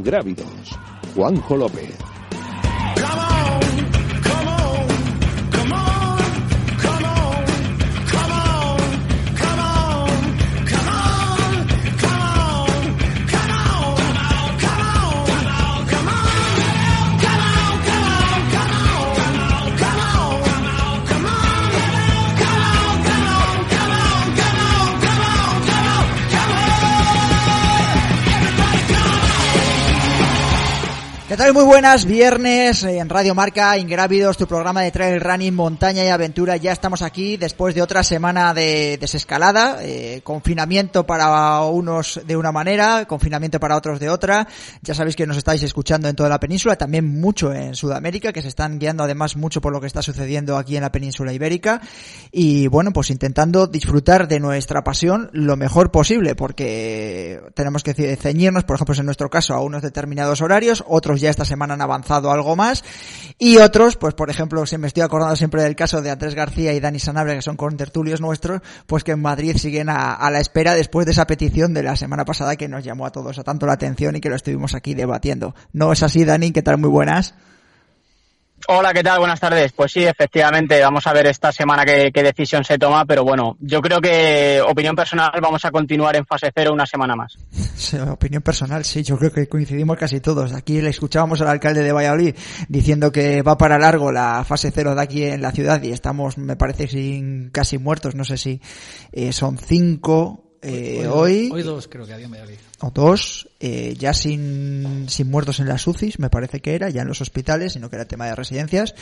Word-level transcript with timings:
Ingrávidos. 0.00 0.46
Juanjo 1.14 1.56
López. 1.58 2.09
¿Qué 31.30 31.36
tal? 31.36 31.54
Muy 31.54 31.62
buenas, 31.62 32.06
viernes 32.06 32.82
en 32.82 33.08
Radio 33.08 33.36
Marca, 33.36 33.78
Ingrávidos, 33.78 34.36
tu 34.36 34.48
programa 34.48 34.82
de 34.82 34.90
trail 34.90 35.20
running, 35.20 35.54
montaña 35.54 36.04
y 36.04 36.08
aventura. 36.08 36.56
Ya 36.56 36.72
estamos 36.72 37.02
aquí 37.02 37.36
después 37.36 37.72
de 37.72 37.82
otra 37.82 38.02
semana 38.02 38.52
de 38.52 38.98
desescalada, 39.00 39.76
eh, 39.80 40.22
confinamiento 40.24 41.06
para 41.06 41.60
unos 41.66 42.20
de 42.26 42.36
una 42.36 42.50
manera, 42.50 43.04
confinamiento 43.04 43.60
para 43.60 43.76
otros 43.76 44.00
de 44.00 44.10
otra. 44.10 44.48
Ya 44.82 44.92
sabéis 44.92 45.14
que 45.14 45.24
nos 45.24 45.36
estáis 45.36 45.62
escuchando 45.62 46.08
en 46.08 46.16
toda 46.16 46.28
la 46.28 46.40
península, 46.40 46.74
también 46.74 47.06
mucho 47.06 47.52
en 47.52 47.76
Sudamérica, 47.76 48.32
que 48.32 48.42
se 48.42 48.48
están 48.48 48.80
guiando 48.80 49.04
además 49.04 49.36
mucho 49.36 49.60
por 49.60 49.72
lo 49.72 49.80
que 49.80 49.86
está 49.86 50.02
sucediendo 50.02 50.56
aquí 50.56 50.74
en 50.74 50.82
la 50.82 50.90
península 50.90 51.32
ibérica. 51.32 51.80
Y 52.32 52.66
bueno, 52.66 52.92
pues 52.92 53.08
intentando 53.08 53.68
disfrutar 53.68 54.26
de 54.26 54.40
nuestra 54.40 54.82
pasión 54.82 55.30
lo 55.32 55.56
mejor 55.56 55.92
posible, 55.92 56.34
porque 56.34 57.40
tenemos 57.54 57.84
que 57.84 57.94
ceñirnos, 58.16 58.64
por 58.64 58.74
ejemplo, 58.74 58.96
en 58.98 59.06
nuestro 59.06 59.30
caso, 59.30 59.54
a 59.54 59.60
unos 59.60 59.82
determinados 59.82 60.42
horarios, 60.42 60.82
otros 60.88 61.19
ya 61.20 61.30
esta 61.30 61.44
semana 61.44 61.74
han 61.74 61.82
avanzado 61.82 62.30
algo 62.30 62.56
más 62.56 62.82
y 63.38 63.58
otros, 63.58 63.96
pues 63.96 64.14
por 64.14 64.30
ejemplo, 64.30 64.66
si 64.66 64.76
me 64.78 64.86
estoy 64.86 65.02
acordando 65.02 65.36
siempre 65.36 65.62
del 65.62 65.76
caso 65.76 66.02
de 66.02 66.10
Andrés 66.10 66.34
García 66.34 66.72
y 66.72 66.80
Dani 66.80 66.98
Sanabria, 66.98 67.36
que 67.36 67.42
son 67.42 67.56
contertulios 67.56 68.20
nuestros, 68.20 68.60
pues 68.86 69.04
que 69.04 69.12
en 69.12 69.22
Madrid 69.22 69.56
siguen 69.56 69.88
a, 69.88 70.14
a, 70.14 70.30
la 70.30 70.40
espera 70.40 70.74
después 70.74 71.06
de 71.06 71.12
esa 71.12 71.26
petición 71.26 71.72
de 71.74 71.82
la 71.82 71.96
semana 71.96 72.24
pasada 72.24 72.56
que 72.56 72.68
nos 72.68 72.84
llamó 72.84 73.06
a 73.06 73.12
todos 73.12 73.38
a 73.38 73.44
tanto 73.44 73.66
la 73.66 73.74
atención 73.74 74.16
y 74.16 74.20
que 74.20 74.28
lo 74.28 74.36
estuvimos 74.36 74.74
aquí 74.74 74.94
debatiendo. 74.94 75.54
¿No 75.72 75.92
es 75.92 76.02
así, 76.02 76.24
Dani? 76.24 76.52
¿Qué 76.52 76.62
tal? 76.62 76.78
Muy 76.78 76.90
buenas. 76.90 77.34
Hola, 78.68 78.92
¿qué 78.92 79.02
tal? 79.02 79.18
Buenas 79.18 79.40
tardes. 79.40 79.72
Pues 79.72 79.92
sí, 79.92 80.04
efectivamente, 80.04 80.80
vamos 80.80 81.06
a 81.06 81.12
ver 81.12 81.26
esta 81.26 81.50
semana 81.50 81.84
qué, 81.84 82.10
decisión 82.12 82.62
se 82.62 82.78
toma, 82.78 83.04
pero 83.04 83.24
bueno, 83.24 83.56
yo 83.60 83.80
creo 83.80 84.00
que, 84.00 84.60
opinión 84.60 84.94
personal, 84.94 85.32
vamos 85.40 85.64
a 85.64 85.70
continuar 85.70 86.14
en 86.16 86.26
fase 86.26 86.52
cero 86.54 86.72
una 86.72 86.86
semana 86.86 87.16
más. 87.16 87.36
Sí, 87.50 87.96
opinión 87.98 88.42
personal, 88.42 88.84
sí, 88.84 89.02
yo 89.02 89.16
creo 89.16 89.32
que 89.32 89.48
coincidimos 89.48 89.96
casi 89.96 90.20
todos. 90.20 90.52
Aquí 90.52 90.80
le 90.80 90.90
escuchábamos 90.90 91.40
al 91.40 91.48
alcalde 91.48 91.82
de 91.82 91.92
Valladolid 91.92 92.36
diciendo 92.68 93.10
que 93.10 93.42
va 93.42 93.56
para 93.56 93.78
largo 93.78 94.12
la 94.12 94.44
fase 94.44 94.70
cero 94.70 94.94
de 94.94 95.02
aquí 95.02 95.24
en 95.24 95.40
la 95.40 95.52
ciudad 95.52 95.82
y 95.82 95.92
estamos, 95.92 96.36
me 96.36 96.56
parece, 96.56 96.86
sin 96.86 97.50
casi 97.50 97.78
muertos, 97.78 98.14
no 98.14 98.24
sé 98.24 98.36
si 98.36 98.60
eh, 99.12 99.32
son 99.32 99.56
cinco 99.56 100.49
eh, 100.62 101.06
hoy, 101.06 101.48
hoy, 101.48 101.50
hoy, 101.52 101.62
dos 101.62 101.88
creo 101.88 102.06
que 102.06 102.12
había 102.12 102.26
en 102.26 102.32
Valladolid. 102.32 102.58
O 102.80 102.90
dos, 102.90 103.48
eh, 103.60 103.94
ya 103.98 104.12
sin, 104.12 105.06
sin 105.08 105.30
muertos 105.30 105.60
en 105.60 105.68
las 105.68 105.86
UCIs, 105.86 106.18
me 106.18 106.28
parece 106.28 106.60
que 106.60 106.74
era, 106.74 106.90
ya 106.90 107.02
en 107.02 107.08
los 107.08 107.20
hospitales, 107.20 107.72
sino 107.72 107.88
que 107.88 107.96
era 107.96 108.04
tema 108.04 108.26
de 108.26 108.34
residencias. 108.34 108.94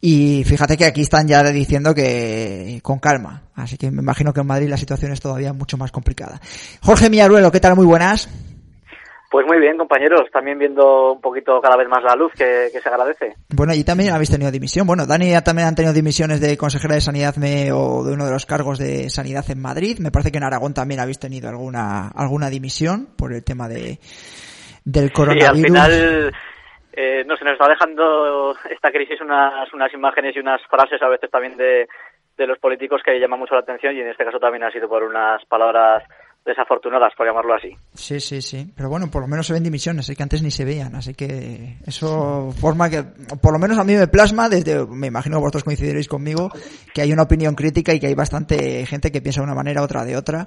Y 0.00 0.44
fíjate 0.46 0.76
que 0.76 0.86
aquí 0.86 1.02
están 1.02 1.28
ya 1.28 1.42
diciendo 1.44 1.94
que 1.94 2.80
con 2.82 2.98
calma. 2.98 3.42
Así 3.54 3.76
que 3.76 3.90
me 3.90 4.02
imagino 4.02 4.32
que 4.32 4.40
en 4.40 4.46
Madrid 4.46 4.68
la 4.68 4.78
situación 4.78 5.12
es 5.12 5.20
todavía 5.20 5.52
mucho 5.52 5.76
más 5.76 5.92
complicada. 5.92 6.40
Jorge 6.80 7.10
Miaruelo, 7.10 7.52
¿qué 7.52 7.60
tal? 7.60 7.76
Muy 7.76 7.86
buenas. 7.86 8.28
Pues 9.30 9.46
muy 9.46 9.60
bien, 9.60 9.78
compañeros. 9.78 10.22
También 10.32 10.58
viendo 10.58 11.12
un 11.12 11.20
poquito 11.20 11.60
cada 11.60 11.76
vez 11.76 11.88
más 11.88 12.02
la 12.02 12.16
luz, 12.16 12.32
que, 12.32 12.68
que 12.72 12.80
se 12.80 12.88
agradece. 12.88 13.34
Bueno, 13.54 13.72
y 13.74 13.84
también 13.84 14.12
habéis 14.12 14.30
tenido 14.30 14.50
dimisión. 14.50 14.88
Bueno, 14.88 15.06
Dani 15.06 15.32
también 15.44 15.68
han 15.68 15.76
tenido 15.76 15.94
dimisiones 15.94 16.40
de 16.40 16.58
consejera 16.58 16.96
de 16.96 17.00
Sanidad 17.00 17.36
me, 17.36 17.70
o 17.70 18.02
de 18.02 18.12
uno 18.12 18.24
de 18.26 18.32
los 18.32 18.44
cargos 18.44 18.80
de 18.80 19.08
Sanidad 19.08 19.44
en 19.48 19.62
Madrid. 19.62 19.98
Me 20.00 20.10
parece 20.10 20.32
que 20.32 20.38
en 20.38 20.44
Aragón 20.44 20.74
también 20.74 20.98
habéis 20.98 21.20
tenido 21.20 21.48
alguna 21.48 22.08
alguna 22.08 22.50
dimisión 22.50 23.14
por 23.16 23.32
el 23.32 23.44
tema 23.44 23.68
de 23.68 24.00
del 24.84 25.12
coronavirus. 25.12 25.48
Sí, 25.48 25.62
al 25.62 25.64
final, 25.64 26.32
eh, 26.92 27.24
no 27.24 27.36
se 27.36 27.44
nos 27.44 27.52
está 27.52 27.68
dejando 27.68 28.56
esta 28.68 28.90
crisis 28.90 29.20
unas, 29.20 29.72
unas 29.72 29.94
imágenes 29.94 30.34
y 30.34 30.40
unas 30.40 30.60
frases 30.66 31.00
a 31.02 31.08
veces 31.08 31.30
también 31.30 31.56
de, 31.56 31.86
de 32.36 32.46
los 32.48 32.58
políticos 32.58 33.00
que 33.04 33.20
llaman 33.20 33.38
mucho 33.38 33.54
la 33.54 33.60
atención 33.60 33.94
y 33.94 34.00
en 34.00 34.08
este 34.08 34.24
caso 34.24 34.40
también 34.40 34.64
ha 34.64 34.72
sido 34.72 34.88
por 34.88 35.04
unas 35.04 35.44
palabras 35.46 36.02
desafortunadas, 36.44 37.12
por 37.16 37.26
llamarlo 37.26 37.54
así. 37.54 37.76
Sí, 37.94 38.18
sí, 38.20 38.40
sí. 38.40 38.72
Pero 38.74 38.88
bueno, 38.88 39.10
por 39.10 39.22
lo 39.22 39.28
menos 39.28 39.46
se 39.46 39.52
ven 39.52 39.62
dimisiones, 39.62 40.08
¿eh? 40.08 40.16
que 40.16 40.22
antes 40.22 40.42
ni 40.42 40.50
se 40.50 40.64
veían. 40.64 40.94
Así 40.94 41.14
que 41.14 41.76
eso 41.86 42.52
forma 42.58 42.88
que, 42.88 43.02
por 43.02 43.52
lo 43.52 43.58
menos 43.58 43.78
a 43.78 43.84
mí 43.84 43.94
me 43.94 44.08
plasma, 44.08 44.48
desde, 44.48 44.86
me 44.86 45.08
imagino 45.08 45.36
que 45.36 45.40
vosotros 45.40 45.64
coincidiréis 45.64 46.08
conmigo, 46.08 46.50
que 46.94 47.02
hay 47.02 47.12
una 47.12 47.22
opinión 47.22 47.54
crítica 47.54 47.92
y 47.92 48.00
que 48.00 48.06
hay 48.06 48.14
bastante 48.14 48.84
gente 48.86 49.12
que 49.12 49.20
piensa 49.20 49.40
de 49.40 49.44
una 49.44 49.54
manera, 49.54 49.82
otra 49.82 50.04
de 50.04 50.16
otra. 50.16 50.46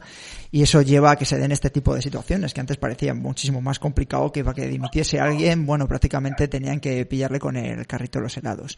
Y 0.52 0.64
eso 0.64 0.82
lleva 0.82 1.12
a 1.12 1.16
que 1.16 1.26
se 1.26 1.38
den 1.38 1.52
este 1.52 1.70
tipo 1.70 1.94
de 1.94 2.02
situaciones, 2.02 2.54
que 2.54 2.62
antes 2.62 2.78
parecía 2.78 3.14
muchísimo 3.14 3.62
más 3.62 3.80
complicado 3.80 4.32
que 4.32 4.44
para 4.44 4.56
que 4.56 4.68
dimitiese 4.68 5.20
alguien, 5.20 5.66
bueno, 5.66 5.88
prácticamente 5.88 6.48
tenían 6.48 6.80
que 6.80 7.06
pillarle 7.06 7.40
con 7.40 7.56
el 7.56 7.86
carrito 7.86 8.20
de 8.20 8.24
los 8.24 8.38
helados. 8.38 8.78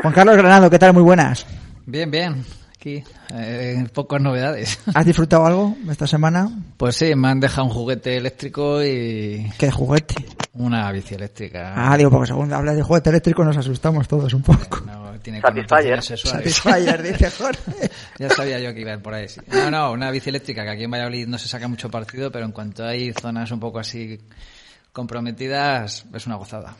Juan 0.00 0.14
Carlos 0.14 0.36
Granado, 0.36 0.70
¿qué 0.70 0.78
tal? 0.78 0.92
Muy 0.92 1.02
buenas. 1.02 1.46
Bien, 1.86 2.10
bien 2.10 2.61
aquí. 2.82 3.04
Eh, 3.32 3.86
pocas 3.92 4.20
novedades. 4.20 4.78
¿Has 4.94 5.06
disfrutado 5.06 5.46
algo 5.46 5.76
esta 5.88 6.06
semana? 6.06 6.50
Pues 6.76 6.96
sí, 6.96 7.14
me 7.14 7.28
han 7.28 7.38
dejado 7.38 7.68
un 7.68 7.72
juguete 7.72 8.16
eléctrico 8.16 8.82
y... 8.82 9.48
¿Qué 9.56 9.70
juguete? 9.70 10.14
Una 10.54 10.90
bici 10.90 11.14
eléctrica. 11.14 11.74
Ah, 11.76 11.96
digo, 11.96 12.10
porque 12.10 12.26
según 12.26 12.52
hablas 12.52 12.76
de 12.76 12.82
juguete 12.82 13.10
eléctrico 13.10 13.44
nos 13.44 13.56
asustamos 13.56 14.08
todos 14.08 14.34
un 14.34 14.42
poco. 14.42 14.80
No, 14.84 15.12
tiene 15.20 15.40
Satisfyer. 15.40 16.02
Satisfyer, 16.02 17.02
dice 17.02 17.30
Jorge. 17.30 17.90
ya 18.18 18.28
sabía 18.30 18.58
yo 18.58 18.74
que 18.74 18.80
iba 18.80 18.98
por 18.98 19.14
ahí. 19.14 19.26
No, 19.46 19.70
no, 19.70 19.92
una 19.92 20.10
bici 20.10 20.30
eléctrica 20.30 20.64
que 20.64 20.70
aquí 20.70 20.84
en 20.84 20.90
Valladolid 20.90 21.28
no 21.28 21.38
se 21.38 21.48
saca 21.48 21.68
mucho 21.68 21.88
partido, 21.88 22.32
pero 22.32 22.44
en 22.44 22.52
cuanto 22.52 22.84
hay 22.84 23.12
zonas 23.12 23.50
un 23.52 23.60
poco 23.60 23.78
así 23.78 24.18
comprometidas, 24.92 26.04
es 26.12 26.26
una 26.26 26.34
gozada. 26.34 26.74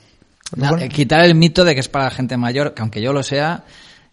No, 0.56 0.76
quitar 0.88 1.24
el 1.24 1.34
mito 1.34 1.64
de 1.64 1.74
que 1.74 1.80
es 1.80 1.88
para 1.88 2.06
la 2.06 2.10
gente 2.10 2.36
mayor, 2.36 2.74
que 2.74 2.82
aunque 2.82 3.00
yo 3.00 3.14
lo 3.14 3.22
sea, 3.22 3.64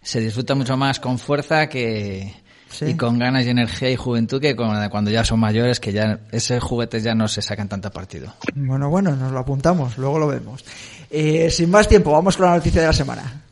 se 0.02 0.20
disfruta 0.20 0.54
mucho 0.54 0.76
más 0.76 1.00
con 1.00 1.18
fuerza 1.18 1.68
que 1.68 2.34
¿Sí? 2.70 2.86
y 2.86 2.94
con 2.94 3.18
ganas 3.18 3.44
y 3.46 3.50
energía 3.50 3.90
y 3.90 3.96
juventud 3.96 4.40
que 4.40 4.54
cuando 4.54 5.10
ya 5.10 5.24
son 5.24 5.40
mayores 5.40 5.80
que 5.80 5.92
ya 5.92 6.20
ese 6.30 6.60
juguetes 6.60 7.02
ya 7.02 7.14
no 7.14 7.26
se 7.28 7.42
sacan 7.42 7.68
tanto 7.68 7.90
partido. 7.90 8.32
Bueno, 8.54 8.88
bueno, 8.88 9.16
nos 9.16 9.32
lo 9.32 9.40
apuntamos, 9.40 9.98
luego 9.98 10.18
lo 10.18 10.28
vemos. 10.28 10.64
Eh, 11.10 11.50
sin 11.50 11.70
más 11.70 11.88
tiempo, 11.88 12.12
vamos 12.12 12.36
con 12.36 12.46
la 12.46 12.54
noticia 12.54 12.80
de 12.80 12.86
la 12.86 12.92
semana. 12.92 13.42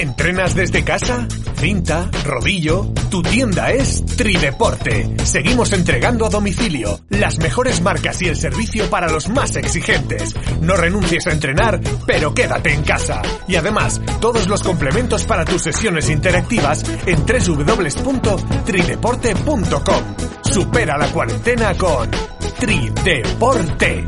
¿Entrenas 0.00 0.54
desde 0.54 0.82
casa? 0.82 1.28
Cinta, 1.56 2.08
rodillo. 2.24 2.86
Tu 3.10 3.22
tienda 3.22 3.70
es 3.70 4.02
Trideporte. 4.06 5.14
Seguimos 5.24 5.74
entregando 5.74 6.24
a 6.24 6.30
domicilio 6.30 7.00
las 7.10 7.38
mejores 7.38 7.82
marcas 7.82 8.22
y 8.22 8.28
el 8.28 8.36
servicio 8.36 8.88
para 8.88 9.12
los 9.12 9.28
más 9.28 9.56
exigentes. 9.56 10.34
No 10.62 10.74
renuncies 10.74 11.26
a 11.26 11.32
entrenar, 11.32 11.82
pero 12.06 12.32
quédate 12.32 12.72
en 12.72 12.82
casa. 12.82 13.20
Y 13.46 13.56
además, 13.56 14.00
todos 14.22 14.48
los 14.48 14.62
complementos 14.62 15.24
para 15.24 15.44
tus 15.44 15.60
sesiones 15.60 16.08
interactivas 16.08 16.82
en 17.04 17.26
www.trideporte.com. 17.26 20.04
Supera 20.40 20.96
la 20.96 21.08
cuarentena 21.08 21.76
con 21.76 22.10
Trideporte. 22.58 24.06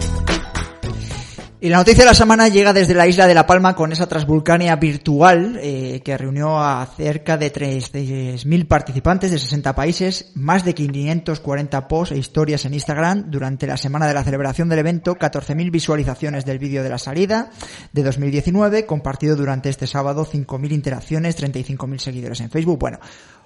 Y 1.62 1.68
la 1.68 1.76
noticia 1.76 2.02
de 2.02 2.10
la 2.10 2.14
semana 2.14 2.48
llega 2.48 2.72
desde 2.72 2.92
la 2.92 3.06
isla 3.06 3.28
de 3.28 3.34
La 3.34 3.46
Palma 3.46 3.76
con 3.76 3.92
esa 3.92 4.08
Transvulcania 4.08 4.74
virtual 4.74 5.60
eh, 5.62 6.02
que 6.04 6.18
reunió 6.18 6.58
a 6.58 6.84
cerca 6.86 7.36
de 7.36 7.52
3.000 7.52 8.66
participantes 8.66 9.30
de 9.30 9.38
60 9.38 9.72
países, 9.72 10.32
más 10.34 10.64
de 10.64 10.74
540 10.74 11.86
posts 11.86 12.16
e 12.16 12.18
historias 12.18 12.64
en 12.64 12.74
Instagram 12.74 13.30
durante 13.30 13.68
la 13.68 13.76
semana 13.76 14.08
de 14.08 14.14
la 14.14 14.24
celebración 14.24 14.68
del 14.68 14.80
evento, 14.80 15.14
14.000 15.14 15.70
visualizaciones 15.70 16.44
del 16.44 16.58
vídeo 16.58 16.82
de 16.82 16.88
la 16.88 16.98
salida 16.98 17.50
de 17.92 18.02
2019, 18.02 18.84
compartido 18.84 19.36
durante 19.36 19.68
este 19.68 19.86
sábado, 19.86 20.26
5.000 20.26 20.72
interacciones, 20.72 21.40
35.000 21.40 21.98
seguidores 21.98 22.40
en 22.40 22.50
Facebook. 22.50 22.80
Bueno, 22.80 22.98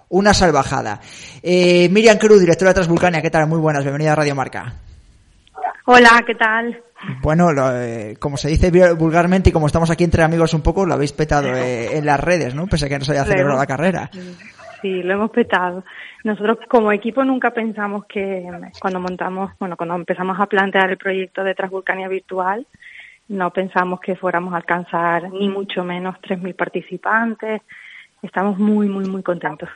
una 0.09 0.33
salvajada. 0.33 1.03
Eh, 1.43 1.91
Miriam 1.91 2.17
Cruz, 2.17 2.41
directora 2.41 2.71
de 2.71 2.77
Transvulcania, 2.77 3.21
¿qué 3.21 3.29
tal? 3.29 3.47
Muy 3.47 3.59
buenas, 3.59 3.85
bienvenida 3.85 4.13
a 4.13 4.17
Radio 4.17 4.35
Marca. 4.35 4.73
Hola, 5.85 6.25
¿qué 6.27 6.35
tal? 6.35 6.86
Bueno, 7.23 7.51
eh, 7.73 8.17
como 8.19 8.37
se 8.37 8.49
dice 8.49 8.71
vulgarmente 8.95 9.51
y 9.51 9.53
como 9.53 9.67
estamos 9.67 9.91
aquí 9.91 10.05
entre 10.05 10.23
amigos 10.23 10.55
un 10.55 10.63
poco, 10.63 10.87
lo 10.87 10.95
habéis 10.95 11.13
petado 11.13 11.49
eh, 11.55 11.97
en 11.97 12.07
las 12.07 12.21
redes, 12.21 12.55
¿no? 12.55 12.67
Pese 12.67 12.87
a 12.87 12.89
que 12.89 12.99
no 12.99 13.05
se 13.05 13.13
haya 13.13 13.25
celebrado 13.25 13.59
la 13.59 13.67
carrera. 13.67 14.11
Sí, 14.83 15.03
lo 15.03 15.15
hemos 15.15 15.31
petado. 15.31 15.85
Nosotros 16.25 16.59
como 16.69 16.93
equipo 16.93 17.25
nunca 17.25 17.51
pensamos 17.51 18.05
que 18.07 18.45
cuando 18.81 19.01
montamos, 19.01 19.53
bueno, 19.59 19.77
cuando 19.77 19.95
empezamos 19.95 20.39
a 20.41 20.47
plantear 20.47 20.91
el 20.91 20.99
proyecto 20.99 21.45
de 21.45 21.55
Transvulcania 21.55 22.09
Virtual, 22.09 22.67
no 23.29 23.53
pensamos 23.53 24.01
que 24.01 24.17
fuéramos 24.17 24.55
a 24.55 24.59
alcanzar 24.59 25.31
ni 25.33 25.49
mucho 25.49 25.85
menos 25.85 26.17
3.000 26.17 26.55
participantes, 26.55 27.63
estamos 28.27 28.59
muy, 28.59 28.89
muy, 28.89 29.05
muy 29.07 29.23
contentos. 29.23 29.69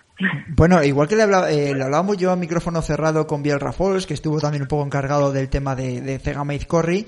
Bueno, 0.48 0.82
igual 0.84 1.08
que 1.08 1.16
le, 1.16 1.22
eh, 1.24 1.74
le 1.74 1.82
hablábamos 1.82 2.18
yo 2.18 2.30
a 2.30 2.36
micrófono 2.36 2.82
cerrado 2.82 3.26
con 3.26 3.42
Biel 3.42 3.60
Rafols, 3.60 4.06
que 4.06 4.14
estuvo 4.14 4.38
también 4.38 4.62
un 4.62 4.68
poco 4.68 4.84
encargado 4.84 5.32
del 5.32 5.48
tema 5.48 5.74
de, 5.74 6.00
de 6.00 6.66
Corri, 6.66 7.06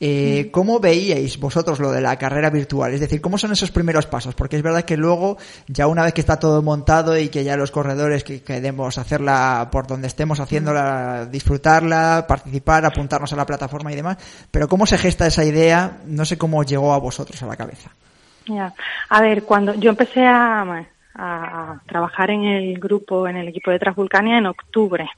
eh, 0.00 0.50
¿Cómo 0.50 0.80
veíais 0.80 1.38
vosotros 1.38 1.78
lo 1.78 1.92
de 1.92 2.00
la 2.00 2.18
carrera 2.18 2.50
virtual? 2.50 2.92
Es 2.92 3.00
decir, 3.00 3.20
¿cómo 3.20 3.38
son 3.38 3.52
esos 3.52 3.70
primeros 3.70 4.06
pasos? 4.06 4.34
Porque 4.34 4.56
es 4.56 4.62
verdad 4.62 4.82
que 4.82 4.96
luego, 4.96 5.38
ya 5.68 5.86
una 5.86 6.02
vez 6.02 6.12
que 6.12 6.20
está 6.20 6.38
todo 6.38 6.62
montado 6.62 7.16
y 7.16 7.28
que 7.28 7.44
ya 7.44 7.56
los 7.56 7.70
corredores 7.70 8.24
que 8.24 8.42
queremos 8.42 8.98
hacerla 8.98 9.68
por 9.70 9.86
donde 9.86 10.08
estemos 10.08 10.40
haciéndola, 10.40 11.26
disfrutarla, 11.26 12.26
participar, 12.28 12.84
apuntarnos 12.84 13.32
a 13.32 13.36
la 13.36 13.46
plataforma 13.46 13.92
y 13.92 13.96
demás, 13.96 14.18
pero 14.50 14.68
¿cómo 14.68 14.84
se 14.84 14.98
gesta 14.98 15.26
esa 15.26 15.44
idea? 15.44 15.98
No 16.06 16.24
sé 16.24 16.36
cómo 16.36 16.64
llegó 16.64 16.92
a 16.92 16.98
vosotros 16.98 17.40
a 17.42 17.46
la 17.46 17.56
cabeza. 17.56 17.90
Ya. 18.46 18.72
A 19.08 19.20
ver, 19.20 19.44
cuando 19.44 19.74
yo 19.74 19.90
empecé 19.90 20.26
a, 20.26 20.86
a, 21.14 21.80
trabajar 21.86 22.30
en 22.30 22.44
el 22.44 22.78
grupo, 22.78 23.26
en 23.28 23.36
el 23.36 23.48
equipo 23.48 23.70
de 23.70 23.78
Transvulcania 23.78 24.38
en 24.38 24.46
octubre. 24.46 25.08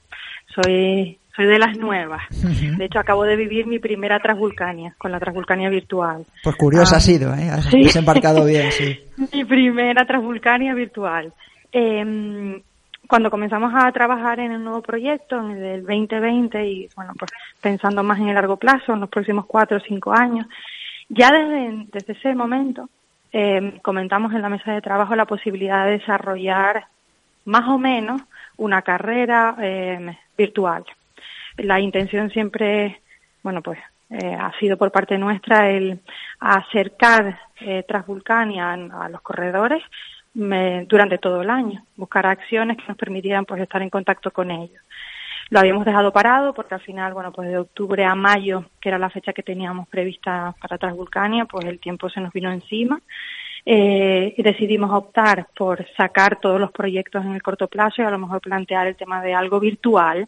Soy 0.53 1.19
soy 1.35 1.45
de 1.45 1.59
las 1.59 1.77
nuevas. 1.77 2.23
De 2.31 2.85
hecho, 2.85 2.97
acabo 2.97 3.23
de 3.23 3.35
vivir 3.35 3.67
mi 3.67 3.77
primera 3.77 4.19
Transvulcania, 4.19 4.95
con 4.97 5.11
la 5.11 5.19
Transvulcania 5.19 5.69
virtual. 5.69 6.25
Pues 6.43 6.55
curiosa 6.55 6.95
ha 6.95 6.97
ah, 6.97 7.01
sido, 7.01 7.31
¿eh? 7.35 7.51
Has 7.51 7.69
desembarcado 7.69 8.43
bien, 8.43 8.71
sí. 8.71 8.99
mi 9.33 9.45
primera 9.45 10.03
Transvulcania 10.03 10.73
virtual. 10.73 11.31
Eh, 11.71 12.59
cuando 13.07 13.29
comenzamos 13.29 13.71
a 13.75 13.91
trabajar 13.91 14.39
en 14.39 14.51
el 14.51 14.63
nuevo 14.63 14.81
proyecto, 14.81 15.39
en 15.39 15.63
el 15.63 15.81
2020, 15.85 16.67
y 16.67 16.89
bueno, 16.95 17.13
pues 17.17 17.31
pensando 17.61 18.01
más 18.01 18.19
en 18.19 18.29
el 18.29 18.35
largo 18.35 18.57
plazo, 18.57 18.93
en 18.93 19.01
los 19.01 19.09
próximos 19.09 19.45
cuatro 19.45 19.77
o 19.77 19.81
cinco 19.81 20.13
años, 20.13 20.47
ya 21.07 21.31
desde, 21.31 21.85
desde 21.91 22.13
ese 22.13 22.33
momento 22.33 22.89
eh, 23.31 23.79
comentamos 23.81 24.33
en 24.33 24.41
la 24.41 24.49
mesa 24.49 24.71
de 24.71 24.81
trabajo 24.81 25.15
la 25.15 25.25
posibilidad 25.25 25.85
de 25.85 25.99
desarrollar 25.99 26.87
más 27.45 27.67
o 27.69 27.77
menos 27.77 28.21
una 28.57 28.81
carrera 28.81 29.55
eh, 29.59 30.17
virtual. 30.37 30.83
La 31.57 31.79
intención 31.79 32.29
siempre, 32.29 33.01
bueno, 33.41 33.61
pues 33.61 33.79
eh, 34.09 34.35
ha 34.39 34.51
sido 34.59 34.77
por 34.77 34.91
parte 34.91 35.17
nuestra 35.17 35.69
el 35.69 35.99
acercar 36.39 37.39
eh, 37.61 37.83
Transvulcania 37.87 38.73
a 38.73 39.09
los 39.09 39.21
corredores 39.21 39.83
durante 40.33 41.17
todo 41.17 41.41
el 41.41 41.49
año, 41.49 41.83
buscar 41.95 42.27
acciones 42.27 42.77
que 42.77 42.83
nos 42.87 42.95
permitieran 42.95 43.43
pues 43.45 43.59
estar 43.59 43.81
en 43.81 43.89
contacto 43.89 44.29
con 44.29 44.51
ellos. 44.51 44.83
Lo 45.49 45.59
habíamos 45.59 45.85
dejado 45.85 46.11
parado 46.11 46.53
porque 46.53 46.75
al 46.75 46.81
final, 46.81 47.13
bueno, 47.13 47.31
pues 47.31 47.49
de 47.49 47.57
octubre 47.57 48.03
a 48.03 48.15
mayo, 48.15 48.65
que 48.81 48.89
era 48.89 48.99
la 48.99 49.09
fecha 49.09 49.33
que 49.33 49.43
teníamos 49.43 49.87
prevista 49.87 50.53
para 50.61 50.77
Transvulcania, 50.77 51.45
pues 51.45 51.65
el 51.65 51.79
tiempo 51.79 52.09
se 52.09 52.19
nos 52.19 52.33
vino 52.33 52.51
encima. 52.51 52.99
Eh, 53.69 54.33
y 54.37 54.43
decidimos 54.43 54.91
optar 54.91 55.47
por 55.53 55.85
sacar 55.97 56.39
todos 56.39 56.59
los 56.59 56.71
proyectos 56.71 57.25
en 57.25 57.33
el 57.33 57.41
corto 57.41 57.67
plazo 57.67 58.01
y 58.01 58.05
a 58.05 58.09
lo 58.09 58.17
mejor 58.17 58.39
plantear 58.39 58.87
el 58.87 58.95
tema 58.95 59.21
de 59.21 59.33
algo 59.33 59.59
virtual. 59.59 60.27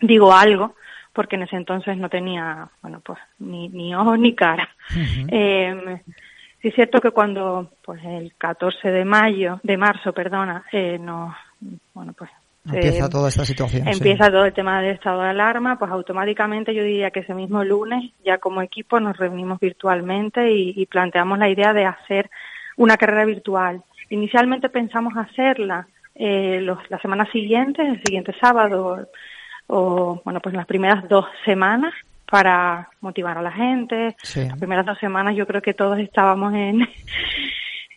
Digo 0.00 0.34
algo 0.34 0.74
porque 1.12 1.36
en 1.36 1.42
ese 1.42 1.56
entonces 1.56 1.96
no 1.96 2.08
tenía, 2.08 2.68
bueno, 2.82 3.00
pues 3.00 3.18
ni, 3.38 3.68
ni 3.70 3.94
ojos 3.94 4.18
ni 4.18 4.34
cara. 4.34 4.68
eh, 5.28 6.00
sí 6.60 6.68
es 6.68 6.74
cierto 6.74 7.00
que 7.00 7.10
cuando, 7.10 7.70
pues 7.82 8.04
el 8.04 8.34
14 8.36 8.90
de 8.90 9.04
mayo, 9.04 9.60
de 9.62 9.76
marzo, 9.76 10.12
perdona, 10.12 10.64
eh, 10.70 10.98
nos, 10.98 11.34
bueno, 11.94 12.12
pues 12.12 12.30
Empieza 12.72 13.06
eh, 13.06 13.10
toda 13.10 13.28
esta 13.28 13.44
situación. 13.44 13.88
Empieza 13.88 14.30
todo 14.30 14.44
el 14.44 14.52
tema 14.52 14.80
del 14.80 14.94
estado 14.94 15.22
de 15.22 15.28
alarma, 15.28 15.78
pues 15.78 15.90
automáticamente 15.90 16.74
yo 16.74 16.82
diría 16.82 17.10
que 17.10 17.20
ese 17.20 17.34
mismo 17.34 17.64
lunes 17.64 18.12
ya 18.24 18.38
como 18.38 18.62
equipo 18.62 19.00
nos 19.00 19.16
reunimos 19.16 19.58
virtualmente 19.60 20.50
y, 20.52 20.86
planteamos 20.86 21.38
la 21.38 21.48
idea 21.48 21.72
de 21.72 21.84
hacer 21.84 22.30
una 22.76 22.96
carrera 22.96 23.24
virtual. 23.24 23.82
Inicialmente 24.10 24.68
pensamos 24.68 25.14
hacerla 25.16 25.86
eh, 26.14 26.60
los, 26.62 26.78
la 26.90 26.98
semana 26.98 27.30
siguiente, 27.30 27.82
el 27.82 28.02
siguiente 28.02 28.34
sábado, 28.40 29.08
o 29.66 30.20
bueno, 30.24 30.40
pues 30.40 30.54
las 30.54 30.66
primeras 30.66 31.08
dos 31.08 31.26
semanas 31.44 31.94
para 32.30 32.88
motivar 33.00 33.38
a 33.38 33.42
la 33.42 33.52
gente. 33.52 34.16
Las 34.34 34.58
primeras 34.58 34.86
dos 34.86 34.98
semanas 34.98 35.34
yo 35.36 35.46
creo 35.46 35.62
que 35.62 35.74
todos 35.74 35.98
estábamos 35.98 36.54
en 36.54 36.86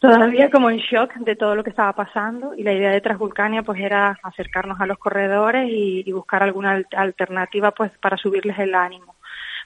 todavía 0.01 0.49
como 0.49 0.71
en 0.71 0.77
shock 0.77 1.13
de 1.17 1.35
todo 1.35 1.55
lo 1.55 1.63
que 1.63 1.69
estaba 1.69 1.93
pasando 1.93 2.55
y 2.55 2.63
la 2.63 2.73
idea 2.73 2.89
de 2.89 3.01
Transvulcania 3.01 3.61
pues 3.61 3.79
era 3.79 4.19
acercarnos 4.23 4.81
a 4.81 4.87
los 4.87 4.97
corredores 4.97 5.69
y, 5.71 6.11
buscar 6.11 6.41
alguna 6.43 6.83
alternativa 6.97 7.71
pues 7.71 7.91
para 8.01 8.17
subirles 8.17 8.57
el 8.59 8.73
ánimo. 8.73 9.15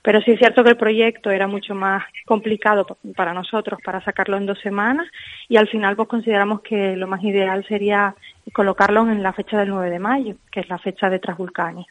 Pero 0.03 0.21
sí 0.21 0.31
es 0.31 0.37
cierto 0.37 0.63
que 0.63 0.71
el 0.71 0.77
proyecto 0.77 1.31
era 1.31 1.47
mucho 1.47 1.73
más 1.73 2.03
complicado 2.25 2.85
para 3.15 3.33
nosotros 3.33 3.79
para 3.83 4.03
sacarlo 4.03 4.35
en 4.37 4.45
dos 4.45 4.59
semanas 4.59 5.07
y 5.47 5.55
al 5.55 5.69
final 5.69 5.95
pues 5.95 6.09
consideramos 6.09 6.61
que 6.61 6.97
lo 6.97 7.07
más 7.07 7.23
ideal 7.23 7.65
sería 7.67 8.13
colocarlo 8.53 9.09
en 9.09 9.23
la 9.23 9.33
fecha 9.33 9.57
del 9.57 9.69
9 9.69 9.89
de 9.89 9.99
mayo, 9.99 10.35
que 10.51 10.59
es 10.59 10.69
la 10.69 10.77
fecha 10.77 11.09
de 11.09 11.19
Transvulcania. 11.19 11.85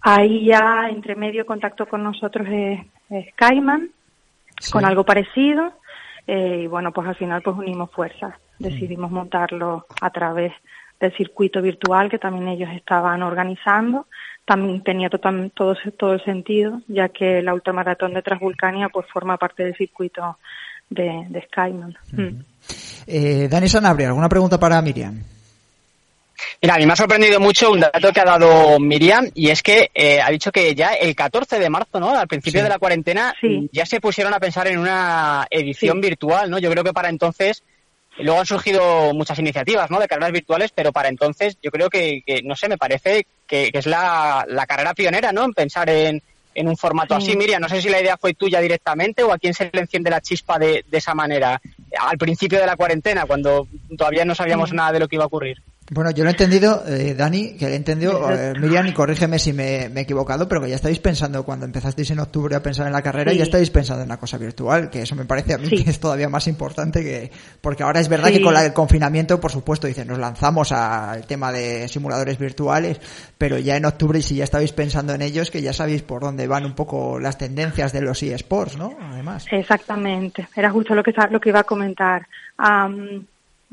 Ahí 0.00 0.44
ya 0.44 0.88
entre 0.90 1.14
medio 1.14 1.46
contacto 1.46 1.86
con 1.86 2.02
nosotros 2.02 2.48
es, 2.50 2.80
Skyman, 3.30 3.90
con 4.72 4.84
algo 4.84 5.04
parecido 5.04 5.72
eh, 6.26 6.62
y 6.64 6.66
bueno, 6.66 6.92
pues 6.92 7.08
al 7.08 7.16
final 7.16 7.42
pues 7.42 7.56
unimos 7.56 7.90
fuerzas. 7.90 8.34
Decidimos 8.58 9.10
montarlo 9.10 9.86
a 10.00 10.10
través 10.10 10.52
del 11.00 11.14
circuito 11.16 11.60
virtual 11.60 12.08
que 12.08 12.18
también 12.18 12.48
ellos 12.48 12.70
estaban 12.74 13.22
organizando. 13.22 14.06
También 14.44 14.82
tenía 14.82 15.08
todo, 15.08 15.50
todo, 15.54 15.74
todo 15.98 16.14
el 16.14 16.24
sentido, 16.24 16.80
ya 16.86 17.08
que 17.08 17.42
la 17.42 17.54
ultramaratón 17.54 18.14
de 18.14 18.22
Transvulcania 18.22 18.88
pues 18.90 19.06
forma 19.12 19.36
parte 19.38 19.64
del 19.64 19.74
circuito 19.74 20.38
de, 20.90 21.26
de 21.28 21.42
Skyman. 21.42 21.96
Mm. 22.12 22.44
eh, 23.06 23.48
Dani 23.48 23.68
Sanabria, 23.68 24.08
¿alguna 24.08 24.28
pregunta 24.28 24.58
para 24.58 24.80
Miriam? 24.82 25.33
Mira, 26.60 26.74
a 26.74 26.78
mí 26.78 26.86
me 26.86 26.92
ha 26.92 26.96
sorprendido 26.96 27.40
mucho 27.40 27.70
un 27.70 27.80
dato 27.80 28.12
que 28.12 28.20
ha 28.20 28.24
dado 28.24 28.78
Miriam 28.78 29.28
y 29.34 29.50
es 29.50 29.62
que 29.62 29.90
eh, 29.94 30.20
ha 30.20 30.30
dicho 30.30 30.50
que 30.50 30.74
ya 30.74 30.94
el 30.94 31.14
14 31.14 31.58
de 31.58 31.70
marzo, 31.70 32.00
¿no? 32.00 32.10
Al 32.10 32.28
principio 32.28 32.62
de 32.62 32.68
la 32.68 32.78
cuarentena, 32.78 33.34
ya 33.72 33.86
se 33.86 34.00
pusieron 34.00 34.32
a 34.34 34.40
pensar 34.40 34.66
en 34.68 34.78
una 34.78 35.46
edición 35.50 36.00
virtual, 36.00 36.50
¿no? 36.50 36.58
Yo 36.58 36.70
creo 36.70 36.84
que 36.84 36.92
para 36.92 37.08
entonces, 37.08 37.62
luego 38.18 38.40
han 38.40 38.46
surgido 38.46 39.12
muchas 39.14 39.38
iniciativas, 39.38 39.90
¿no? 39.90 40.00
De 40.00 40.08
carreras 40.08 40.32
virtuales, 40.32 40.72
pero 40.74 40.92
para 40.92 41.08
entonces 41.08 41.58
yo 41.62 41.70
creo 41.70 41.90
que, 41.90 42.22
no 42.44 42.56
sé, 42.56 42.68
me 42.68 42.78
parece 42.78 43.26
que, 43.46 43.70
es 43.72 43.86
la, 43.86 44.46
carrera 44.66 44.94
pionera, 44.94 45.32
¿no? 45.32 45.44
En 45.44 45.52
pensar 45.52 45.90
en, 45.90 46.22
en 46.54 46.68
un 46.68 46.76
formato 46.76 47.14
así. 47.14 47.36
Miriam, 47.36 47.60
no 47.60 47.68
sé 47.68 47.82
si 47.82 47.88
la 47.88 48.00
idea 48.00 48.16
fue 48.16 48.34
tuya 48.34 48.60
directamente 48.60 49.22
o 49.22 49.32
a 49.32 49.38
quién 49.38 49.54
se 49.54 49.70
le 49.72 49.80
enciende 49.80 50.10
la 50.10 50.20
chispa 50.20 50.58
de, 50.58 50.84
de 50.88 50.98
esa 50.98 51.14
manera 51.14 51.60
al 51.98 52.18
principio 52.18 52.58
de 52.58 52.66
la 52.66 52.76
cuarentena, 52.76 53.26
cuando 53.26 53.66
todavía 53.96 54.24
no 54.24 54.34
sabíamos 54.34 54.72
nada 54.72 54.92
de 54.92 55.00
lo 55.00 55.08
que 55.08 55.16
iba 55.16 55.24
a 55.24 55.28
ocurrir. 55.28 55.62
Bueno, 55.90 56.10
yo 56.12 56.24
lo 56.24 56.30
he 56.30 56.32
entendido, 56.32 56.82
eh, 56.86 57.14
Dani, 57.14 57.56
que 57.56 57.66
lo 57.66 57.72
he 57.72 57.76
entendido, 57.76 58.30
eh, 58.30 58.54
Miriam, 58.58 58.86
y 58.86 58.94
corrígeme 58.94 59.38
si 59.38 59.52
me, 59.52 59.84
he 59.84 60.00
equivocado, 60.00 60.48
pero 60.48 60.62
que 60.62 60.70
ya 60.70 60.76
estáis 60.76 60.98
pensando, 60.98 61.44
cuando 61.44 61.66
empezasteis 61.66 62.10
en 62.10 62.20
octubre 62.20 62.56
a 62.56 62.62
pensar 62.62 62.86
en 62.86 62.94
la 62.94 63.02
carrera, 63.02 63.34
ya 63.34 63.42
estáis 63.42 63.68
pensando 63.68 64.02
en 64.02 64.08
una 64.08 64.16
cosa 64.16 64.38
virtual, 64.38 64.88
que 64.88 65.02
eso 65.02 65.14
me 65.14 65.26
parece 65.26 65.52
a 65.52 65.58
mí 65.58 65.68
que 65.68 65.90
es 65.90 66.00
todavía 66.00 66.30
más 66.30 66.48
importante 66.48 67.02
que, 67.02 67.30
porque 67.60 67.82
ahora 67.82 68.00
es 68.00 68.08
verdad 68.08 68.30
que 68.30 68.40
con 68.40 68.56
el 68.56 68.72
confinamiento, 68.72 69.38
por 69.38 69.52
supuesto, 69.52 69.86
dicen, 69.86 70.08
nos 70.08 70.18
lanzamos 70.18 70.72
al 70.72 71.26
tema 71.26 71.52
de 71.52 71.86
simuladores 71.88 72.38
virtuales, 72.38 72.98
pero 73.36 73.58
ya 73.58 73.76
en 73.76 73.84
octubre, 73.84 74.22
si 74.22 74.36
ya 74.36 74.44
estabais 74.44 74.72
pensando 74.72 75.12
en 75.12 75.20
ellos, 75.20 75.50
que 75.50 75.60
ya 75.60 75.74
sabéis 75.74 76.00
por 76.00 76.22
dónde 76.22 76.46
van 76.46 76.64
un 76.64 76.74
poco 76.74 77.20
las 77.20 77.36
tendencias 77.36 77.92
de 77.92 78.00
los 78.00 78.22
eSports, 78.22 78.78
¿no? 78.78 78.96
Además. 79.02 79.44
Exactamente, 79.50 80.48
era 80.56 80.70
justo 80.70 80.94
lo 80.94 81.02
que, 81.02 81.12
lo 81.30 81.40
que 81.40 81.50
iba 81.50 81.60
a 81.60 81.64
comentar. 81.64 82.26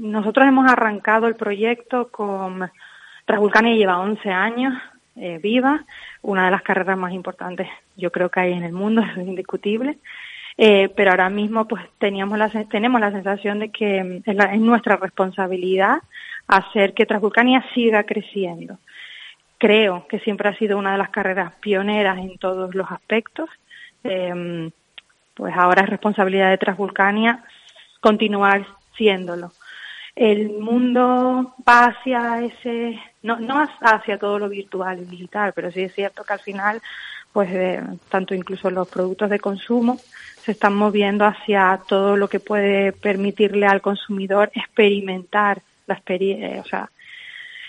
Nosotros 0.01 0.48
hemos 0.48 0.67
arrancado 0.67 1.27
el 1.27 1.36
proyecto 1.36 2.08
con 2.10 2.72
Transvulcania 3.25 3.75
lleva 3.75 4.00
11 4.00 4.31
años 4.31 4.74
eh, 5.15 5.38
viva, 5.38 5.86
una 6.24 6.46
de 6.46 6.51
las 6.51 6.63
carreras 6.63 6.98
más 6.98 7.13
importantes 7.13 7.67
yo 7.96 8.12
creo 8.12 8.29
que 8.29 8.39
hay 8.39 8.53
en 8.53 8.63
el 8.63 8.74
mundo, 8.74 9.03
es 9.15 9.27
indiscutible. 9.27 10.00
Eh, 10.58 10.89
pero 10.96 11.12
ahora 11.12 11.29
mismo 11.29 11.67
pues 11.67 11.84
teníamos 12.00 12.39
la, 12.39 12.50
tenemos 12.65 13.00
la 13.00 13.12
sensación 13.12 13.60
de 13.60 13.70
que 13.70 14.24
mm, 14.25 14.29
es, 14.29 14.60
nuestra 14.60 14.98
responsabilidad 14.98 16.00
hacer 16.48 16.96
que 16.96 17.05
Transvulcania 17.05 17.63
siga 17.75 18.03
creciendo. 18.03 18.79
Creo 19.60 20.08
que 20.08 20.20
siempre 20.20 20.50
ha 20.50 20.58
sido 20.58 20.79
una 20.79 20.93
de 20.93 20.98
las 20.98 21.12
carreras 21.12 21.53
pioneras 21.62 22.17
en 22.17 22.39
todos 22.39 22.74
los 22.74 22.89
aspectos. 22.91 23.51
Eh, 24.03 24.72
pues 25.36 25.53
ahora 25.55 25.84
es 25.84 25.89
responsabilidad 25.89 26.50
de 26.50 26.58
Transvulcania 26.58 27.43
continuar 28.00 28.65
siéndolo. 28.98 29.51
El 30.15 30.60
mundo 30.60 31.56
va 31.68 31.86
hacia 31.86 32.41
ese, 32.41 33.00
no, 33.24 33.39
no 33.39 33.65
hacia 33.82 34.18
todo 34.18 34.39
lo 34.39 34.50
virtual 34.50 35.00
y 35.00 35.06
digital, 35.06 35.53
pero 35.56 35.72
sí 35.72 35.82
es 35.84 35.94
cierto 35.94 36.24
que 36.24 36.34
al 36.34 36.39
final, 36.39 36.82
pues 37.32 37.50
eh, 37.51 37.82
tanto 38.10 38.36
incluso 38.36 38.70
los 38.70 38.89
productos 38.89 39.30
de 39.30 39.39
consumo 39.39 39.98
se 40.44 40.51
están 40.51 40.75
moviendo 40.75 41.25
hacia 41.25 41.80
todo 41.88 42.18
lo 42.18 42.27
que 42.27 42.39
puede 42.39 42.91
permitirle 42.91 43.68
al 43.68 43.82
consumidor 43.82 44.51
experimentar 44.53 45.62
la 45.88 45.94
experiencia, 45.96 46.56
eh, 46.56 46.60
o 46.60 46.65
sea, 46.65 46.89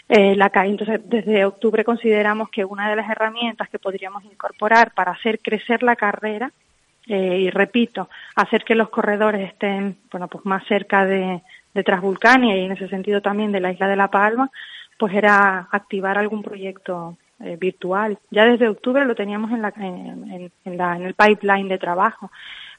eh, 0.09 0.35
la 0.37 0.51
calle. 0.51 0.71
Entonces, 0.71 1.01
desde 1.05 1.45
octubre 1.45 1.85
consideramos 1.85 2.51
que 2.51 2.65
una 2.65 2.91
de 2.91 2.97
las 2.97 3.09
herramientas 3.11 3.69
que 3.69 3.79
podríamos 3.79 4.25
incorporar 4.25 4.93
para 4.93 5.13
hacer 5.13 5.39
crecer 5.41 5.83
la 5.83 5.97
carrera 5.97 6.53
eh, 7.07 7.39
y 7.41 7.51
repito, 7.51 8.09
hacer 8.37 8.65
que 8.65 8.75
los 8.75 8.89
corredores 8.89 9.49
estén 9.49 9.97
bueno, 10.11 10.29
pues 10.29 10.45
más 10.45 10.65
cerca 10.67 11.05
de, 11.05 11.43
de 11.75 11.85
Transvulcania 11.85 12.57
y 12.57 12.65
en 12.65 12.73
ese 12.73 12.89
sentido 12.89 13.21
también 13.21 13.53
de 13.53 13.61
la 13.61 13.73
isla 13.73 13.89
de 13.89 13.97
La 13.97 14.09
Palma, 14.09 14.51
pues 14.99 15.15
era 15.15 15.69
activar 15.71 16.19
algún 16.19 16.43
proyecto 16.43 17.17
eh, 17.41 17.57
virtual. 17.61 18.19
Ya 18.31 18.45
desde 18.45 18.69
octubre 18.69 19.05
lo 19.05 19.15
teníamos 19.15 19.51
en, 19.51 19.63
la, 19.63 19.73
en, 19.77 20.53
en, 20.65 20.77
la, 20.77 20.97
en 20.97 21.03
el 21.03 21.15
pipeline 21.15 21.69
de 21.69 21.79
trabajo, 21.79 22.31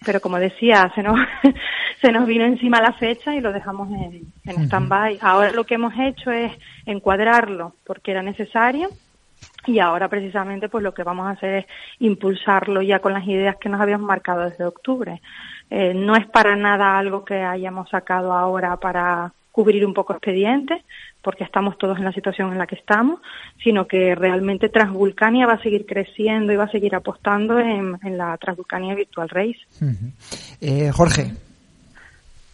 pero 0.06 0.22
como 0.22 0.40
decía, 0.40 0.90
se 0.96 1.04
nos, 1.04 1.20
se 2.02 2.12
nos 2.12 2.26
vino 2.26 2.46
encima 2.46 2.82
la 2.82 2.94
fecha 2.94 3.36
y 3.36 3.42
lo 3.42 3.52
dejamos 3.52 3.90
en, 3.90 4.22
en 4.46 4.64
stand-by. 4.64 5.20
Ahora 5.22 5.52
lo 5.52 5.66
que 5.66 5.76
hemos 5.76 5.94
hecho 6.00 6.32
es 6.32 6.54
encuadrarlo 6.86 7.76
porque 7.86 8.12
era 8.12 8.22
necesario 8.22 8.90
y 9.66 9.80
ahora 9.80 10.08
precisamente 10.08 10.70
pues 10.70 10.84
lo 10.84 10.94
que 10.94 11.04
vamos 11.04 11.28
a 11.28 11.32
hacer 11.32 11.54
es 11.56 11.66
impulsarlo 12.00 12.82
ya 12.82 13.00
con 13.00 13.14
las 13.14 13.28
ideas 13.28 13.58
que 13.58 13.70
nos 13.70 13.82
habíamos 13.82 14.08
marcado 14.08 14.42
desde 14.50 14.66
octubre. 14.66 15.22
Eh, 15.76 15.96
no 15.96 16.16
es 16.16 16.28
para 16.28 16.56
nada 16.56 17.00
algo 17.00 17.26
que 17.26 17.34
hayamos 17.34 17.90
sacado 17.90 18.32
ahora 18.32 18.78
para 18.78 19.34
cubrir 19.52 19.84
un 19.88 19.96
poco 19.96 20.14
expedientes, 20.14 20.84
porque 21.20 21.44
estamos 21.44 21.80
todos 21.80 21.98
en 21.98 22.06
la 22.06 22.12
situación 22.12 22.52
en 22.52 22.60
la 22.60 22.68
que 22.68 22.76
estamos, 22.76 23.20
sino 23.64 23.88
que 23.88 24.14
realmente 24.14 24.70
Transvulcania 24.70 25.48
va 25.48 25.54
a 25.54 25.64
seguir 25.64 25.88
creciendo 25.88 26.54
y 26.54 26.58
va 26.58 26.66
a 26.66 26.72
seguir 26.72 26.94
apostando 26.94 27.58
en, 27.58 27.98
la 28.04 28.38
Transvulcania 28.38 28.94
Virtual 28.94 29.28
Race. 29.30 29.58
eh, 30.62 30.92
Jorge. 30.94 31.32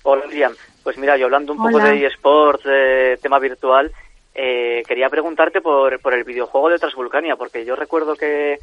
Hola, 0.04 0.26
Liam. 0.28 0.54
Pues 0.82 0.98
mira, 0.98 1.18
yo 1.18 1.26
hablando 1.26 1.52
un 1.52 1.58
poco 1.58 1.78
de 1.78 2.06
eSports, 2.06 2.64
de 2.64 3.20
tema 3.22 3.38
virtual, 3.38 3.92
eh, 4.34 4.82
quería 4.88 5.10
preguntarte 5.10 5.60
por, 5.60 6.00
por 6.00 6.14
el 6.14 6.24
videojuego 6.24 6.70
de 6.70 6.80
Transvulcania, 6.80 7.36
porque 7.36 7.66
yo 7.66 7.76
recuerdo 7.76 8.16
que, 8.16 8.60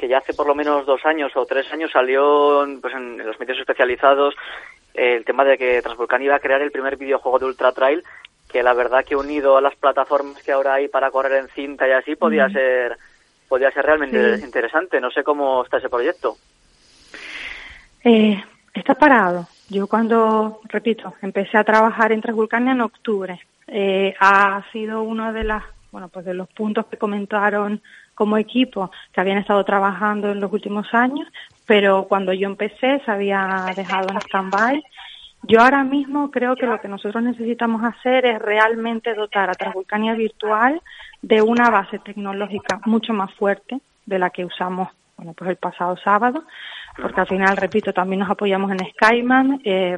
que 0.00 0.08
ya 0.08 0.18
hace 0.18 0.32
por 0.32 0.46
lo 0.46 0.54
menos 0.54 0.86
dos 0.86 1.04
años 1.04 1.30
o 1.36 1.44
tres 1.44 1.70
años 1.72 1.90
salió 1.92 2.66
pues, 2.80 2.94
en, 2.94 3.18
los 3.18 3.38
medios 3.38 3.58
especializados 3.58 4.34
el 4.94 5.24
tema 5.26 5.44
de 5.44 5.58
que 5.58 5.82
Transvulcania 5.82 6.26
iba 6.26 6.36
a 6.36 6.40
crear 6.40 6.62
el 6.62 6.72
primer 6.72 6.96
videojuego 6.96 7.38
de 7.38 7.44
Ultra 7.44 7.72
Trail, 7.72 8.02
que 8.48 8.62
la 8.62 8.72
verdad 8.74 9.04
que 9.04 9.14
unido 9.14 9.56
a 9.56 9.60
las 9.60 9.76
plataformas 9.76 10.42
que 10.42 10.52
ahora 10.52 10.74
hay 10.74 10.88
para 10.88 11.10
correr 11.10 11.40
en 11.40 11.48
cinta 11.48 11.86
y 11.86 11.92
así 11.92 12.16
podía 12.16 12.48
ser 12.48 12.96
podía 13.48 13.70
ser 13.70 13.84
realmente 13.84 14.38
interesante. 14.42 15.00
No 15.00 15.10
sé 15.10 15.22
cómo 15.22 15.62
está 15.62 15.76
ese 15.76 15.88
proyecto. 15.88 16.36
Eh, 18.02 18.42
está 18.72 18.94
parado. 18.94 19.46
Yo 19.68 19.86
cuando, 19.86 20.60
repito, 20.64 21.14
empecé 21.22 21.58
a 21.58 21.64
trabajar 21.64 22.12
en 22.12 22.22
Transvulcania 22.22 22.72
en 22.72 22.80
octubre 22.80 23.40
eh, 23.72 24.14
ha 24.18 24.64
sido 24.72 25.02
uno 25.02 25.32
de 25.32 25.44
las 25.44 25.62
bueno 25.92 26.08
pues 26.08 26.24
de 26.24 26.34
los 26.34 26.48
puntos 26.48 26.86
que 26.86 26.96
comentaron 26.96 27.80
como 28.20 28.36
equipo 28.36 28.90
que 29.14 29.20
habían 29.22 29.38
estado 29.38 29.64
trabajando 29.64 30.30
en 30.30 30.40
los 30.40 30.52
últimos 30.52 30.92
años, 30.92 31.26
pero 31.64 32.04
cuando 32.06 32.34
yo 32.34 32.48
empecé 32.48 33.00
se 33.02 33.10
había 33.10 33.64
dejado 33.74 34.08
en 34.10 34.18
stand-by. 34.18 34.84
Yo 35.44 35.62
ahora 35.62 35.84
mismo 35.84 36.30
creo 36.30 36.54
que 36.54 36.66
lo 36.66 36.78
que 36.82 36.88
nosotros 36.88 37.22
necesitamos 37.24 37.82
hacer 37.82 38.26
es 38.26 38.38
realmente 38.38 39.14
dotar 39.14 39.48
a 39.48 39.54
Transvulcania 39.54 40.12
Virtual 40.12 40.82
de 41.22 41.40
una 41.40 41.70
base 41.70 41.98
tecnológica 41.98 42.78
mucho 42.84 43.14
más 43.14 43.32
fuerte 43.36 43.80
de 44.04 44.18
la 44.18 44.28
que 44.28 44.44
usamos 44.44 44.88
bueno, 45.16 45.32
pues 45.32 45.48
el 45.48 45.56
pasado 45.56 45.96
sábado, 45.96 46.44
porque 47.00 47.22
al 47.22 47.26
final, 47.26 47.56
repito, 47.56 47.94
también 47.94 48.20
nos 48.20 48.30
apoyamos 48.30 48.70
en 48.70 48.80
Skyman. 48.80 49.62
Eh, 49.64 49.96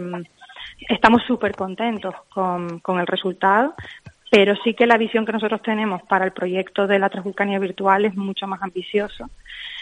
estamos 0.88 1.24
súper 1.26 1.56
contentos 1.56 2.14
con, 2.32 2.78
con 2.78 3.00
el 3.00 3.06
resultado, 3.08 3.74
pero 4.32 4.56
sí 4.64 4.72
que 4.72 4.86
la 4.86 4.96
visión 4.96 5.26
que 5.26 5.32
nosotros 5.32 5.60
tenemos 5.60 6.02
para 6.04 6.24
el 6.24 6.32
proyecto 6.32 6.86
de 6.86 6.98
la 6.98 7.10
Transvulcania 7.10 7.58
Virtual 7.58 8.06
es 8.06 8.16
mucho 8.16 8.46
más 8.46 8.62
ambicioso. 8.62 9.28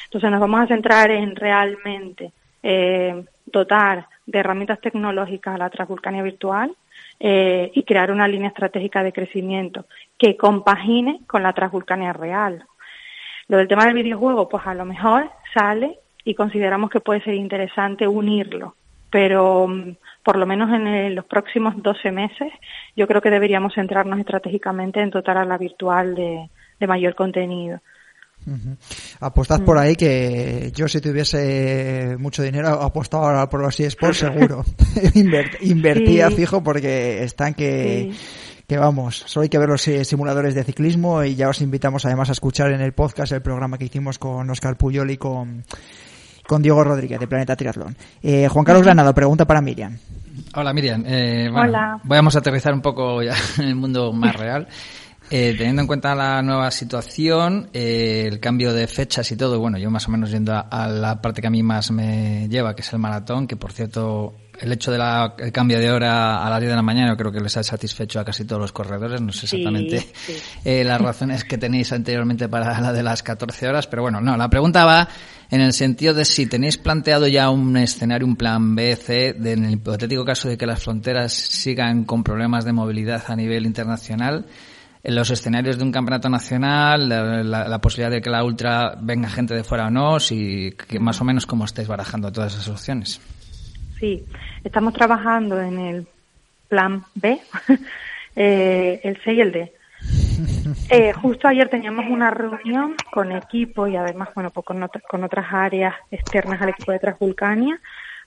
Entonces 0.07 0.28
nos 0.28 0.40
vamos 0.40 0.62
a 0.62 0.66
centrar 0.66 1.12
en 1.12 1.37
realmente 1.37 2.33
eh, 2.61 3.23
dotar 3.47 4.09
de 4.26 4.38
herramientas 4.40 4.80
tecnológicas 4.80 5.54
a 5.54 5.59
la 5.59 5.71
Transvulcania 5.71 6.25
Virtual 6.25 6.75
eh, 7.21 7.71
y 7.76 7.85
crear 7.85 8.11
una 8.11 8.26
línea 8.26 8.49
estratégica 8.49 9.04
de 9.04 9.12
crecimiento 9.12 9.87
que 10.19 10.37
compagine 10.37 11.21
con 11.28 11.45
la 11.45 11.52
Transvulcania 11.52 12.12
real. 12.12 12.64
Lo 13.47 13.59
del 13.59 13.69
tema 13.69 13.85
del 13.85 13.95
videojuego, 13.95 14.49
pues 14.49 14.66
a 14.66 14.75
lo 14.75 14.85
mejor 14.85 15.30
sale 15.54 15.97
y 16.25 16.35
consideramos 16.35 16.90
que 16.90 16.99
puede 16.99 17.23
ser 17.23 17.35
interesante 17.35 18.09
unirlo, 18.09 18.75
pero 19.11 19.67
mm, 19.69 19.97
por 20.23 20.37
lo 20.37 20.47
menos 20.47 20.71
en 20.71 21.14
los 21.14 21.25
próximos 21.25 21.75
12 21.83 22.12
meses, 22.12 22.52
yo 22.97 23.07
creo 23.07 23.21
que 23.21 23.31
deberíamos 23.31 23.75
centrarnos 23.75 24.19
estratégicamente 24.19 25.00
en 25.00 25.11
dotar 25.11 25.37
a 25.37 25.45
la 25.45 25.59
virtual 25.59 26.14
de, 26.14 26.87
mayor 26.87 27.14
contenido. 27.14 27.81
Apostad 29.21 29.62
por 29.64 29.76
mm. 29.76 29.81
ahí 29.81 29.97
que 29.97 30.73
yo 30.75 30.88
si 30.88 31.00
tuviese 31.00 32.17
mucho 32.19 32.43
dinero 32.43 32.69
apostaba 32.69 33.49
por 33.50 33.61
los 33.61 33.79
eSports 33.79 34.19
seguro. 34.19 34.64
invertía 35.61 36.31
fijo 36.31 36.62
porque 36.62 37.23
están 37.23 37.55
que, 37.55 38.12
que 38.67 38.79
vamos, 38.79 39.25
solo 39.26 39.43
hay 39.43 39.49
que 39.49 39.59
ver 39.59 39.69
los 39.69 39.87
eh, 39.88 40.05
simuladores 40.05 40.55
de 40.55 40.64
ciclismo 40.64 41.23
y 41.25 41.35
ya 41.35 41.49
os 41.49 41.61
invitamos 41.61 42.07
además 42.07 42.29
a 42.29 42.33
escuchar 42.33 42.73
en 42.73 42.81
el 42.81 42.93
podcast 42.93 43.33
el 43.33 43.43
programa 43.43 43.76
que 43.76 43.87
hicimos 43.87 44.19
con 44.19 44.49
Oscar 44.49 44.76
Puyol 44.76 45.11
y 45.11 45.17
con 45.17 45.64
con 46.50 46.62
Diego 46.62 46.83
Rodríguez 46.83 47.21
de 47.21 47.28
Planeta 47.28 47.54
Triatlón. 47.54 47.97
Eh, 48.21 48.49
Juan 48.49 48.64
Carlos 48.64 48.83
Granado, 48.83 49.14
pregunta 49.14 49.45
para 49.45 49.61
Miriam. 49.61 49.97
Hola 50.57 50.73
Miriam. 50.73 51.04
Eh, 51.07 51.49
Hola. 51.49 52.00
Vamos 52.02 52.35
a 52.35 52.40
aterrizar 52.40 52.75
un 52.75 52.83
poco 52.83 53.23
ya 53.23 53.37
en 53.59 53.69
el 53.69 53.76
mundo 53.76 54.12
más 54.12 54.35
real. 54.35 54.66
Eh, 55.30 55.54
teniendo 55.57 55.83
en 55.83 55.87
cuenta 55.87 56.12
la 56.16 56.42
nueva 56.42 56.73
situación, 56.73 57.71
eh, 57.73 58.25
el 58.26 58.40
cambio 58.40 58.73
de 58.73 58.88
fechas 58.88 59.30
y 59.30 59.37
todo, 59.37 59.61
bueno, 59.61 59.78
yo 59.78 59.92
más 59.92 60.09
o 60.09 60.11
menos 60.11 60.33
yendo 60.33 60.52
a, 60.52 60.88
la 60.88 61.23
parte 61.23 61.40
que 61.40 61.47
a 61.47 61.50
mí 61.50 61.62
más 61.62 61.92
me 61.92 62.49
lleva, 62.49 62.75
que 62.75 62.83
es 62.83 62.92
el 62.92 62.99
maratón, 62.99 63.47
que 63.47 63.54
por 63.54 63.71
cierto, 63.71 64.35
el 64.61 64.73
hecho 64.73 64.93
del 64.93 65.52
cambio 65.52 65.79
de 65.79 65.90
hora 65.90 66.45
a 66.45 66.50
las 66.50 66.61
10 66.61 66.71
de 66.71 66.76
la 66.76 66.83
mañana, 66.83 67.11
yo 67.11 67.17
creo 67.17 67.33
que 67.33 67.40
les 67.40 67.57
ha 67.57 67.62
satisfecho 67.62 68.21
a 68.21 68.25
casi 68.25 68.45
todos 68.45 68.61
los 68.61 68.73
corredores, 68.73 69.21
no 69.21 69.33
sé 69.33 69.47
exactamente 69.47 70.07
Eh, 70.64 70.85
las 70.85 71.00
razones 71.00 71.45
que 71.45 71.59
tenéis 71.59 71.93
anteriormente 71.93 72.49
para 72.49 72.81
la 72.81 72.93
de 72.93 73.02
las 73.02 73.23
14 73.23 73.69
horas, 73.69 73.87
pero 73.87 74.02
bueno, 74.02 74.21
no, 74.21 74.37
la 74.37 74.49
pregunta 74.49 74.85
va 74.85 75.09
en 75.50 75.61
el 75.61 75.73
sentido 75.73 76.14
de 76.14 76.25
si 76.25 76.47
tenéis 76.47 76.79
planteado 76.79 77.26
ya 77.26 77.50
un 77.50 77.76
escenario, 77.76 78.26
un 78.26 78.37
plan 78.37 78.75
B, 78.75 78.95
C, 78.97 79.33
de, 79.33 79.52
en 79.52 79.64
el 79.64 79.73
hipotético 79.73 80.25
caso 80.25 80.49
de 80.49 80.57
que 80.57 80.67
las 80.67 80.83
fronteras 80.83 81.33
sigan 81.33 82.05
con 82.05 82.23
problemas 82.23 82.64
de 82.64 82.73
movilidad 82.73 83.25
a 83.26 83.37
nivel 83.37 83.67
internacional, 83.67 84.47
en 85.02 85.14
los 85.14 85.31
escenarios 85.31 85.79
de 85.79 85.85
un 85.85 85.93
campeonato 85.93 86.29
nacional, 86.29 87.09
la, 87.09 87.81
posibilidad 87.81 88.11
de 88.11 88.21
que 88.21 88.31
la 88.31 88.45
ultra 88.45 88.97
venga 89.00 89.31
gente 89.31 89.55
de 89.55 89.64
fuera 89.64 89.87
o 89.87 89.90
no, 89.90 90.21
si 90.21 90.73
que 90.73 91.00
más 91.00 91.21
o 91.21 91.25
menos 91.25 91.47
cómo 91.47 91.64
estáis 91.64 91.88
barajando 91.88 92.31
todas 92.31 92.55
esas 92.55 92.69
opciones. 92.69 93.21
Sí, 94.00 94.25
estamos 94.64 94.95
trabajando 94.95 95.61
en 95.61 95.78
el 95.78 96.07
plan 96.69 97.04
B, 97.14 97.38
eh, 98.37 98.99
el 99.04 99.19
C 99.23 99.35
y 99.35 99.40
el 99.42 99.52
D. 99.52 99.73
Eh, 100.88 101.12
justo 101.12 101.49
ayer 101.49 101.69
teníamos 101.69 102.07
una 102.09 102.30
reunión 102.30 102.95
con 103.12 103.33
equipo 103.33 103.87
y 103.87 103.97
además, 103.97 104.30
bueno, 104.35 104.50
pues 104.50 104.64
con, 104.64 104.88
con 105.09 105.25
otras 105.25 105.47
áreas 105.52 105.95
externas 106.11 106.62
al 106.62 106.71
equipo 106.71 106.92
de 106.92 106.99
Transvulcania, 106.99 107.80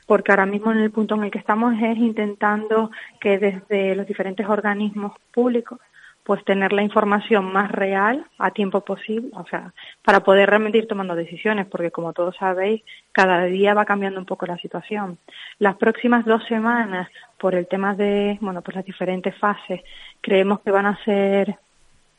porque 0.05 0.31
ahora 0.31 0.45
mismo 0.45 0.71
en 0.71 0.79
el 0.79 0.91
punto 0.91 1.15
en 1.15 1.23
el 1.23 1.31
que 1.31 1.39
estamos 1.39 1.73
es 1.81 1.97
intentando 1.97 2.91
que 3.19 3.39
desde 3.39 3.95
los 3.95 4.05
diferentes 4.05 4.47
organismos 4.47 5.13
públicos 5.33 5.79
pues 6.23 6.43
tener 6.45 6.71
la 6.71 6.83
información 6.83 7.51
más 7.51 7.71
real 7.71 8.25
a 8.37 8.51
tiempo 8.51 8.81
posible, 8.81 9.29
o 9.33 9.45
sea, 9.45 9.73
para 10.03 10.21
poder 10.21 10.49
realmente 10.49 10.77
ir 10.77 10.87
tomando 10.87 11.15
decisiones, 11.15 11.67
porque 11.67 11.91
como 11.91 12.13
todos 12.13 12.35
sabéis, 12.37 12.81
cada 13.11 13.43
día 13.45 13.73
va 13.73 13.85
cambiando 13.85 14.19
un 14.19 14.25
poco 14.25 14.45
la 14.45 14.57
situación. 14.57 15.17
Las 15.59 15.75
próximas 15.75 16.25
dos 16.25 16.43
semanas, 16.47 17.09
por 17.37 17.55
el 17.55 17.67
tema 17.67 17.93
de, 17.93 18.37
bueno, 18.39 18.61
pues 18.61 18.75
las 18.75 18.85
diferentes 18.85 19.35
fases, 19.37 19.81
creemos 20.21 20.61
que 20.61 20.71
van 20.71 20.85
a 20.85 21.03
ser 21.03 21.57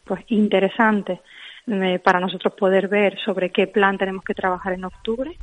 pues 0.04 0.22
interesantes 0.28 1.20
eh, 1.66 1.98
para 1.98 2.20
nosotros 2.20 2.52
poder 2.54 2.88
ver 2.88 3.18
sobre 3.18 3.48
qué 3.48 3.66
plan 3.66 3.96
tenemos 3.96 4.22
que 4.22 4.34
trabajar 4.34 4.74
en 4.74 4.84
octubre, 4.84 5.34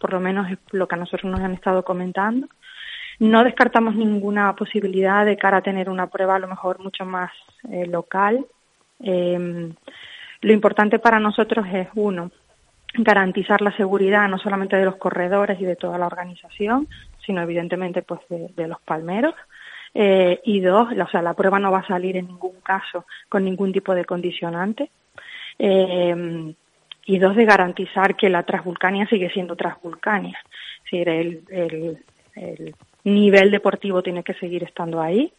por 0.00 0.12
lo 0.12 0.18
menos 0.18 0.50
es 0.50 0.58
lo 0.72 0.88
que 0.88 0.96
a 0.96 0.98
nosotros 0.98 1.30
nos 1.30 1.40
han 1.40 1.54
estado 1.54 1.84
comentando. 1.84 2.48
No 3.20 3.42
descartamos 3.42 3.96
ninguna 3.96 4.54
posibilidad 4.54 5.26
de 5.26 5.36
cara 5.36 5.58
a 5.58 5.62
tener 5.62 5.90
una 5.90 6.06
prueba 6.06 6.36
a 6.36 6.38
lo 6.38 6.46
mejor 6.46 6.78
mucho 6.78 7.04
más 7.04 7.32
eh, 7.70 7.86
local. 7.86 8.46
Em, 9.00 9.74
lo 10.40 10.52
importante 10.52 11.00
para 11.00 11.18
nosotros 11.18 11.66
es, 11.72 11.88
uno, 11.94 12.30
garantizar 12.94 13.60
la 13.60 13.76
seguridad 13.76 14.28
no 14.28 14.38
solamente 14.38 14.76
de 14.76 14.84
los 14.84 14.96
corredores 14.96 15.60
y 15.60 15.64
de 15.64 15.74
toda 15.74 15.98
la 15.98 16.06
organización, 16.06 16.86
sino 17.26 17.42
evidentemente 17.42 18.02
pues 18.02 18.20
de, 18.28 18.68
los 18.68 18.80
palmeros. 18.82 19.34
Eh, 19.94 20.40
y 20.44 20.60
dos, 20.60 20.88
o 20.92 21.08
sea, 21.08 21.22
la 21.22 21.34
prueba 21.34 21.58
no 21.58 21.72
va 21.72 21.80
a 21.80 21.86
salir 21.86 22.16
en 22.16 22.28
ningún 22.28 22.60
caso 22.62 23.04
con 23.28 23.44
ningún 23.44 23.72
tipo 23.72 23.94
de 23.94 24.04
condicionante. 24.04 24.90
Eh, 25.58 26.54
y 27.06 27.18
dos, 27.18 27.34
de 27.34 27.44
garantizar 27.46 28.14
que 28.16 28.28
la 28.28 28.44
Transvulcania 28.44 29.08
sigue 29.08 29.30
siendo 29.30 29.56
Transvulcania. 29.56 30.38
Es 30.84 30.84
decir, 30.84 31.08
el, 31.08 31.42
el 32.36 32.74
nivel 33.14 33.50
deportivo 33.50 34.02
tiene 34.02 34.22
que 34.22 34.34
seguir 34.34 34.64
estando 34.64 35.00
ahí. 35.00 35.32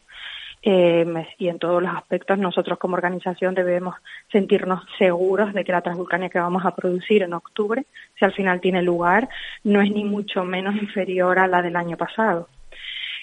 Eh, 0.62 1.06
y 1.38 1.48
en 1.48 1.58
todos 1.58 1.82
los 1.82 1.96
aspectos 1.96 2.38
nosotros 2.38 2.78
como 2.78 2.96
organización 2.96 3.56
debemos 3.56 3.96
sentirnos 4.30 4.84
seguros 4.98 5.54
de 5.54 5.64
que 5.64 5.72
la 5.72 5.82
Transvulcania 5.82 6.28
que 6.28 6.38
vamos 6.38 6.66
a 6.66 6.76
producir 6.76 7.24
en 7.24 7.34
octubre, 7.34 7.86
si 8.18 8.26
al 8.26 8.34
final 8.34 8.60
tiene 8.60 8.82
lugar, 8.82 9.30
no 9.64 9.82
es 9.82 9.90
ni 9.90 10.04
mucho 10.04 10.44
menos 10.44 10.76
inferior 10.76 11.40
a 11.40 11.48
la 11.48 11.62
del 11.62 11.78
año 11.78 11.96
pasado. 11.96 12.50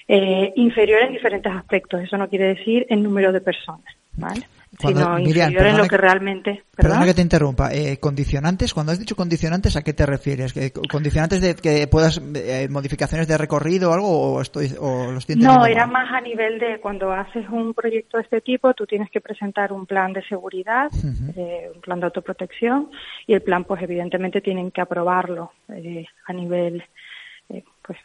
Eh, 0.07 0.51
inferior 0.55 1.01
en 1.03 1.11
diferentes 1.11 1.53
aspectos, 1.53 2.01
eso 2.01 2.17
no 2.17 2.29
quiere 2.29 2.55
decir 2.55 2.87
en 2.89 3.03
número 3.03 3.31
de 3.31 3.41
personas, 3.41 3.95
¿vale? 4.13 4.41
Sino 4.77 5.19
inferior 5.19 5.65
en 5.65 5.77
lo 5.77 5.87
que, 5.87 5.97
realmente... 5.97 6.63
Perdona 6.75 7.05
que 7.05 7.13
te 7.13 7.21
interrumpa. 7.21 7.73
Eh, 7.73 7.97
condicionantes, 7.99 8.73
cuando 8.73 8.91
has 8.91 8.99
dicho 8.99 9.15
condicionantes, 9.15 9.75
¿a 9.75 9.81
qué 9.81 9.93
te 9.93 10.05
refieres? 10.05 10.53
¿Condicionantes 10.89 11.41
de 11.41 11.55
que 11.55 11.87
puedas... 11.87 12.21
Eh, 12.35 12.67
modificaciones 12.69 13.27
de 13.27 13.37
recorrido 13.37 13.89
o 13.89 13.93
algo? 13.93 14.33
¿O, 14.35 14.41
estoy, 14.41 14.73
o 14.79 15.11
lo 15.11 15.17
estoy 15.17 15.35
No, 15.37 15.65
era 15.65 15.87
más 15.87 16.11
a 16.11 16.21
nivel 16.21 16.59
de 16.59 16.79
cuando 16.79 17.11
haces 17.11 17.47
un 17.49 17.73
proyecto 17.73 18.17
de 18.17 18.23
este 18.23 18.41
tipo, 18.41 18.73
tú 18.73 18.85
tienes 18.85 19.09
que 19.09 19.21
presentar 19.21 19.73
un 19.73 19.85
plan 19.85 20.13
de 20.13 20.23
seguridad, 20.27 20.89
eh, 21.35 21.71
un 21.73 21.81
plan 21.81 21.99
de 21.99 22.05
autoprotección, 22.05 22.91
y 23.25 23.33
el 23.33 23.41
plan, 23.41 23.63
pues 23.63 23.81
evidentemente 23.81 24.41
tienen 24.41 24.71
que 24.71 24.81
aprobarlo 24.81 25.51
eh, 25.69 26.05
a 26.27 26.33
nivel... 26.33 26.83
pues 27.81 27.97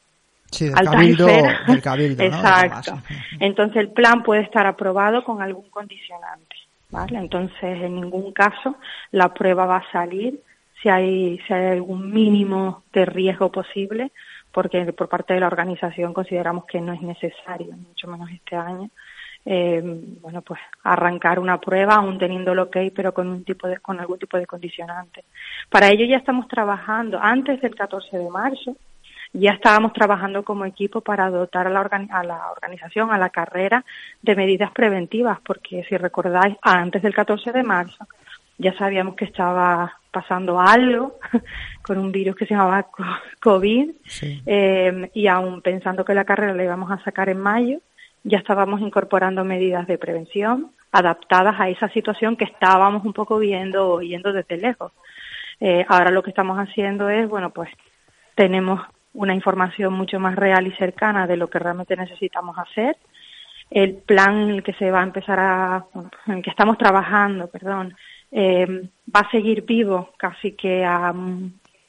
Sí, 0.53 0.67
del 0.67 0.75
cabildo, 0.75 1.27
del 1.67 1.83
cabildo, 1.83 2.23
Exacto. 2.25 3.01
Entonces 3.41 3.77
el 3.79 3.91
plan 3.91 4.23
puede 4.23 4.43
estar 4.43 4.67
aprobado 4.67 5.25
con 5.25 5.41
algún 5.41 5.71
condicionante. 5.71 6.52
¿Vale? 6.93 7.19
Entonces, 7.19 7.83
en 7.83 7.97
ningún 7.97 8.33
caso 8.33 8.77
la 9.11 9.35
prueba 9.35 9.67
va 9.67 9.79
a 9.79 9.93
salir 9.93 10.41
si 10.81 10.89
hay, 10.89 11.39
si 11.47 11.53
hay 11.53 11.73
algún 11.73 12.13
mínimo 12.13 12.85
de 12.93 13.05
riesgo 13.07 13.51
posible, 13.51 14.13
porque 14.53 14.93
por 14.93 15.09
parte 15.09 15.35
de 15.35 15.41
la 15.41 15.47
organización 15.47 16.13
consideramos 16.13 16.67
que 16.67 16.81
no 16.81 16.93
es 16.93 17.01
necesario, 17.01 17.75
mucho 17.77 18.07
menos 18.07 18.31
este 18.31 18.55
año, 18.57 18.91
eh, 19.45 19.83
bueno, 20.21 20.43
pues 20.43 20.61
arrancar 20.85 21.39
una 21.41 21.59
prueba 21.61 21.95
aún 21.95 22.19
teniendo 22.19 22.53
el 22.53 22.61
ok, 22.61 22.77
pero 22.95 23.13
con 23.13 23.29
un 23.29 23.43
tipo 23.43 23.67
de, 23.67 23.79
con 23.79 23.99
algún 23.99 24.19
tipo 24.19 24.37
de 24.37 24.47
condicionante. 24.47 25.25
Para 25.69 25.89
ello 25.89 26.05
ya 26.05 26.19
estamos 26.19 26.47
trabajando 26.47 27.19
antes 27.21 27.61
del 27.61 27.75
14 27.75 28.19
de 28.19 28.31
marzo, 28.31 28.77
ya 29.33 29.53
estábamos 29.53 29.93
trabajando 29.93 30.43
como 30.45 30.65
equipo 30.65 31.01
para 31.01 31.31
dotar 31.31 31.67
a 31.67 31.71
la, 31.71 31.81
a 31.81 32.25
la 32.25 32.51
organización, 32.51 33.13
a 33.13 33.19
la 33.19 33.31
carrera, 33.31 33.85
de 34.21 34.37
medidas 34.37 34.71
preventivas, 34.73 35.39
porque 35.41 35.85
si 35.89 35.97
recordáis, 35.97 36.57
antes 36.63 37.03
del 37.03 37.15
14 37.15 37.53
de 37.53 37.63
marzo 37.63 38.07
ya 38.59 38.77
sabíamos 38.77 39.17
que 39.17 39.25
estaba 39.25 39.99
pasando 40.11 40.61
algo 40.61 41.19
con 41.83 41.99
un 41.99 42.13
virus 42.13 42.37
que 42.37 42.47
se 42.47 42.55
llamaba 42.55 42.87
COVID 43.41 43.91
eh, 44.47 45.11
y 45.15 45.27
aún 45.27 45.63
pensando 45.63 46.05
que 46.05 46.15
la 46.15 46.25
carrera 46.25 46.55
la 46.55 46.65
íbamos 46.65 46.91
a 46.91 47.03
sacar 47.03 47.29
en 47.29 47.41
mayo, 47.41 47.79
ya 48.23 48.39
estábamos 48.39 48.81
incorporando 48.81 49.45
medidas 49.45 49.87
de 49.87 49.99
prevención 49.99 50.71
adaptadas 50.93 51.59
a 51.59 51.71
esa 51.71 51.89
situación 51.89 52.37
que 52.37 52.45
estábamos 52.45 53.05
un 53.05 53.15
poco 53.15 53.39
viendo 53.39 53.89
o 53.89 53.97
oyendo 53.97 54.33
desde 54.33 54.59
lejos. 54.59 54.93
Eh, 55.59 55.85
ahora 55.89 56.11
lo 56.11 56.23
que 56.23 56.31
estamos 56.31 56.59
haciendo 56.59 57.09
es, 57.09 57.27
bueno, 57.29 57.51
pues 57.51 57.71
tenemos 58.35 58.81
una 59.15 59.35
información 59.35 59.93
mucho 59.93 60.19
más 60.19 60.37
real 60.37 60.67
y 60.67 60.73
cercana 60.73 61.27
de 61.27 61.37
lo 61.37 61.49
que 61.49 61.59
realmente 61.59 61.97
necesitamos 61.97 62.57
hacer. 62.59 62.97
El 63.71 63.95
plan 63.95 64.43
en 64.43 64.51
el 64.51 64.63
que 64.63 64.75
se 64.75 64.91
va 64.91 65.01
a 65.01 65.05
empezar 65.05 65.39
a, 65.39 65.85
en 66.27 66.35
el 66.35 66.43
que 66.43 66.51
estamos 66.51 66.79
trabajando, 66.79 67.49
perdón, 67.49 67.97
eh, 68.31 68.89
va 69.15 69.21
a 69.21 69.31
seguir 69.31 69.63
vivo 69.63 70.11
casi 70.17 70.53
que 70.53 70.85
a 70.85 71.13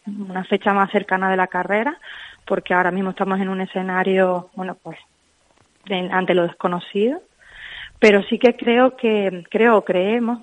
una 0.06 0.44
fecha 0.44 0.74
más 0.74 0.92
cercana 0.92 1.30
de 1.30 1.38
la 1.38 1.48
carrera, 1.48 1.98
porque 2.46 2.74
ahora 2.74 2.92
mismo 2.92 3.12
estamos 3.12 3.40
en 3.40 3.50
un 3.50 3.62
escenario, 3.62 4.50
bueno, 4.56 4.76
pues 4.82 4.98
ante 6.12 6.34
lo 6.34 6.44
desconocido, 6.44 7.22
pero 8.00 8.22
sí 8.24 8.38
que 8.38 8.56
creo 8.56 8.96
que, 8.98 9.44
creo, 9.50 9.84
creemos 9.84 10.40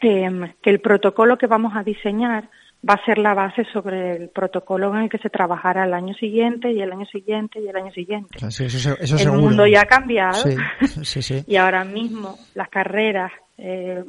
eh, 0.00 0.54
que 0.62 0.70
el 0.70 0.80
protocolo 0.80 1.38
que 1.38 1.46
vamos 1.46 1.74
a 1.76 1.82
diseñar 1.82 2.48
va 2.88 2.94
a 2.94 3.04
ser 3.04 3.18
la 3.18 3.34
base 3.34 3.64
sobre 3.72 4.16
el 4.16 4.28
protocolo 4.28 4.94
en 4.94 5.02
el 5.02 5.10
que 5.10 5.18
se 5.18 5.30
trabajará 5.30 5.84
el 5.84 5.94
año 5.94 6.14
siguiente 6.14 6.70
y 6.70 6.80
el 6.80 6.92
año 6.92 7.06
siguiente 7.06 7.60
y 7.60 7.68
el 7.68 7.76
año 7.76 7.92
siguiente. 7.92 8.38
el 8.38 9.32
mundo 9.32 9.66
ya 9.66 9.82
ha 9.82 9.86
cambiado. 9.86 10.44
Y 11.46 11.56
ahora 11.56 11.84
mismo 11.84 12.36
las 12.54 12.68
carreras, 12.68 13.32
eh, 13.56 14.02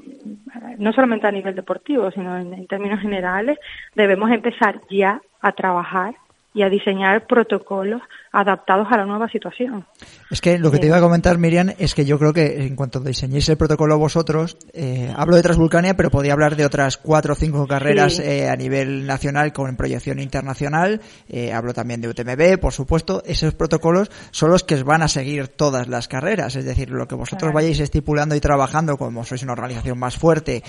no 0.78 0.94
solamente 0.94 1.28
a 1.28 1.32
nivel 1.32 1.56
deportivo, 1.56 2.12
sino 2.12 2.38
en 2.38 2.68
términos 2.68 3.02
generales, 3.02 3.58
debemos 3.96 4.30
empezar 4.32 4.82
ya 4.90 5.22
a 5.42 5.52
trabajar 5.52 6.16
y 6.60 6.62
a 6.62 6.70
diseñar 6.70 7.26
protocolos 7.26 8.02
adaptados 8.32 8.88
a 8.92 8.98
la 8.98 9.06
nueva 9.06 9.30
situación. 9.30 9.86
Es 10.30 10.42
que 10.42 10.60
lo 10.60 10.70
que 10.72 10.78
te 10.78 10.88
iba 10.88 10.98
a 10.98 11.02
comentar, 11.02 11.38
Miriam, 11.38 11.72
es 11.80 11.96
que 11.96 12.06
yo 12.06 12.20
creo 12.20 12.34
que 12.34 12.66
en 12.66 12.76
cuanto 12.76 13.00
diseñéis 13.00 13.48
el 13.50 13.58
protocolo 13.58 13.98
vosotros, 13.98 14.58
eh, 14.74 15.12
hablo 15.16 15.38
de 15.38 15.42
Transvulcania, 15.42 15.96
pero 15.96 16.12
podía 16.12 16.34
hablar 16.34 16.58
de 16.58 16.66
otras 16.66 16.98
cuatro 16.98 17.34
o 17.34 17.36
cinco 17.36 17.66
carreras 17.66 18.20
eh, 18.20 18.50
a 18.50 18.56
nivel 18.58 19.08
nacional 19.08 19.54
con 19.54 19.76
proyección 19.78 20.20
internacional. 20.20 21.02
Eh, 21.30 21.54
hablo 21.54 21.74
también 21.74 22.02
de 22.02 22.10
UTMB, 22.10 22.60
por 22.60 22.74
supuesto. 22.74 23.24
Esos 23.26 23.54
protocolos 23.56 24.12
son 24.32 24.52
los 24.52 24.64
que 24.64 24.84
van 24.84 25.02
a 25.02 25.08
seguir 25.08 25.48
todas 25.48 25.88
las 25.88 26.10
carreras. 26.10 26.58
Es 26.58 26.66
decir, 26.66 26.90
lo 26.90 27.08
que 27.08 27.16
vosotros 27.16 27.54
vayáis 27.54 27.80
estipulando 27.80 28.36
y 28.36 28.42
trabajando, 28.42 28.98
como 28.98 29.24
sois 29.24 29.44
una 29.44 29.54
organización 29.54 29.98
más 29.98 30.18
fuerte, 30.18 30.62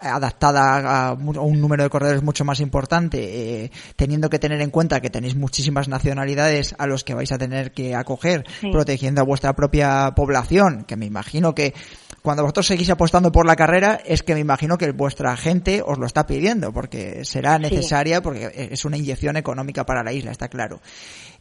adaptada 0.00 1.10
a 1.10 1.12
un 1.14 1.60
número 1.60 1.84
de 1.84 1.88
corredores 1.88 2.22
mucho 2.22 2.44
más 2.44 2.58
importante, 2.58 3.70
teniendo 3.94 4.28
que 4.28 4.40
tener 4.40 4.60
en 4.60 4.71
cuenta 4.72 5.00
que 5.00 5.10
tenéis 5.10 5.36
muchísimas 5.36 5.86
nacionalidades 5.86 6.74
a 6.78 6.88
los 6.88 7.04
que 7.04 7.14
vais 7.14 7.30
a 7.30 7.38
tener 7.38 7.70
que 7.70 7.94
acoger, 7.94 8.44
protegiendo 8.72 9.20
a 9.20 9.24
vuestra 9.24 9.52
propia 9.52 10.12
población, 10.16 10.82
que 10.84 10.96
me 10.96 11.06
imagino 11.06 11.54
que 11.54 11.74
cuando 12.22 12.42
vosotros 12.42 12.68
seguís 12.68 12.88
apostando 12.88 13.32
por 13.32 13.46
la 13.46 13.56
carrera 13.56 13.98
es 14.04 14.22
que 14.22 14.34
me 14.34 14.40
imagino 14.40 14.78
que 14.78 14.92
vuestra 14.92 15.36
gente 15.36 15.82
os 15.84 15.98
lo 15.98 16.06
está 16.06 16.24
pidiendo, 16.24 16.72
porque 16.72 17.24
será 17.24 17.58
necesaria, 17.58 18.22
porque 18.22 18.68
es 18.70 18.84
una 18.84 18.96
inyección 18.96 19.36
económica 19.36 19.84
para 19.84 20.04
la 20.04 20.12
isla, 20.12 20.30
está 20.30 20.48
claro. 20.48 20.80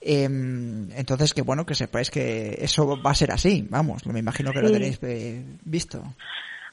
Em, 0.02 0.92
entonces, 0.94 1.36
que 1.36 1.44
bueno, 1.44 1.66
que 1.66 1.76
sepáis 1.76 2.10
que 2.10 2.58
eso 2.60 3.00
va 3.00 3.12
a 3.12 3.16
ser 3.16 3.32
así, 3.32 3.66
vamos, 3.70 4.06
me 4.08 4.20
imagino 4.20 4.52
que 4.52 4.62
lo 4.62 4.72
tenéis 4.72 5.00
eh, 5.04 5.44
visto. 5.64 6.04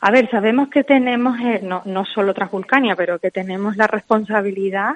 A 0.01 0.11
ver, 0.11 0.31
sabemos 0.31 0.69
que 0.71 0.85
tenemos, 0.85 1.39
eh, 1.41 1.61
no, 1.63 1.83
no 1.85 2.05
solo 2.07 2.33
Transvulcania, 2.33 2.97
pero 2.97 3.19
que 3.19 3.31
tenemos 3.31 3.77
la 3.77 3.87
responsabilidad 3.89 4.95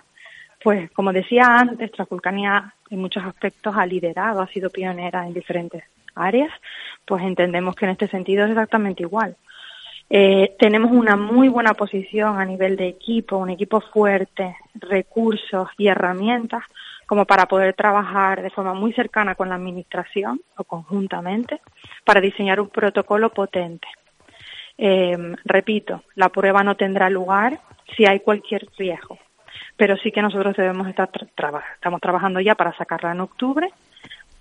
pues 0.62 0.90
como 0.92 1.12
decía 1.12 1.58
antes, 1.58 1.90
Transvulcania 1.92 2.74
en 2.90 3.00
muchos 3.00 3.24
aspectos 3.24 3.74
ha 3.76 3.86
liderado, 3.86 4.40
ha 4.40 4.46
sido 4.46 4.70
pionera 4.70 5.26
en 5.26 5.34
diferentes 5.34 5.82
áreas, 6.14 6.50
pues 7.04 7.22
entendemos 7.22 7.74
que 7.74 7.86
en 7.86 7.92
este 7.92 8.08
sentido 8.08 8.44
es 8.44 8.50
exactamente 8.50 9.02
igual. 9.02 9.36
Eh, 10.10 10.54
tenemos 10.58 10.92
una 10.92 11.16
muy 11.16 11.48
buena 11.48 11.74
posición 11.74 12.38
a 12.38 12.44
nivel 12.44 12.76
de 12.76 12.86
equipo, 12.88 13.38
un 13.38 13.50
equipo 13.50 13.80
fuerte, 13.80 14.56
recursos 14.74 15.68
y 15.78 15.88
herramientas 15.88 16.62
como 17.06 17.24
para 17.24 17.46
poder 17.46 17.74
trabajar 17.74 18.42
de 18.42 18.50
forma 18.50 18.74
muy 18.74 18.92
cercana 18.92 19.34
con 19.34 19.48
la 19.48 19.54
Administración 19.54 20.40
o 20.56 20.64
conjuntamente 20.64 21.60
para 22.04 22.20
diseñar 22.20 22.60
un 22.60 22.68
protocolo 22.68 23.30
potente. 23.30 23.88
Eh, 24.76 25.16
repito, 25.44 26.02
la 26.14 26.28
prueba 26.28 26.62
no 26.62 26.76
tendrá 26.76 27.08
lugar 27.10 27.60
si 27.96 28.06
hay 28.06 28.20
cualquier 28.20 28.66
riesgo 28.76 29.18
pero 29.76 29.96
sí 29.96 30.12
que 30.12 30.22
nosotros 30.22 30.56
debemos 30.56 30.88
estar 30.88 31.10
estamos 31.74 32.00
trabajando 32.00 32.40
ya 32.40 32.54
para 32.54 32.76
sacarla 32.76 33.12
en 33.12 33.20
octubre, 33.20 33.68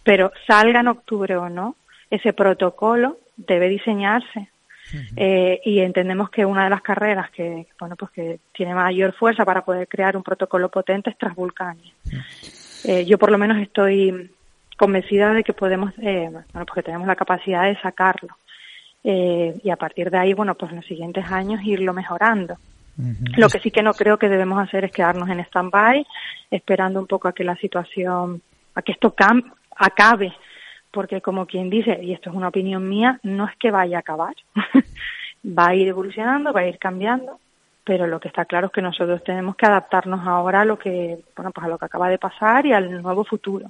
pero 0.03 0.31
salga 0.47 0.81
en 0.81 0.87
octubre 0.87 1.35
o 1.37 1.49
no, 1.49 1.75
ese 2.09 2.33
protocolo 2.33 3.17
debe 3.37 3.69
diseñarse. 3.69 4.49
Eh, 5.15 5.61
y 5.63 5.79
entendemos 5.79 6.29
que 6.29 6.45
una 6.45 6.65
de 6.65 6.69
las 6.69 6.81
carreras 6.81 7.31
que 7.31 7.65
bueno 7.79 7.95
pues 7.95 8.11
que 8.11 8.39
tiene 8.51 8.75
mayor 8.75 9.13
fuerza 9.13 9.45
para 9.45 9.63
poder 9.63 9.87
crear 9.87 10.17
un 10.17 10.23
protocolo 10.23 10.67
potente 10.67 11.09
es 11.09 11.17
Transvulcania. 11.17 11.93
Eh, 12.83 13.05
yo 13.05 13.17
por 13.17 13.31
lo 13.31 13.37
menos 13.37 13.57
estoy 13.59 14.29
convencida 14.81 15.31
de 15.31 15.43
que 15.43 15.53
podemos, 15.53 15.93
eh, 15.99 16.27
bueno, 16.31 16.65
porque 16.65 16.81
tenemos 16.81 17.07
la 17.07 17.15
capacidad 17.15 17.65
de 17.65 17.79
sacarlo. 17.81 18.35
Eh, 19.03 19.53
y 19.63 19.69
a 19.69 19.75
partir 19.75 20.09
de 20.09 20.17
ahí, 20.17 20.33
bueno, 20.33 20.55
pues 20.55 20.71
en 20.71 20.77
los 20.77 20.85
siguientes 20.87 21.23
años 21.31 21.61
irlo 21.63 21.93
mejorando. 21.93 22.57
Lo 23.37 23.49
que 23.49 23.59
sí 23.59 23.71
que 23.71 23.81
no 23.81 23.93
creo 23.93 24.17
que 24.17 24.29
debemos 24.29 24.61
hacer 24.61 24.85
es 24.85 24.91
quedarnos 24.91 25.29
en 25.29 25.39
stand-by, 25.39 26.05
esperando 26.49 26.99
un 26.99 27.07
poco 27.07 27.27
a 27.27 27.33
que 27.33 27.43
la 27.43 27.55
situación, 27.55 28.41
a 28.75 28.81
que 28.81 28.91
esto 28.91 29.15
acabe, 29.75 30.33
porque 30.91 31.21
como 31.21 31.45
quien 31.45 31.69
dice, 31.69 31.99
y 32.01 32.13
esto 32.13 32.29
es 32.29 32.35
una 32.35 32.49
opinión 32.49 32.87
mía, 32.87 33.19
no 33.23 33.47
es 33.47 33.55
que 33.57 33.71
vaya 33.71 33.97
a 33.97 34.01
acabar, 34.01 34.35
va 35.45 35.67
a 35.69 35.75
ir 35.75 35.87
evolucionando, 35.87 36.53
va 36.53 36.61
a 36.61 36.67
ir 36.67 36.77
cambiando, 36.77 37.39
pero 37.83 38.05
lo 38.07 38.19
que 38.19 38.27
está 38.27 38.45
claro 38.45 38.67
es 38.67 38.73
que 38.73 38.81
nosotros 38.81 39.23
tenemos 39.23 39.55
que 39.55 39.65
adaptarnos 39.65 40.27
ahora 40.27 40.61
a 40.61 40.65
lo 40.65 40.77
que, 40.77 41.19
bueno, 41.35 41.51
pues 41.51 41.65
a 41.65 41.69
lo 41.69 41.77
que 41.77 41.85
acaba 41.85 42.09
de 42.09 42.19
pasar 42.19 42.65
y 42.65 42.73
al 42.73 43.01
nuevo 43.01 43.23
futuro. 43.23 43.67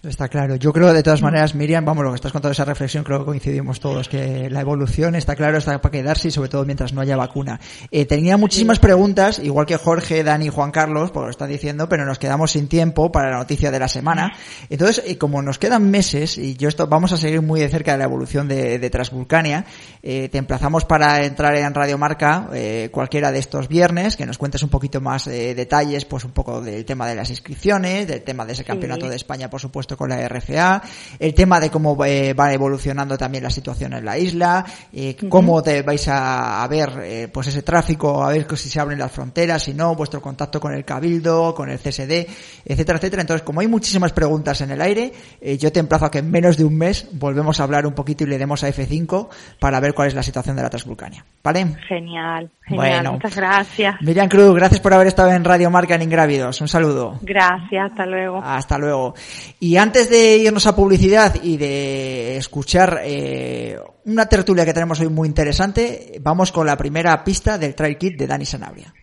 Está 0.00 0.28
claro. 0.28 0.54
Yo 0.54 0.72
creo, 0.72 0.92
de 0.92 1.02
todas 1.02 1.22
maneras, 1.22 1.56
Miriam, 1.56 1.84
vamos, 1.84 2.04
lo 2.04 2.10
que 2.12 2.14
estás 2.14 2.30
contando 2.30 2.52
esa 2.52 2.64
reflexión, 2.64 3.02
creo 3.02 3.18
que 3.18 3.24
coincidimos 3.24 3.80
todos, 3.80 4.08
que 4.08 4.48
la 4.48 4.60
evolución 4.60 5.16
está 5.16 5.34
claro, 5.34 5.58
está 5.58 5.80
para 5.80 5.90
quedarse 5.90 6.28
y 6.28 6.30
sobre 6.30 6.48
todo 6.48 6.64
mientras 6.64 6.92
no 6.92 7.00
haya 7.00 7.16
vacuna. 7.16 7.58
Eh, 7.90 8.06
tenía 8.06 8.36
muchísimas 8.36 8.78
preguntas, 8.78 9.40
igual 9.40 9.66
que 9.66 9.76
Jorge, 9.76 10.22
Dani 10.22 10.46
y 10.46 10.48
Juan 10.50 10.70
Carlos, 10.70 11.10
porque 11.10 11.24
lo 11.24 11.30
están 11.32 11.48
diciendo, 11.48 11.88
pero 11.88 12.06
nos 12.06 12.20
quedamos 12.20 12.52
sin 12.52 12.68
tiempo 12.68 13.10
para 13.10 13.32
la 13.32 13.38
noticia 13.38 13.72
de 13.72 13.80
la 13.80 13.88
semana. 13.88 14.34
Entonces, 14.70 15.02
eh, 15.04 15.18
como 15.18 15.42
nos 15.42 15.58
quedan 15.58 15.90
meses, 15.90 16.38
y 16.38 16.54
yo 16.54 16.68
esto, 16.68 16.86
vamos 16.86 17.10
a 17.10 17.16
seguir 17.16 17.42
muy 17.42 17.58
de 17.58 17.68
cerca 17.68 17.90
de 17.90 17.98
la 17.98 18.04
evolución 18.04 18.46
de, 18.46 18.78
de 18.78 18.90
Transvulcania, 18.90 19.64
eh, 20.04 20.28
te 20.28 20.38
emplazamos 20.38 20.84
para 20.84 21.24
entrar 21.24 21.56
en 21.56 21.74
Radio 21.74 21.98
Marca 21.98 22.48
cualquiera 22.92 23.32
de 23.32 23.40
estos 23.40 23.66
viernes, 23.66 24.16
que 24.16 24.26
nos 24.26 24.38
cuentes 24.38 24.62
un 24.62 24.68
poquito 24.68 25.00
más 25.00 25.24
detalles, 25.24 26.04
pues 26.04 26.24
un 26.24 26.30
poco 26.30 26.60
del 26.60 26.84
tema 26.84 27.08
de 27.08 27.16
las 27.16 27.30
inscripciones, 27.30 28.06
del 28.06 28.22
tema 28.22 28.46
de 28.46 28.52
ese 28.52 28.62
campeonato 28.62 29.08
de 29.08 29.16
España, 29.16 29.50
por 29.50 29.60
supuesto, 29.60 29.87
con 29.96 30.10
la 30.10 30.28
RFA, 30.28 30.82
el 31.18 31.34
tema 31.34 31.60
de 31.60 31.70
cómo 31.70 32.04
eh, 32.04 32.34
va 32.34 32.52
evolucionando 32.52 33.16
también 33.16 33.44
la 33.44 33.50
situación 33.50 33.92
en 33.92 34.04
la 34.04 34.18
isla, 34.18 34.64
eh, 34.92 35.16
cómo 35.28 35.62
te 35.62 35.82
vais 35.82 36.06
a, 36.08 36.66
ver 36.68 36.92
eh, 37.02 37.28
pues 37.32 37.48
ese 37.48 37.62
tráfico, 37.62 38.22
a 38.22 38.30
ver 38.30 38.46
si 38.56 38.68
se 38.68 38.80
abren 38.80 38.98
las 38.98 39.12
fronteras, 39.12 39.62
si 39.62 39.74
no, 39.74 39.94
vuestro 39.94 40.20
contacto 40.20 40.60
con 40.60 40.74
el 40.74 40.84
Cabildo, 40.84 41.54
con 41.54 41.70
el 41.70 41.78
CSD, 41.78 42.26
etcétera, 42.64 42.98
etcétera. 42.98 43.22
Entonces, 43.22 43.44
como 43.44 43.60
hay 43.60 43.68
muchísimas 43.68 44.12
preguntas 44.12 44.60
en 44.60 44.70
el 44.70 44.80
aire, 44.80 45.12
yo 45.58 45.72
te 45.72 45.80
emplazo 45.80 46.06
a 46.06 46.10
que 46.10 46.18
en 46.18 46.30
menos 46.30 46.56
de 46.56 46.64
un 46.64 46.76
mes 46.76 47.08
volvemos 47.12 47.60
a 47.60 47.62
hablar 47.62 47.86
un 47.86 47.94
poquito 47.94 48.24
y 48.24 48.26
le 48.26 48.38
demos 48.38 48.62
a 48.64 48.68
F5 48.68 49.28
para 49.58 49.80
ver 49.80 49.94
cuál 49.94 50.08
es 50.08 50.14
la 50.14 50.22
situación 50.22 50.56
de 50.56 50.62
la 50.62 50.70
Transvulcania. 50.70 51.24
¿Vale? 51.42 51.76
Genial, 51.88 52.50
genial. 52.66 53.12
Muchas 53.12 53.36
gracias. 53.36 53.96
Miriam 54.02 54.28
Cruz, 54.28 54.54
gracias 54.54 54.80
por 54.80 54.92
haber 54.92 55.06
estado 55.06 55.30
en 55.30 55.44
Radio 55.44 55.70
Marca 55.70 55.94
en 55.94 56.02
Ingrávidos. 56.02 56.60
Un 56.60 56.68
saludo. 56.68 57.18
Gracias, 57.22 57.90
hasta 57.90 58.04
luego. 58.04 58.40
Hasta 58.42 58.78
luego. 58.78 59.14
Y 59.60 59.76
antes 59.78 60.10
de 60.10 60.38
irnos 60.38 60.66
a 60.66 60.74
publicidad 60.74 61.36
y 61.42 61.56
de 61.56 62.36
escuchar 62.36 63.00
eh, 63.04 63.78
una 64.04 64.26
tertulia 64.26 64.64
que 64.64 64.74
tenemos 64.74 65.00
hoy 65.00 65.08
muy 65.08 65.28
interesante, 65.28 66.18
vamos 66.20 66.52
con 66.52 66.66
la 66.66 66.76
primera 66.76 67.22
pista 67.22 67.58
del 67.58 67.74
Trail 67.74 67.96
Kit 67.96 68.16
de 68.18 68.26
Dani 68.26 68.44
Sanabria. 68.44 68.94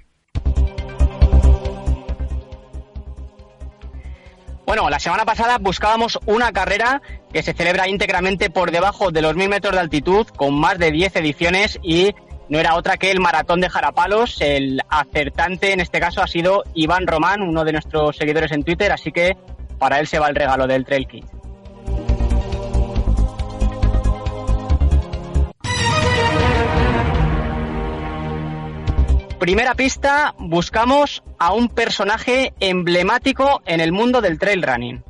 Bueno, 4.66 4.90
la 4.90 5.00
semana 5.00 5.26
pasada 5.26 5.60
buscábamos 5.60 6.18
una 6.26 6.52
carrera 6.52 7.02
que 7.32 7.44
se 7.44 7.54
celebra 7.54 7.88
íntegramente 7.88 8.50
por 8.50 8.72
debajo 8.72 9.12
de 9.12 9.22
los 9.22 9.36
mil 9.36 9.48
metros 9.48 9.76
de 9.76 9.80
altitud, 9.80 10.28
con 10.36 10.60
más 10.60 10.80
de 10.80 10.92
10 10.92 11.16
ediciones 11.18 11.80
y 11.84 12.16
no 12.50 12.60
era 12.60 12.76
otra 12.76 12.98
que 12.98 13.12
el 13.12 13.20
maratón 13.20 13.62
de 13.62 13.70
Jarapalos. 13.70 14.42
El 14.42 14.82
acertante 14.90 15.72
en 15.72 15.82
este 15.82 16.00
caso 16.00 16.22
ha 16.22 16.28
sido 16.28 16.64
Iván 16.74 17.06
Román, 17.06 17.42
uno 17.42 17.64
de 17.64 17.74
nuestros 17.74 18.18
seguidores 18.18 18.52
en 18.52 18.64
Twitter, 18.64 18.92
así 18.92 19.12
que 19.12 19.38
para 19.78 20.00
él 20.00 20.08
se 20.08 20.20
va 20.20 20.30
el 20.30 20.36
regalo 20.36 20.68
del 20.68 20.86
Trail 20.86 21.08
Kit. 21.08 21.26
Primera 29.40 29.76
pista, 29.76 30.34
buscamos 30.40 31.22
a 31.38 31.54
un 31.54 31.70
personaje 31.70 32.54
emblemático 32.60 33.62
en 33.66 33.80
el 33.80 33.92
mundo 33.92 34.22
del 34.22 34.40
trail 34.40 34.64
running. 34.64 35.04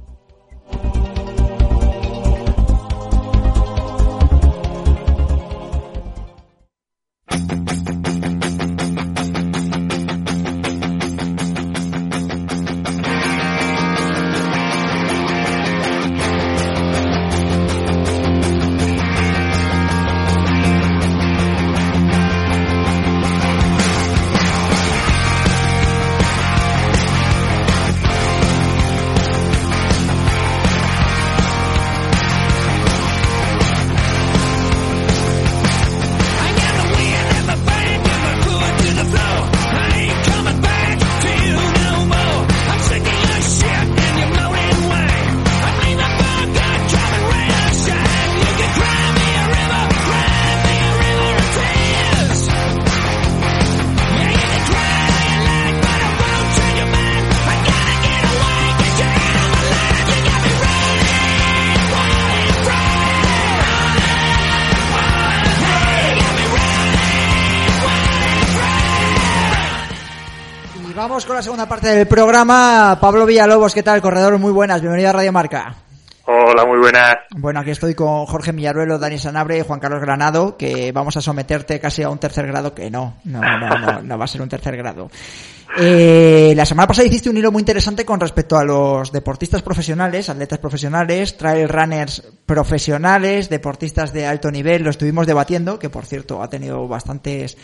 Con 71.35 71.39
la 71.39 71.43
segunda 71.43 71.67
parte 71.67 71.89
del 71.89 72.07
programa. 72.07 72.97
Pablo 73.01 73.25
Villalobos, 73.25 73.73
¿qué 73.73 73.83
tal? 73.83 74.01
Corredor, 74.01 74.37
muy 74.39 74.53
buenas. 74.53 74.79
Bienvenido 74.79 75.09
a 75.09 75.13
Radio 75.13 75.33
Marca. 75.33 75.75
Hola, 76.23 76.63
muy 76.65 76.77
buenas. 76.79 77.17
Bueno, 77.31 77.59
aquí 77.59 77.71
estoy 77.71 77.93
con 77.93 78.25
Jorge 78.25 78.53
Millaruelo, 78.53 78.97
Dani 78.97 79.17
Sanabre 79.17 79.57
y 79.57 79.61
Juan 79.61 79.81
Carlos 79.81 79.99
Granado, 79.99 80.55
que 80.55 80.93
vamos 80.93 81.17
a 81.17 81.21
someterte 81.21 81.77
casi 81.81 82.03
a 82.03 82.09
un 82.09 82.19
tercer 82.19 82.47
grado, 82.47 82.73
que 82.73 82.89
no, 82.89 83.17
no, 83.25 83.41
no, 83.41 84.01
no, 84.01 84.17
va 84.17 84.23
a 84.23 84.27
ser 84.29 84.41
un 84.41 84.47
tercer 84.47 84.77
grado. 84.77 85.09
Eh, 85.77 86.53
la 86.55 86.65
semana 86.65 86.87
pasada 86.87 87.09
hiciste 87.09 87.29
un 87.29 87.35
hilo 87.35 87.51
muy 87.51 87.63
interesante 87.63 88.05
con 88.05 88.21
respecto 88.21 88.57
a 88.57 88.63
los 88.63 89.11
deportistas 89.11 89.61
profesionales, 89.61 90.29
atletas 90.29 90.59
profesionales, 90.59 91.35
trail 91.35 91.67
runners 91.67 92.23
profesionales, 92.45 93.49
deportistas 93.49 94.13
de 94.13 94.25
alto 94.25 94.49
nivel, 94.51 94.83
lo 94.83 94.89
estuvimos 94.89 95.27
debatiendo, 95.27 95.79
que 95.79 95.89
por 95.89 96.05
cierto 96.05 96.41
ha 96.41 96.49
tenido 96.49 96.87
bastantes 96.87 97.57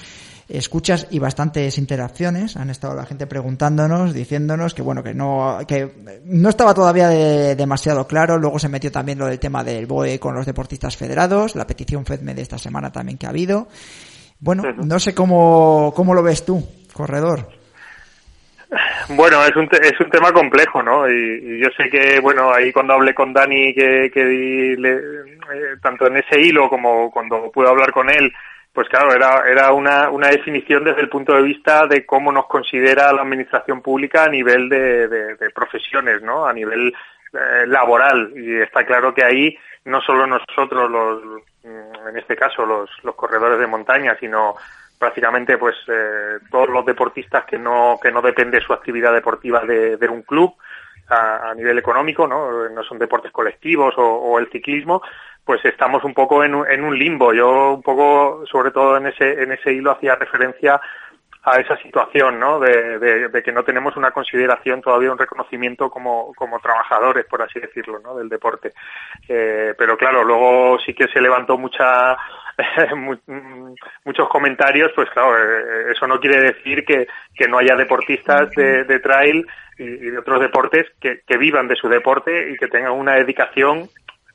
escuchas 0.51 1.07
y 1.09 1.19
bastantes 1.19 1.77
interacciones. 1.77 2.57
Han 2.57 2.69
estado 2.69 2.95
la 2.95 3.05
gente 3.05 3.27
preguntándonos, 3.27 4.13
diciéndonos 4.13 4.73
que 4.73 4.81
bueno, 4.81 5.03
que 5.03 5.13
no, 5.13 5.59
que 5.67 5.91
no 6.25 6.49
estaba 6.49 6.73
todavía 6.73 7.09
demasiado 7.09 8.07
claro. 8.07 8.37
Luego 8.37 8.59
se 8.59 8.69
metió 8.69 8.91
también 8.91 9.19
lo 9.19 9.27
del 9.27 9.39
tema 9.39 9.63
del 9.63 9.85
BOE 9.85 10.19
con 10.19 10.35
los 10.35 10.45
deportistas 10.45 10.97
federados, 10.97 11.55
la 11.55 11.67
petición 11.67 12.05
FEDME 12.05 12.33
de 12.33 12.41
esta 12.41 12.57
semana 12.57 12.91
también 12.91 13.17
que 13.17 13.25
ha 13.25 13.29
habido. 13.29 13.67
Bueno, 14.39 14.63
no 14.83 14.99
sé 14.99 15.13
cómo, 15.13 15.93
cómo 15.95 16.13
lo 16.13 16.23
ves 16.23 16.45
tú, 16.45 16.63
corredor. 16.93 17.47
Bueno, 19.09 19.43
es 19.43 19.55
un, 19.55 19.67
es 19.71 19.99
un 19.99 20.09
tema 20.09 20.31
complejo, 20.31 20.81
¿no? 20.81 21.09
Y, 21.09 21.59
yo 21.61 21.67
sé 21.77 21.89
que, 21.89 22.19
bueno, 22.21 22.53
ahí 22.53 22.71
cuando 22.71 22.93
hablé 22.93 23.13
con 23.13 23.33
Dani, 23.33 23.73
que, 23.73 24.09
que 24.13 24.23
le, 24.77 24.91
eh, 24.91 25.77
tanto 25.81 26.07
en 26.07 26.17
ese 26.17 26.39
hilo 26.39 26.69
como 26.69 27.11
cuando 27.11 27.51
pude 27.51 27.67
hablar 27.67 27.91
con 27.91 28.09
él, 28.09 28.31
pues 28.73 28.87
claro, 28.87 29.13
era, 29.13 29.43
era 29.49 29.73
una, 29.73 30.09
una 30.09 30.29
definición 30.29 30.83
desde 30.83 31.01
el 31.01 31.09
punto 31.09 31.33
de 31.33 31.41
vista 31.41 31.87
de 31.87 32.05
cómo 32.05 32.31
nos 32.31 32.47
considera 32.47 33.11
la 33.11 33.21
administración 33.21 33.81
pública 33.81 34.23
a 34.23 34.29
nivel 34.29 34.69
de, 34.69 35.07
de, 35.07 35.49
profesiones, 35.49 36.21
¿no? 36.21 36.45
A 36.45 36.53
nivel 36.53 36.93
eh, 37.33 37.67
laboral. 37.67 38.31
Y 38.35 38.61
está 38.61 38.85
claro 38.85 39.13
que 39.13 39.25
ahí 39.25 39.57
no 39.85 39.99
solo 40.01 40.25
nosotros, 40.25 40.89
los, 40.89 41.21
mm, 41.63 42.07
en 42.09 42.17
este 42.17 42.37
caso 42.37 42.65
los, 42.65 42.89
los 43.03 43.15
corredores 43.15 43.59
de 43.59 43.67
montaña, 43.67 44.15
sino 44.17 44.55
prácticamente 44.97 45.57
pues 45.57 45.75
eh, 45.87 46.37
todos 46.49 46.69
los 46.69 46.85
deportistas 46.85 47.43
que 47.45 47.57
no, 47.57 47.99
que 48.01 48.11
no 48.11 48.21
depende 48.21 48.61
su 48.61 48.71
actividad 48.71 49.13
deportiva 49.13 49.65
de, 49.65 49.97
de 49.97 50.07
un 50.07 50.21
club 50.21 50.55
a, 51.09 51.53
nivel 51.55 51.77
económico, 51.77 52.25
¿no? 52.25 52.69
No 52.69 52.83
son 52.83 52.97
deportes 52.97 53.33
colectivos 53.33 53.95
o 53.97 54.39
el 54.39 54.49
ciclismo, 54.49 55.01
pues 55.51 55.65
estamos 55.65 56.01
un 56.05 56.13
poco 56.13 56.45
en, 56.45 56.55
un 56.55 56.97
limbo. 56.97 57.33
Yo 57.33 57.73
un 57.73 57.81
poco, 57.81 58.45
sobre 58.49 58.71
todo 58.71 58.95
en 58.95 59.07
ese, 59.07 59.43
en 59.43 59.51
ese 59.51 59.73
hilo, 59.73 59.91
hacía 59.91 60.15
referencia 60.15 60.79
a 61.43 61.59
esa 61.59 61.75
situación, 61.75 62.39
¿no? 62.39 62.57
De, 62.57 62.99
de, 63.27 63.43
que 63.43 63.51
no 63.51 63.61
tenemos 63.65 63.97
una 63.97 64.11
consideración 64.11 64.81
todavía, 64.81 65.11
un 65.11 65.17
reconocimiento 65.17 65.89
como, 65.89 66.33
como 66.35 66.57
trabajadores, 66.61 67.25
por 67.25 67.41
así 67.41 67.59
decirlo, 67.59 67.99
¿no? 67.99 68.15
Del 68.15 68.29
deporte. 68.29 68.71
Eh, 69.27 69.73
pero 69.77 69.97
claro, 69.97 70.23
luego 70.23 70.79
sí 70.85 70.93
que 70.93 71.09
se 71.09 71.19
levantó 71.19 71.57
mucha, 71.57 72.15
muchos 74.05 74.29
comentarios, 74.29 74.93
pues 74.95 75.09
claro, 75.09 75.37
eh, 75.37 75.91
eso 75.91 76.07
no 76.07 76.17
quiere 76.21 76.39
decir 76.39 76.85
que, 76.85 77.07
que 77.35 77.49
no 77.49 77.57
haya 77.57 77.75
deportistas 77.75 78.51
de, 78.51 78.85
de 78.85 78.99
trail 78.99 79.45
y, 79.77 80.11
de 80.11 80.17
otros 80.17 80.39
deportes 80.39 80.87
que, 81.01 81.23
que 81.27 81.37
vivan 81.37 81.67
de 81.67 81.75
su 81.75 81.89
deporte 81.89 82.51
y 82.51 82.55
que 82.55 82.67
tengan 82.67 82.93
una 82.93 83.15
dedicación 83.15 83.89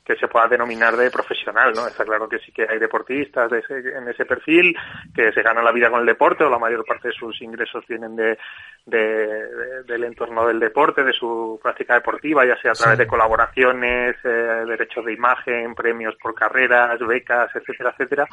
que 0.07 0.15
se 0.15 0.29
pueda 0.29 0.47
denominar 0.47 0.97
de 0.97 1.11
profesional, 1.11 1.73
¿no? 1.75 1.89
Está 1.89 2.05
claro 2.05 2.29
que 2.29 2.39
sí 2.39 2.53
que 2.53 2.65
hay 2.69 2.79
deportistas 2.79 3.51
de 3.51 3.59
ese, 3.59 3.75
en 3.77 4.09
ese 4.09 4.25
perfil 4.25 4.77
que 5.13 5.33
se 5.33 5.43
ganan 5.43 5.65
la 5.65 5.73
vida 5.73 5.91
con 5.91 5.99
el 5.99 6.07
deporte 6.07 6.45
o 6.45 6.51
la 6.51 6.61
mayor 6.61 6.85
parte 6.85 7.09
de 7.09 7.15
sus 7.15 7.43
ingresos 7.43 7.85
vienen 7.89 8.15
de, 8.15 8.39
de, 8.85 9.83
del 9.83 10.05
entorno 10.05 10.47
del 10.47 10.61
deporte, 10.61 11.03
de 11.03 11.13
su 11.13 11.59
práctica 11.61 11.95
deportiva, 11.95 12.47
ya 12.47 12.57
sea 12.57 12.71
a 12.71 12.75
través 12.75 12.99
de 12.99 13.07
colaboraciones, 13.09 14.15
eh, 14.23 14.65
derechos 14.69 15.05
de 15.05 15.13
imagen, 15.13 15.75
premios 15.75 16.15
por 16.23 16.37
carreras, 16.37 17.01
becas, 17.01 17.51
etcétera, 17.57 17.91
etcétera. 17.91 18.29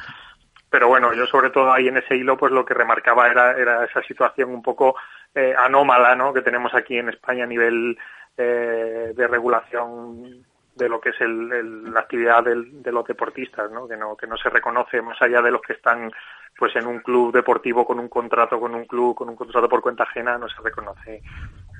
Pero 0.70 0.88
bueno, 0.88 1.12
yo 1.14 1.26
sobre 1.26 1.50
todo 1.50 1.72
ahí 1.72 1.88
en 1.88 1.98
ese 1.98 2.16
hilo, 2.16 2.38
pues 2.38 2.52
lo 2.52 2.64
que 2.64 2.76
remarcaba 2.76 3.28
era, 3.30 3.58
era 3.58 3.84
esa 3.86 4.04
situación 4.04 4.52
un 4.52 4.62
poco 4.62 4.96
eh, 5.34 5.56
anómala, 5.58 6.16
¿no? 6.16 6.34
Que 6.34 6.42
tenemos 6.44 6.72
aquí 6.76 6.98
en 6.98 7.10
España 7.10 7.46
a 7.46 7.48
nivel 7.48 7.98
eh, 8.38 9.12
de 9.16 9.28
regulación 9.28 10.46
de 10.76 10.90
lo 10.90 11.00
que 11.00 11.10
es 11.10 11.22
el, 11.22 11.92
la 11.92 12.02
actividad 12.02 12.44
de 12.44 12.92
los 12.92 13.06
deportistas, 13.06 13.72
¿no? 13.72 13.88
Que, 13.88 13.96
no 13.96 14.16
que 14.16 14.28
no 14.28 14.38
se 14.38 14.50
reconoce 14.50 15.02
más 15.02 15.22
allá 15.22 15.42
de 15.42 15.52
los 15.52 15.62
que 15.62 15.74
están 15.74 16.12
pues 16.58 16.76
en 16.76 16.86
un 16.86 17.00
club 17.00 17.34
deportivo 17.34 17.84
con 17.84 18.00
un 18.00 18.08
contrato 18.08 18.60
con 18.60 18.76
un 18.76 18.86
club 18.86 19.16
con 19.16 19.28
un 19.28 19.36
contrato 19.36 19.68
por 19.68 19.82
cuenta 19.82 20.04
ajena 20.04 20.38
no 20.38 20.48
se 20.48 20.62
reconoce 20.62 21.22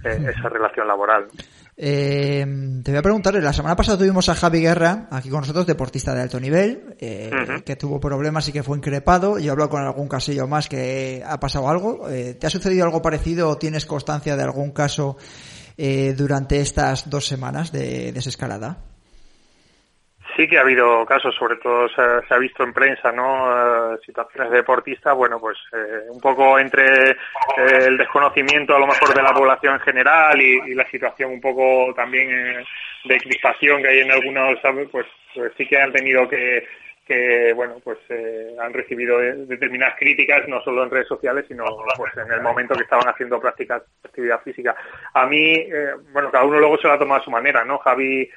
eh, 0.04 0.34
esa 0.36 0.50
relación 0.50 0.86
laboral. 0.86 1.28
Eh, 1.78 2.46
te 2.84 2.92
voy 2.92 2.98
a 2.98 3.02
preguntar, 3.02 3.36
la 3.36 3.54
semana 3.54 3.76
pasada 3.76 3.98
tuvimos 3.98 4.28
a 4.28 4.36
Javi 4.36 4.60
Guerra 4.60 5.08
aquí 5.10 5.30
con 5.30 5.40
nosotros, 5.40 5.66
deportista 5.66 6.14
de 6.14 6.22
alto 6.22 6.42
nivel, 6.42 6.96
eh, 7.00 7.32
que 7.66 7.78
tuvo 7.78 8.02
problemas 8.02 8.48
y 8.50 8.52
que 8.52 8.64
fue 8.64 8.78
increpado. 8.78 9.40
Yo 9.40 9.48
he 9.48 9.52
hablado 9.52 9.70
con 9.70 9.82
algún 9.82 10.10
casillo 10.10 10.46
más 10.46 10.68
que 10.68 11.24
ha 11.26 11.40
pasado 11.40 11.70
algo. 11.70 12.06
¿Te 12.10 12.46
ha 12.46 12.50
sucedido 12.50 12.84
algo 12.84 13.02
parecido 13.02 13.48
o 13.48 13.58
tienes 13.58 13.86
constancia 13.86 14.36
de 14.36 14.44
algún 14.44 14.72
caso 14.72 15.16
eh, 15.78 16.14
durante 16.16 16.60
estas 16.60 17.10
dos 17.10 17.26
semanas 17.26 17.72
de 17.72 18.12
desescalada? 18.12 18.78
Sí 20.36 20.48
que 20.48 20.58
ha 20.58 20.62
habido 20.62 21.06
casos, 21.06 21.36
sobre 21.38 21.58
todo 21.58 21.88
se, 21.90 22.34
ha 22.34 22.38
visto 22.40 22.64
en 22.64 22.74
prensa, 22.74 23.12
¿no? 23.12 23.94
Eh, 23.94 24.00
situaciones 24.04 24.50
de 24.50 24.58
deportistas, 24.58 25.16
bueno, 25.16 25.40
pues 25.40 25.58
eh, 25.72 26.10
un 26.10 26.20
poco 26.20 26.58
entre 26.58 27.16
el 27.58 27.98
desconocimiento 27.98 28.76
a 28.76 28.80
lo 28.80 28.88
mejor 28.88 29.14
de 29.14 29.22
la 29.22 29.32
población 29.32 29.76
en 29.76 29.82
general 29.82 30.42
y, 30.42 30.74
la 30.74 30.90
situación 30.90 31.32
un 31.34 31.42
poco 31.42 31.94
también 31.96 32.66
de 33.06 33.18
crispación 33.18 33.84
que 33.84 33.90
hay 33.90 34.00
en 34.00 34.12
algunos, 34.12 34.58
pues, 34.92 35.06
pues 35.36 35.52
sí 35.56 35.68
que 35.68 35.80
han 35.80 35.92
tenido 35.92 36.28
que, 36.28 36.66
que 37.06 37.52
bueno 37.54 37.82
pues 37.84 37.98
eh, 38.10 38.56
han 38.60 38.74
recibido 38.74 39.18
determinadas 39.20 39.96
críticas 40.00 40.48
no 40.48 40.62
solo 40.62 40.84
en 40.84 40.90
redes 40.90 41.08
sociales 41.08 41.46
sino 41.48 41.66
pues 41.98 42.14
en 42.18 42.32
el 42.32 42.42
momento 42.42 42.76
que 42.76 42.84
estaban 42.84 43.08
haciendo 43.08 43.42
prácticas 43.42 43.84
actividad 44.04 44.42
física. 44.42 44.76
A 45.14 45.26
mí 45.26 45.54
eh, 45.54 45.94
bueno 46.12 46.32
cada 46.32 46.46
uno 46.46 46.60
luego 46.60 46.78
se 46.78 46.88
lo 46.88 46.94
ha 46.94 47.00
tomado 47.00 47.22
a 47.22 47.24
su 47.24 47.32
manera 47.32 47.66
no 47.66 47.78
Javi 47.80 48.30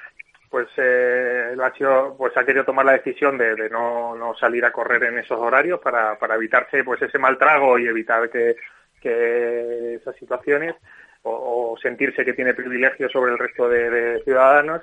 pues 0.51 0.69
eh, 0.77 1.55
ha 1.61 2.17
pues 2.17 2.37
ha 2.37 2.45
querido 2.45 2.65
tomar 2.65 2.87
la 2.87 2.93
decisión 2.93 3.37
de, 3.37 3.69
no, 3.69 4.17
no, 4.17 4.35
salir 4.37 4.65
a 4.65 4.73
correr 4.73 5.05
en 5.05 5.19
esos 5.19 5.39
horarios 5.39 5.81
para, 5.81 6.19
para 6.19 6.37
evitarse 6.37 6.85
pues 6.85 7.03
ese 7.03 7.19
mal 7.19 7.37
trago 7.37 7.79
y 7.79 7.87
evitar 7.87 8.31
que, 8.31 8.57
que 9.01 9.95
esas 9.95 10.17
situaciones 10.17 10.75
o, 11.23 11.77
sentirse 11.83 12.25
que 12.25 12.33
tiene 12.33 12.55
privilegios 12.55 13.11
sobre 13.13 13.33
el 13.33 13.39
resto 13.39 13.69
de 13.69 14.23
ciudadanos 14.25 14.83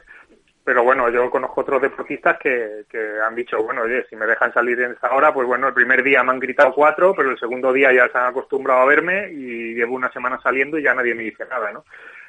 pero 0.63 0.83
bueno, 0.83 1.09
yo 1.09 1.29
conozco 1.29 1.61
otros 1.61 1.81
deportistas 1.81 2.37
que, 2.39 2.85
que 2.89 3.19
han 3.25 3.35
dicho, 3.35 3.61
bueno, 3.61 3.81
oye, 3.81 4.05
si 4.09 4.15
me 4.15 4.25
dejan 4.25 4.53
salir 4.53 4.79
en 4.81 4.91
esta 4.91 5.13
hora, 5.13 5.33
pues 5.33 5.45
bueno, 5.45 5.67
el 5.67 5.73
primer 5.73 6.03
día 6.03 6.23
me 6.23 6.31
han 6.31 6.39
gritado 6.39 6.73
cuatro, 6.73 7.13
pero 7.13 7.31
el 7.31 7.39
segundo 7.39 7.73
día 7.73 7.91
ya 7.91 8.07
se 8.09 8.17
han 8.17 8.27
acostumbrado 8.27 8.81
a 8.81 8.85
verme 8.85 9.29
y 9.31 9.73
llevo 9.73 9.95
una 9.95 10.11
semana 10.11 10.39
saliendo 10.41 10.77
y 10.77 10.83
ya 10.83 10.93
nadie 10.93 11.15
me 11.15 11.23
dice 11.23 11.45
nada, 11.49 11.71
¿no? 11.71 11.83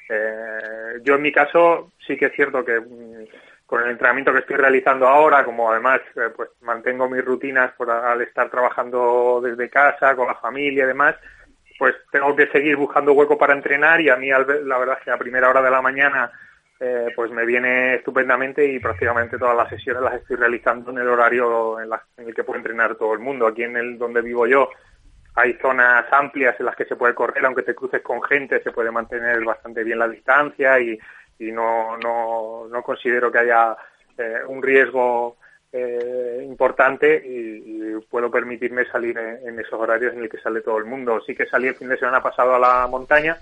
Eh, 0.09 1.01
yo 1.03 1.14
en 1.14 1.23
mi 1.23 1.33
caso 1.33 1.92
sí 2.07 2.16
que 2.16 2.27
es 2.27 2.33
cierto 2.35 2.64
que 2.64 2.79
mm, 2.81 3.25
con 3.66 3.83
el 3.83 3.90
entrenamiento 3.90 4.33
que 4.33 4.40
estoy 4.40 4.57
realizando 4.57 5.07
ahora, 5.07 5.44
como 5.44 5.70
además 5.70 6.01
eh, 6.16 6.31
pues 6.35 6.51
mantengo 6.61 7.09
mis 7.09 7.25
rutinas 7.25 7.73
por 7.73 7.90
al 7.90 8.20
estar 8.20 8.51
trabajando 8.51 9.40
desde 9.42 9.70
casa, 9.70 10.14
con 10.14 10.27
la 10.27 10.35
familia 10.35 10.85
y 10.85 10.88
demás, 10.88 11.14
pues 11.79 11.94
tengo 12.11 12.35
que 12.37 12.49
seguir 12.49 12.77
buscando 12.77 13.12
hueco 13.12 13.38
para 13.38 13.55
entrenar 13.55 14.01
y 14.01 14.11
a 14.11 14.16
mí 14.16 14.29
la 14.29 14.79
verdad 14.79 14.99
es 14.99 15.05
que 15.05 15.11
a 15.11 15.18
primera 15.18 15.49
hora 15.49 15.62
de 15.62 15.70
la 15.70 15.81
mañana 15.81 16.31
eh, 16.87 17.12
pues 17.16 17.31
me 17.31 17.47
viene 17.47 17.94
estupendamente 17.94 18.62
y 18.66 18.79
prácticamente 18.79 19.38
todas 19.38 19.57
las 19.57 19.70
sesiones 19.70 20.03
las 20.03 20.16
estoy 20.16 20.37
realizando 20.37 20.90
en 20.90 20.99
el 20.99 21.09
horario 21.09 21.81
en, 21.81 21.88
el 22.18 22.35
que 22.35 22.44
puede 22.44 22.59
entrenar 22.59 22.97
todo 22.97 23.14
el 23.14 23.20
mundo. 23.20 23.47
Aquí 23.47 23.62
en 23.62 23.79
el 23.79 23.97
donde 23.97 24.20
vivo 24.20 24.47
yo 24.47 24.68
hay 25.35 25.55
zonas 25.55 26.05
amplias 26.12 26.61
en 26.61 26.66
las 26.66 26.77
que 26.77 26.85
se 26.85 26.97
puede 26.97 27.14
correr, 27.14 27.42
aunque 27.47 27.62
te 27.62 27.75
cruces 27.75 28.03
con 28.03 28.23
gente, 28.23 28.62
se 28.62 28.70
puede 28.70 28.90
mantener 28.90 29.42
bastante 29.42 29.83
bien 29.83 29.99
la 29.99 30.09
distancia 30.09 30.79
y, 30.79 30.99
no, 31.38 31.97
no, 31.97 32.66
no 32.70 32.83
considero 32.83 33.33
que 33.33 33.38
haya 33.38 33.75
eh, 34.18 34.40
un 34.47 34.62
riesgo 34.62 35.38
eh, 35.73 36.44
importante 36.47 37.23
y, 37.25 37.94
puedo 38.11 38.31
permitirme 38.31 38.85
salir 38.85 39.16
en, 39.18 39.49
en, 39.49 39.59
esos 39.59 39.81
horarios 39.81 40.12
en 40.12 40.23
el 40.23 40.29
que 40.29 40.38
sale 40.38 40.61
todo 40.61 40.77
el 40.79 40.85
mundo. 40.85 41.20
Sí 41.27 41.35
que 41.35 41.47
salí 41.47 41.68
el 41.68 41.75
fin 41.77 41.88
de 41.88 41.97
semana 41.97 42.23
pasado 42.23 42.55
a 42.55 42.59
la 42.59 42.87
montaña 42.87 43.38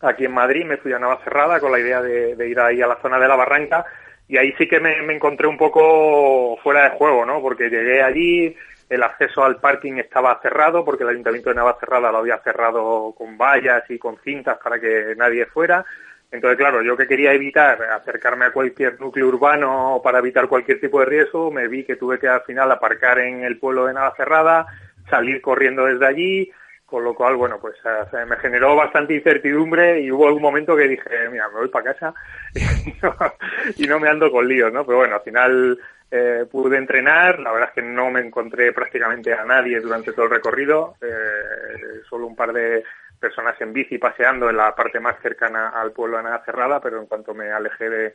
aquí 0.00 0.24
en 0.24 0.32
Madrid, 0.32 0.64
me 0.64 0.76
fui 0.76 0.92
a 0.92 0.98
Navacerrada 0.98 1.60
con 1.60 1.72
la 1.72 1.78
idea 1.78 2.02
de, 2.02 2.48
ir 2.48 2.60
ahí 2.60 2.80
a 2.80 2.86
la 2.86 3.00
zona 3.00 3.18
de 3.18 3.28
la 3.28 3.36
barranca 3.36 3.84
y 4.28 4.36
ahí 4.36 4.52
sí 4.58 4.68
que 4.68 4.80
me, 4.80 4.98
encontré 5.12 5.46
un 5.46 5.56
poco 5.56 6.56
fuera 6.62 6.84
de 6.84 6.96
juego, 6.96 7.24
¿no? 7.24 7.40
Porque 7.40 7.70
llegué 7.70 8.02
allí, 8.02 8.54
el 8.88 9.02
acceso 9.02 9.44
al 9.44 9.56
parking 9.56 9.94
estaba 9.94 10.38
cerrado 10.40 10.84
porque 10.84 11.02
el 11.02 11.10
Ayuntamiento 11.10 11.50
de 11.50 11.56
Navacerrada 11.56 12.12
lo 12.12 12.18
había 12.18 12.38
cerrado 12.38 13.14
con 13.16 13.38
vallas 13.38 13.84
y 13.88 13.98
con 13.98 14.18
cintas 14.18 14.58
para 14.62 14.78
que 14.78 15.14
nadie 15.16 15.46
fuera. 15.46 15.84
Entonces, 16.30 16.58
claro, 16.58 16.82
yo 16.82 16.94
que 16.94 17.06
quería 17.06 17.32
evitar 17.32 17.82
acercarme 17.82 18.44
a 18.44 18.52
cualquier 18.52 19.00
núcleo 19.00 19.28
urbano 19.28 20.02
para 20.04 20.18
evitar 20.18 20.46
cualquier 20.46 20.78
tipo 20.78 21.00
de 21.00 21.06
riesgo, 21.06 21.50
me 21.50 21.68
vi 21.68 21.84
que 21.84 21.96
tuve 21.96 22.18
que 22.18 22.28
al 22.28 22.42
final 22.42 22.70
aparcar 22.70 23.18
en 23.20 23.44
el 23.44 23.58
pueblo 23.58 23.86
de 23.86 23.94
Navacerrada, 23.94 24.66
salir 25.08 25.40
corriendo 25.40 25.86
desde 25.86 26.06
allí, 26.06 26.52
con 26.88 27.04
lo 27.04 27.14
cual, 27.14 27.36
bueno, 27.36 27.58
pues 27.60 27.76
eh, 27.84 28.24
me 28.24 28.36
generó 28.36 28.74
bastante 28.74 29.12
incertidumbre 29.12 30.00
y 30.00 30.10
hubo 30.10 30.26
algún 30.26 30.40
momento 30.40 30.74
que 30.74 30.88
dije, 30.88 31.28
mira, 31.30 31.46
me 31.48 31.56
voy 31.56 31.68
para 31.68 31.92
casa 31.92 32.14
y 33.76 33.86
no, 33.86 34.00
me 34.00 34.08
ando 34.08 34.30
con 34.32 34.48
líos, 34.48 34.72
¿no? 34.72 34.86
Pero 34.86 34.96
bueno, 34.96 35.16
al 35.16 35.20
final 35.20 35.78
eh, 36.10 36.46
pude 36.50 36.78
entrenar, 36.78 37.40
la 37.40 37.52
verdad 37.52 37.68
es 37.68 37.74
que 37.74 37.86
no 37.86 38.10
me 38.10 38.20
encontré 38.20 38.72
prácticamente 38.72 39.34
a 39.34 39.44
nadie 39.44 39.80
durante 39.80 40.14
todo 40.14 40.24
el 40.24 40.30
recorrido, 40.30 40.94
eh, 41.02 42.00
solo 42.08 42.26
un 42.26 42.34
par 42.34 42.54
de 42.54 42.82
personas 43.20 43.60
en 43.60 43.74
bici 43.74 43.98
paseando 43.98 44.48
en 44.48 44.56
la 44.56 44.74
parte 44.74 44.98
más 44.98 45.20
cercana 45.20 45.68
al 45.68 45.92
pueblo 45.92 46.16
de 46.16 46.22
Nada 46.22 46.42
Cerrada, 46.46 46.80
pero 46.80 46.98
en 47.00 47.06
cuanto 47.06 47.34
me 47.34 47.50
alejé 47.50 47.90
de, 47.90 48.14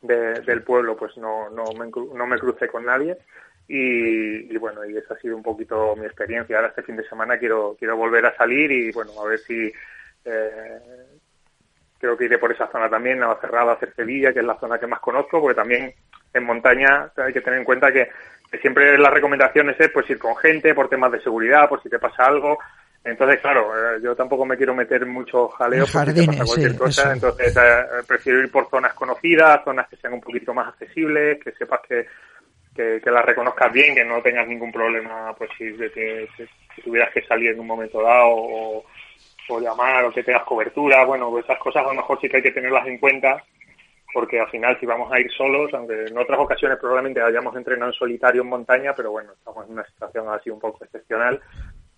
del 0.00 0.62
pueblo, 0.62 0.96
pues 0.96 1.18
no, 1.18 1.50
no, 1.50 1.64
me, 1.78 1.90
no 2.14 2.26
me 2.26 2.38
crucé 2.38 2.66
con 2.68 2.86
nadie. 2.86 3.18
Y, 3.68 4.56
bueno, 4.58 4.84
y 4.84 4.96
esa 4.96 5.14
ha 5.14 5.18
sido 5.18 5.36
un 5.36 5.42
poquito 5.42 5.96
mi 5.96 6.06
experiencia. 6.06 6.56
Ahora 6.56 6.68
este 6.68 6.82
fin 6.82 6.96
de 6.96 7.08
semana 7.08 7.36
quiero, 7.38 7.76
quiero 7.78 7.96
volver 7.96 8.26
a 8.26 8.36
salir 8.36 8.70
y 8.70 8.92
bueno, 8.92 9.10
a 9.20 9.26
ver 9.26 9.40
si 9.40 9.72
eh, 10.24 10.78
creo 11.98 12.16
que 12.16 12.26
iré 12.26 12.38
por 12.38 12.52
esa 12.52 12.68
zona 12.68 12.88
también, 12.88 13.18
Navacerrada, 13.18 13.72
hacer 13.72 13.92
Sevilla, 13.94 14.32
que 14.32 14.40
es 14.40 14.44
la 14.44 14.58
zona 14.58 14.78
que 14.78 14.86
más 14.86 15.00
conozco, 15.00 15.40
porque 15.40 15.56
también 15.56 15.92
en 16.32 16.44
montaña 16.44 17.10
hay 17.16 17.32
que 17.32 17.40
tener 17.40 17.58
en 17.58 17.64
cuenta 17.64 17.92
que, 17.92 18.08
siempre 18.60 18.96
las 18.96 19.12
recomendaciones 19.12 19.76
es 19.78 19.90
pues 19.90 20.08
ir 20.08 20.18
con 20.18 20.36
gente 20.36 20.72
por 20.72 20.88
temas 20.88 21.10
de 21.12 21.20
seguridad, 21.20 21.68
por 21.68 21.82
si 21.82 21.90
te 21.90 21.98
pasa 21.98 22.24
algo. 22.24 22.58
Entonces, 23.04 23.40
claro, 23.40 23.72
eh, 23.74 24.00
yo 24.02 24.14
tampoco 24.14 24.46
me 24.46 24.56
quiero 24.56 24.74
meter 24.74 25.04
mucho 25.04 25.48
jaleo 25.48 25.84
por 25.86 26.06
si 26.06 26.14
te 26.14 26.26
pasa 26.26 26.44
cualquier 26.44 26.76
cosa, 26.76 27.12
entonces 27.12 27.56
eh, 27.56 27.84
prefiero 28.06 28.40
ir 28.40 28.50
por 28.50 28.70
zonas 28.70 28.94
conocidas, 28.94 29.62
zonas 29.64 29.88
que 29.88 29.96
sean 29.96 30.14
un 30.14 30.20
poquito 30.20 30.54
más 30.54 30.68
accesibles, 30.68 31.38
que 31.42 31.52
sepas 31.52 31.80
que 31.86 32.06
que, 32.76 33.00
que, 33.02 33.10
la 33.10 33.22
reconozcas 33.22 33.72
bien, 33.72 33.94
que 33.94 34.04
no 34.04 34.20
tengas 34.22 34.46
ningún 34.46 34.70
problema, 34.70 35.34
pues 35.36 35.50
si, 35.56 35.64
de 35.70 35.90
que, 35.90 36.28
si 36.36 36.82
tuvieras 36.82 37.12
que 37.12 37.22
salir 37.22 37.50
en 37.50 37.60
un 37.60 37.66
momento 37.66 38.02
dado 38.02 38.28
o, 38.28 38.84
llamar 39.60 40.04
o 40.04 40.12
que 40.12 40.24
tengas 40.24 40.42
cobertura, 40.42 41.04
bueno, 41.04 41.30
pues 41.30 41.44
esas 41.44 41.58
cosas 41.58 41.84
a 41.84 41.88
lo 41.88 41.94
mejor 41.94 42.20
sí 42.20 42.28
que 42.28 42.38
hay 42.38 42.42
que 42.42 42.50
tenerlas 42.50 42.86
en 42.86 42.98
cuenta, 42.98 43.42
porque 44.12 44.40
al 44.40 44.50
final 44.50 44.78
si 44.80 44.86
vamos 44.86 45.10
a 45.12 45.20
ir 45.20 45.30
solos, 45.30 45.72
aunque 45.72 46.06
en 46.06 46.18
otras 46.18 46.38
ocasiones 46.38 46.78
probablemente 46.78 47.22
hayamos 47.22 47.54
entrenado 47.54 47.92
en 47.92 47.98
solitario 47.98 48.42
en 48.42 48.48
montaña, 48.48 48.92
pero 48.94 49.12
bueno, 49.12 49.32
estamos 49.32 49.66
en 49.66 49.72
una 49.72 49.84
situación 49.84 50.28
así 50.28 50.50
un 50.50 50.58
poco 50.58 50.84
excepcional 50.84 51.40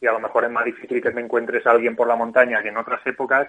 y 0.00 0.06
a 0.06 0.12
lo 0.12 0.20
mejor 0.20 0.44
es 0.44 0.50
más 0.50 0.64
difícil 0.64 1.02
que 1.02 1.10
te 1.10 1.20
encuentres 1.20 1.66
a 1.66 1.72
alguien 1.72 1.96
por 1.96 2.06
la 2.06 2.16
montaña 2.16 2.62
que 2.62 2.68
en 2.68 2.76
otras 2.76 3.04
épocas 3.06 3.48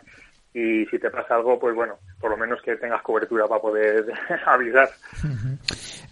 y 0.54 0.86
si 0.88 0.98
te 0.98 1.12
pasa 1.12 1.36
algo, 1.36 1.60
pues 1.60 1.76
bueno, 1.76 2.00
por 2.20 2.32
lo 2.32 2.38
menos 2.38 2.62
que 2.62 2.76
tengas 2.76 3.02
cobertura 3.04 3.48
para 3.48 3.62
poder 3.62 4.06
avisar. 4.46 4.90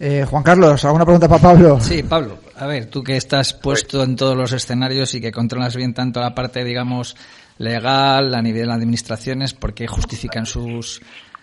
Eh, 0.00 0.24
Juan 0.24 0.42
Carlos, 0.44 0.84
¿alguna 0.84 1.04
pregunta 1.04 1.28
para 1.28 1.42
Pablo? 1.42 1.80
Sí, 1.80 2.02
Pablo. 2.02 2.38
A 2.56 2.66
ver, 2.66 2.86
tú 2.86 3.02
que 3.02 3.16
estás 3.16 3.52
puesto 3.52 4.02
en 4.04 4.14
todos 4.14 4.36
los 4.36 4.52
escenarios 4.52 5.14
y 5.14 5.20
que 5.20 5.32
controlas 5.32 5.74
bien 5.74 5.92
tanto 5.92 6.20
la 6.20 6.34
parte, 6.34 6.62
digamos, 6.62 7.16
legal, 7.58 8.34
a 8.34 8.42
nivel 8.42 8.68
de 8.68 8.72
administraciones, 8.72 9.54
¿por 9.54 9.74
qué 9.74 9.88
justifican 9.88 10.46
sus, 10.46 11.00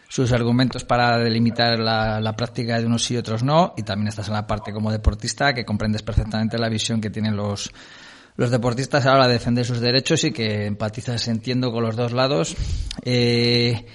sus 0.07 0.31
argumentos 0.31 0.85
para 0.85 1.17
delimitar 1.17 1.77
la, 1.79 2.21
la, 2.21 2.35
práctica 2.35 2.79
de 2.79 2.85
unos 2.85 3.09
y 3.11 3.17
otros 3.17 3.43
no? 3.43 3.73
Y 3.75 3.83
también 3.83 4.07
estás 4.07 4.29
en 4.29 4.35
la 4.35 4.47
parte 4.47 4.71
como 4.71 4.91
deportista, 4.91 5.53
que 5.53 5.65
comprendes 5.65 6.03
perfectamente 6.03 6.57
la 6.57 6.69
visión 6.69 7.01
que 7.01 7.09
tienen 7.09 7.35
los, 7.35 7.69
los 8.37 8.51
deportistas 8.51 9.05
a 9.05 9.09
la 9.09 9.15
hora 9.15 9.27
de 9.27 9.33
defender 9.33 9.65
sus 9.65 9.81
derechos 9.81 10.23
y 10.23 10.31
que 10.31 10.65
empatizas, 10.65 11.27
entiendo, 11.27 11.73
con 11.73 11.83
los 11.83 11.97
dos 11.97 12.13
lados. 12.13 12.55
Eh, 13.03 13.85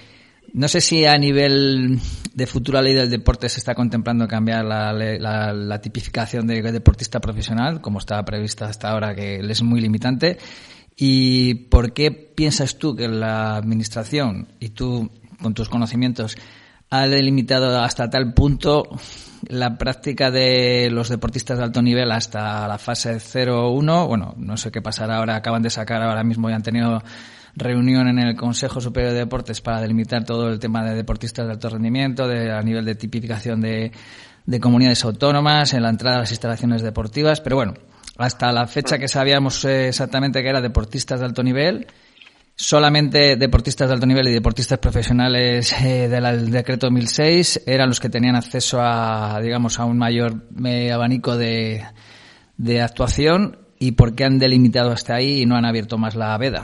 no 0.53 0.67
sé 0.67 0.81
si 0.81 1.05
a 1.05 1.17
nivel 1.17 1.99
de 2.33 2.47
futura 2.47 2.81
ley 2.81 2.93
del 2.93 3.09
deporte 3.09 3.49
se 3.49 3.59
está 3.59 3.75
contemplando 3.75 4.27
cambiar 4.27 4.65
la, 4.65 4.93
la, 4.93 5.81
tipificación 5.81 6.47
de 6.47 6.61
deportista 6.61 7.19
profesional, 7.19 7.81
como 7.81 7.99
estaba 7.99 8.23
prevista 8.25 8.65
hasta 8.65 8.89
ahora, 8.89 9.15
que 9.15 9.39
es 9.39 9.61
muy 9.61 9.81
limitante. 9.81 10.37
¿Y 10.95 11.55
por 11.69 11.93
qué 11.93 12.11
piensas 12.11 12.77
tú 12.77 12.95
que 12.95 13.07
la 13.07 13.55
Administración 13.55 14.49
y 14.59 14.69
tú, 14.69 15.09
con 15.41 15.53
tus 15.53 15.69
conocimientos, 15.69 16.37
ha 16.89 17.07
delimitado 17.07 17.79
hasta 17.79 18.09
tal 18.09 18.33
punto 18.33 18.89
la 19.47 19.77
práctica 19.77 20.29
de 20.29 20.89
los 20.91 21.09
deportistas 21.09 21.57
de 21.57 21.63
alto 21.63 21.81
nivel 21.81 22.11
hasta 22.11 22.67
la 22.67 22.77
fase 22.77 23.15
0-1? 23.15 24.07
Bueno, 24.07 24.35
no 24.37 24.57
sé 24.57 24.71
qué 24.71 24.81
pasará 24.81 25.17
ahora, 25.17 25.37
acaban 25.37 25.61
de 25.61 25.69
sacar 25.69 26.01
ahora 26.01 26.23
mismo 26.23 26.49
y 26.49 26.53
han 26.53 26.63
tenido 26.63 27.01
reunión 27.55 28.07
en 28.07 28.19
el 28.19 28.35
Consejo 28.35 28.81
Superior 28.81 29.13
de 29.13 29.19
Deportes 29.19 29.61
para 29.61 29.81
delimitar 29.81 30.23
todo 30.23 30.49
el 30.49 30.59
tema 30.59 30.83
de 30.83 30.95
deportistas 30.95 31.45
de 31.45 31.53
alto 31.53 31.69
rendimiento, 31.69 32.27
de, 32.27 32.51
a 32.51 32.61
nivel 32.61 32.85
de 32.85 32.95
tipificación 32.95 33.61
de, 33.61 33.91
de 34.45 34.59
comunidades 34.59 35.03
autónomas, 35.05 35.73
en 35.73 35.83
la 35.83 35.89
entrada 35.89 36.17
a 36.17 36.19
las 36.21 36.31
instalaciones 36.31 36.81
deportivas, 36.81 37.41
pero 37.41 37.55
bueno, 37.57 37.73
hasta 38.17 38.51
la 38.51 38.67
fecha 38.67 38.97
que 38.97 39.07
sabíamos 39.07 39.63
eh, 39.65 39.89
exactamente 39.89 40.41
que 40.41 40.49
era 40.49 40.61
deportistas 40.61 41.19
de 41.19 41.25
alto 41.25 41.43
nivel, 41.43 41.87
solamente 42.55 43.35
deportistas 43.35 43.87
de 43.87 43.93
alto 43.95 44.05
nivel 44.05 44.27
y 44.27 44.31
deportistas 44.31 44.79
profesionales 44.79 45.73
eh, 45.81 46.07
del 46.07 46.51
decreto 46.51 46.87
2006 46.87 47.63
eran 47.65 47.89
los 47.89 47.99
que 47.99 48.09
tenían 48.09 48.35
acceso 48.35 48.79
a, 48.81 49.39
digamos, 49.41 49.79
a 49.79 49.85
un 49.85 49.97
mayor 49.97 50.43
eh, 50.65 50.91
abanico 50.91 51.37
de, 51.37 51.83
de 52.57 52.81
actuación 52.81 53.57
y 53.79 53.93
por 53.93 54.13
qué 54.13 54.25
han 54.25 54.37
delimitado 54.37 54.91
hasta 54.91 55.15
ahí 55.15 55.41
y 55.41 55.45
no 55.45 55.55
han 55.55 55.65
abierto 55.65 55.97
más 55.97 56.15
la 56.15 56.37
veda. 56.37 56.63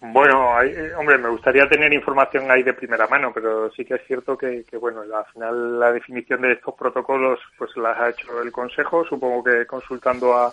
Bueno, 0.00 0.62
eh, 0.62 0.94
hombre, 0.94 1.18
me 1.18 1.30
gustaría 1.30 1.68
tener 1.68 1.92
información 1.92 2.50
ahí 2.50 2.62
de 2.62 2.74
primera 2.74 3.06
mano, 3.06 3.32
pero 3.34 3.70
sí 3.72 3.84
que 3.84 3.94
es 3.94 4.06
cierto 4.06 4.36
que, 4.36 4.64
bueno, 4.78 5.00
al 5.00 5.24
final 5.32 5.80
la 5.80 5.92
definición 5.92 6.42
de 6.42 6.52
estos 6.52 6.74
protocolos 6.74 7.40
pues 7.58 7.76
las 7.76 7.98
ha 7.98 8.10
hecho 8.10 8.40
el 8.42 8.52
Consejo, 8.52 9.04
supongo 9.04 9.42
que 9.42 9.66
consultando 9.66 10.36
a, 10.36 10.52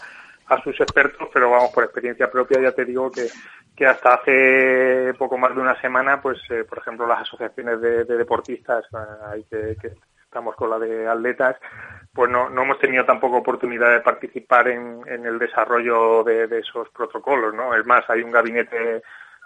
sus 0.63 0.79
expertos, 0.81 1.29
pero 1.33 1.49
vamos, 1.49 1.71
por 1.71 1.83
experiencia 1.83 2.29
propia 2.29 2.61
ya 2.61 2.71
te 2.71 2.85
digo 2.85 3.11
que, 3.11 3.27
que 3.75 3.87
hasta 3.87 4.15
hace 4.15 5.13
poco 5.17 5.35
más 5.35 5.55
de 5.55 5.61
una 5.61 5.79
semana, 5.81 6.21
pues, 6.21 6.37
eh, 6.51 6.63
por 6.63 6.77
ejemplo, 6.77 7.07
las 7.07 7.21
asociaciones 7.21 7.81
de, 7.81 8.05
deportistas, 8.05 8.85
ahí 9.25 9.43
que, 9.49 9.75
que 9.81 9.93
estamos 10.23 10.55
con 10.55 10.69
la 10.69 10.77
de 10.77 11.07
atletas, 11.07 11.57
pues 12.13 12.29
no, 12.29 12.49
no 12.49 12.63
hemos 12.63 12.79
tenido 12.79 13.05
tampoco 13.05 13.37
oportunidad 13.37 13.91
de 13.91 14.01
participar 14.01 14.67
en, 14.67 15.01
el 15.07 15.39
desarrollo 15.39 16.23
de, 16.23 16.47
de, 16.47 16.59
esos 16.59 16.89
protocolos, 16.89 17.53
¿no? 17.53 17.73
Es 17.75 17.85
más, 17.85 18.07
hay 18.09 18.21
un 18.21 18.31
gabinete, 18.31 19.01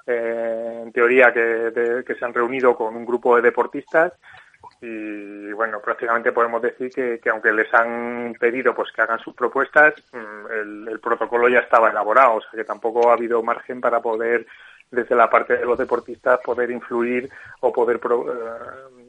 eh, 0.06 0.82
en 0.84 0.92
teoría, 0.92 1.32
que, 1.34 2.04
que 2.06 2.16
se 2.16 2.26
han 2.26 2.34
reunido 2.34 2.76
con 2.76 2.96
un 2.96 3.06
grupo 3.06 3.36
de 3.36 3.42
deportistas 3.42 4.14
y, 4.82 5.52
bueno, 5.54 5.80
prácticamente 5.80 6.32
podemos 6.32 6.62
decir 6.62 6.92
que, 6.92 7.20
que 7.20 7.30
aunque 7.30 7.52
les 7.52 7.74
han 7.74 8.36
pedido 8.40 8.76
pues 8.76 8.92
que 8.92 9.02
hagan 9.02 9.20
sus 9.20 9.34
propuestas, 9.34 9.94
mm, 10.12 10.52
el, 10.52 10.88
el, 10.90 11.00
protocolo 11.00 11.50
ya 11.50 11.60
estaba 11.60 11.90
elaborado, 11.90 12.36
o 12.36 12.42
sea 12.42 12.52
que 12.52 12.64
tampoco 12.64 13.10
ha 13.10 13.14
habido 13.14 13.42
margen 13.42 13.82
para 13.82 14.02
poder 14.02 14.46
desde 14.92 15.16
la 15.16 15.30
parte 15.30 15.58
de 15.58 15.66
los 15.66 15.78
deportistas 15.78 16.40
poder 16.44 16.72
influir 16.72 17.30
o 17.62 17.72
poder 17.72 18.00
pro, 18.00 18.32
eh, 18.32 19.07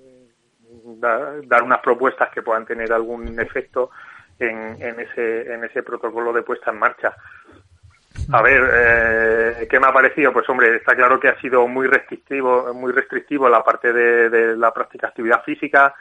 dar, 0.97 1.63
unas 1.63 1.81
propuestas 1.81 2.31
que 2.31 2.43
puedan 2.43 2.67
tener 2.67 2.93
algún 2.93 3.39
efecto 3.41 3.91
en, 4.39 4.77
en, 4.81 5.01
ese, 5.01 5.53
en 5.53 5.65
ese 5.65 5.83
protocolo 5.83 6.33
de 6.33 6.43
puesta 6.43 6.71
en 6.71 6.79
marcha. 6.79 7.15
A 8.33 8.43
ver, 8.43 8.71
eh, 8.73 9.69
¿qué 9.71 9.79
me 9.79 9.87
ha 9.87 9.93
parecido? 9.93 10.33
Pues 10.33 10.49
hombre, 10.49 10.77
está 10.77 10.95
claro 10.95 11.19
que 11.19 11.29
ha 11.29 11.41
sido 11.41 11.67
muy 11.67 11.87
restrictivo, 11.87 12.75
muy 12.75 12.93
restrictivo 12.93 13.49
la 13.49 13.63
parte 13.63 13.93
de, 13.93 14.29
de 14.29 14.57
la 14.57 14.73
práctica 14.73 15.07
de 15.07 15.11
actividad 15.11 15.43
física. 15.45 15.95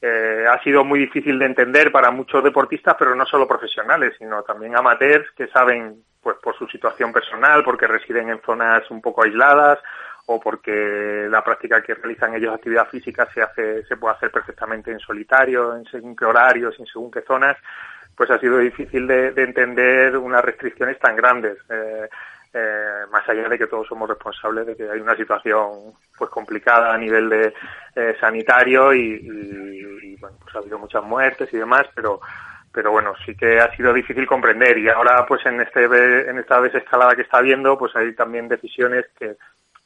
Eh, 0.00 0.44
ha 0.50 0.60
sido 0.62 0.84
muy 0.84 0.98
difícil 0.98 1.38
de 1.38 1.46
entender 1.46 1.92
para 1.92 2.10
muchos 2.10 2.42
deportistas, 2.42 2.96
pero 2.98 3.14
no 3.14 3.24
solo 3.24 3.46
profesionales, 3.46 4.14
sino 4.18 4.42
también 4.42 4.76
amateurs 4.76 5.30
que 5.36 5.46
saben, 5.46 6.02
pues 6.20 6.36
por 6.42 6.56
su 6.56 6.66
situación 6.66 7.12
personal, 7.12 7.62
porque 7.62 7.86
residen 7.86 8.30
en 8.30 8.42
zonas 8.42 8.90
un 8.90 9.00
poco 9.00 9.22
aisladas 9.22 9.78
o 10.26 10.40
porque 10.40 11.26
la 11.28 11.42
práctica 11.42 11.82
que 11.82 11.94
realizan 11.94 12.34
ellos 12.34 12.54
actividad 12.54 12.88
física 12.88 13.28
se 13.32 13.42
hace 13.42 13.84
se 13.84 13.96
puede 13.96 14.14
hacer 14.14 14.30
perfectamente 14.30 14.90
en 14.90 15.00
solitario, 15.00 15.76
en 15.76 15.84
según 15.86 16.14
qué 16.14 16.24
horarios, 16.24 16.78
en 16.78 16.86
según 16.86 17.10
qué 17.10 17.22
zonas, 17.22 17.56
pues 18.16 18.30
ha 18.30 18.38
sido 18.38 18.58
difícil 18.58 19.06
de, 19.06 19.28
entender 19.36 20.16
unas 20.16 20.44
restricciones 20.44 20.98
tan 20.98 21.16
grandes. 21.16 21.58
Eh, 21.68 22.08
eh, 22.54 23.06
más 23.10 23.26
allá 23.26 23.48
de 23.48 23.56
que 23.56 23.66
todos 23.66 23.86
somos 23.86 24.06
responsables 24.06 24.66
de 24.66 24.76
que 24.76 24.90
hay 24.90 25.00
una 25.00 25.16
situación 25.16 25.94
pues 26.18 26.28
complicada 26.28 26.92
a 26.92 26.98
nivel 26.98 27.30
de 27.30 27.54
eh, 27.96 28.14
sanitario 28.20 28.92
y, 28.92 30.16
bueno 30.20 30.36
pues 30.38 30.54
ha 30.54 30.58
habido 30.58 30.78
muchas 30.78 31.02
muertes 31.02 31.48
y 31.50 31.56
demás 31.56 31.86
pero 31.94 32.20
pero 32.70 32.90
bueno 32.90 33.14
sí 33.24 33.34
que 33.34 33.58
ha 33.58 33.74
sido 33.74 33.94
difícil 33.94 34.26
comprender 34.26 34.76
y 34.76 34.90
ahora 34.90 35.24
pues 35.26 35.44
en 35.46 35.62
este 35.62 35.84
en 36.28 36.38
esta 36.38 36.60
desescalada 36.60 37.16
que 37.16 37.22
está 37.22 37.38
habiendo 37.38 37.78
pues 37.78 37.96
hay 37.96 38.14
también 38.14 38.48
decisiones 38.48 39.06
que 39.18 39.36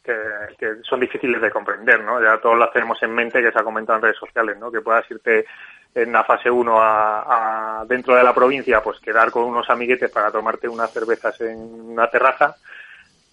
que, 0.07 0.77
son 0.83 1.01
difíciles 1.01 1.41
de 1.41 1.51
comprender, 1.51 2.03
¿no? 2.03 2.23
Ya 2.23 2.39
todos 2.39 2.59
las 2.59 2.73
tenemos 2.73 3.03
en 3.03 3.15
mente 3.15 3.43
que 3.43 3.53
se 3.53 3.59
ha 3.59 3.65
comentado 3.65 3.99
en 3.99 4.03
redes 4.05 4.19
sociales, 4.19 4.57
¿no? 4.59 4.71
Que 4.71 4.81
puedas 4.81 5.11
irte 5.11 5.47
en 5.95 6.13
la 6.13 6.25
fase 6.25 6.51
1 6.51 6.79
a, 6.79 7.85
dentro 7.89 8.15
de 8.15 8.23
la 8.23 8.35
provincia, 8.35 8.83
pues 8.83 9.01
quedar 9.01 9.31
con 9.31 9.45
unos 9.45 9.69
amiguetes 9.71 10.11
para 10.11 10.31
tomarte 10.31 10.69
unas 10.69 10.93
cervezas 10.93 11.41
en 11.41 11.59
una 11.59 12.09
terraza, 12.09 12.57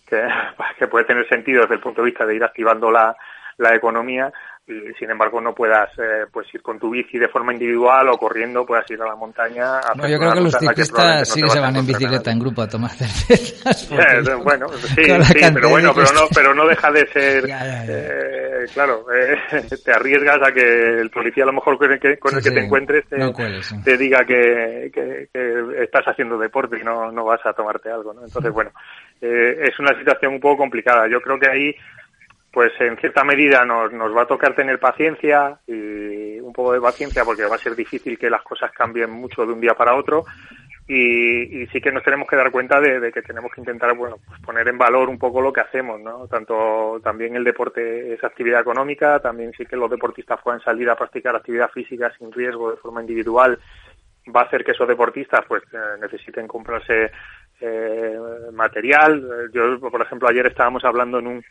que, 0.07 0.27
que 0.79 0.87
puede 0.87 1.05
tener 1.05 1.27
sentido 1.27 1.61
desde 1.61 1.75
el 1.75 1.81
punto 1.81 2.01
de 2.01 2.05
vista 2.07 2.25
de 2.25 2.35
ir 2.35 2.43
activando 2.43 2.89
la, 2.89 3.15
la 3.57 3.75
economía, 3.75 4.31
y 4.65 4.93
sin 4.97 5.11
embargo 5.11 5.41
no 5.41 5.53
puedas 5.53 5.89
eh, 5.97 6.25
pues 6.31 6.47
ir 6.53 6.61
con 6.61 6.79
tu 6.79 6.89
bici 6.89 7.17
de 7.17 7.27
forma 7.27 7.51
individual 7.51 8.07
o 8.09 8.17
corriendo, 8.17 8.65
puedas 8.65 8.89
ir 8.89 9.01
a 9.01 9.07
la 9.07 9.15
montaña. 9.15 9.81
no, 9.95 10.07
yo 10.07 10.17
creo 10.17 10.33
que 10.33 10.41
los 10.41 10.53
ciclistas 10.53 11.27
sí 11.27 11.41
que 11.41 11.49
se 11.49 11.59
van 11.59 11.75
en 11.75 11.85
bicicleta 11.85 12.31
en 12.31 12.39
grupo 12.39 12.61
a 12.61 12.67
tomar 12.67 12.91
cervezas. 12.95 13.91
Eh, 14.03 14.35
bueno, 14.43 14.67
sí, 14.69 15.03
sí 15.03 15.41
pero 15.53 15.69
bueno, 15.69 15.93
pero 15.93 16.07
no, 16.13 16.21
pero 16.33 16.53
no 16.53 16.65
deja 16.67 16.91
de 16.91 17.07
ser, 17.07 17.45
Eh, 17.47 18.65
claro, 18.73 19.05
eh, 19.13 19.37
te 19.83 19.91
arriesgas 19.91 20.37
a 20.41 20.51
que 20.51 20.61
el 20.61 21.09
policía 21.09 21.43
a 21.43 21.47
lo 21.47 21.53
mejor 21.53 21.77
con 21.77 21.91
el 21.91 21.99
que, 21.99 22.17
con 22.17 22.35
el 22.35 22.43
que 22.43 22.51
te 22.51 22.63
encuentres 22.63 23.05
te, 23.07 23.97
diga 23.97 24.25
que, 24.25 24.91
que, 24.93 25.27
que, 25.31 25.83
estás 25.83 26.05
haciendo 26.05 26.37
deporte 26.37 26.77
y 26.79 26.83
no, 26.83 27.11
no 27.11 27.25
vas 27.25 27.45
a 27.45 27.53
tomarte 27.53 27.89
algo, 27.89 28.13
¿no? 28.13 28.23
Entonces, 28.23 28.51
bueno, 28.51 28.71
eh, 29.21 29.69
es 29.69 29.79
una 29.79 29.97
situación 29.97 30.33
un 30.33 30.39
poco 30.39 30.57
complicada. 30.57 31.07
Yo 31.09 31.21
creo 31.21 31.39
que 31.39 31.49
ahí 31.49 31.75
pues 32.53 32.71
en 32.79 32.95
cierta 32.97 33.23
medida 33.23 33.65
nos, 33.65 33.91
nos 33.91 34.15
va 34.15 34.21
a 34.21 34.27
tocar 34.27 34.53
tener 34.53 34.79
paciencia 34.79 35.57
y 35.65 36.39
un 36.39 36.53
poco 36.53 36.73
de 36.73 36.79
paciencia 36.79 37.25
porque 37.25 37.45
va 37.45 37.55
a 37.55 37.59
ser 37.59 37.75
difícil 37.75 38.17
que 38.17 38.29
las 38.29 38.43
cosas 38.43 38.71
cambien 38.71 39.09
mucho 39.09 39.43
de 39.43 39.53
un 39.53 39.59
día 39.59 39.73
para 39.73 39.95
otro. 39.95 40.23
Y, 40.87 41.65
sí 41.67 41.81
que 41.81 41.91
nos 41.91 42.03
tenemos 42.03 42.27
que 42.27 42.35
dar 42.35 42.51
cuenta 42.51 42.79
de, 42.79 43.11
que 43.11 43.21
tenemos 43.21 43.51
que 43.53 43.61
intentar 43.61 43.95
bueno 43.95 44.17
pues 44.27 44.39
poner 44.41 44.67
en 44.67 44.77
valor 44.77 45.07
un 45.09 45.17
poco 45.17 45.39
lo 45.39 45.53
que 45.53 45.61
hacemos 45.61 45.97
no 46.01 46.27
tanto 46.27 46.99
también 47.01 47.37
el 47.37 47.45
deporte 47.45 48.13
es 48.13 48.21
actividad 48.21 48.59
económica 48.59 49.17
también 49.19 49.53
sí 49.57 49.65
que 49.65 49.77
los 49.77 49.89
deportistas 49.89 50.41
puedan 50.43 50.59
salir 50.59 50.89
a 50.89 50.97
practicar 50.97 51.37
actividad 51.37 51.71
física 51.71 52.11
sin 52.17 52.31
riesgo 52.33 52.71
de 52.71 52.77
forma 52.77 53.01
individual. 53.01 53.57
Va 54.35 54.41
a 54.41 54.43
hacer 54.43 54.63
que 54.63 54.71
esos 54.71 54.87
deportistas 54.87 55.41
pues 55.47 55.63
eh, 55.71 55.77
necesiten 56.01 56.47
comprarse 56.47 57.11
eh, 57.61 58.17
material. 58.51 59.49
Yo 59.53 59.79
por 59.79 60.01
ejemplo 60.01 60.27
ayer 60.27 60.45
estábamos 60.47 60.83
hablando 60.83 61.19
en 61.19 61.27
un 61.27 61.45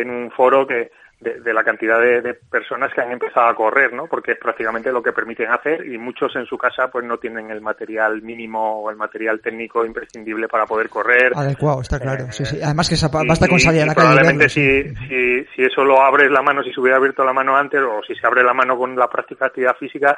en 0.00 0.10
un 0.10 0.30
foro 0.30 0.66
que 0.66 0.90
de, 1.20 1.52
la 1.52 1.64
cantidad 1.64 2.00
de, 2.00 2.34
personas 2.34 2.92
que 2.94 3.00
han 3.00 3.10
empezado 3.10 3.48
a 3.48 3.54
correr, 3.54 3.92
¿no? 3.92 4.06
Porque 4.06 4.32
es 4.32 4.38
prácticamente 4.38 4.92
lo 4.92 5.02
que 5.02 5.12
permiten 5.12 5.50
hacer 5.50 5.84
y 5.84 5.98
muchos 5.98 6.34
en 6.36 6.46
su 6.46 6.56
casa 6.56 6.88
pues 6.92 7.04
no 7.04 7.18
tienen 7.18 7.50
el 7.50 7.60
material 7.60 8.22
mínimo 8.22 8.82
o 8.82 8.90
el 8.90 8.96
material 8.96 9.40
técnico 9.40 9.84
imprescindible 9.84 10.46
para 10.46 10.66
poder 10.66 10.88
correr. 10.88 11.32
Adecuado, 11.34 11.80
está 11.80 11.98
claro. 11.98 12.30
sí, 12.30 12.44
sí. 12.44 12.60
Además 12.62 12.88
que 12.88 13.26
basta 13.26 13.48
con 13.48 13.58
salir 13.58 13.82
a 13.82 13.86
la 13.86 13.94
calle. 13.94 14.08
Probablemente 14.08 14.48
si, 14.48 14.94
si, 15.08 15.44
si 15.56 15.62
eso 15.62 15.84
lo 15.84 16.00
abres 16.00 16.30
la 16.30 16.42
mano, 16.42 16.62
si 16.62 16.72
se 16.72 16.80
hubiera 16.80 16.98
abierto 16.98 17.24
la 17.24 17.32
mano 17.32 17.56
antes 17.56 17.80
o 17.80 18.00
si 18.06 18.14
se 18.14 18.26
abre 18.26 18.44
la 18.44 18.54
mano 18.54 18.78
con 18.78 18.94
la 18.94 19.08
práctica 19.08 19.46
de 19.46 19.48
actividad 19.48 19.76
física, 19.76 20.16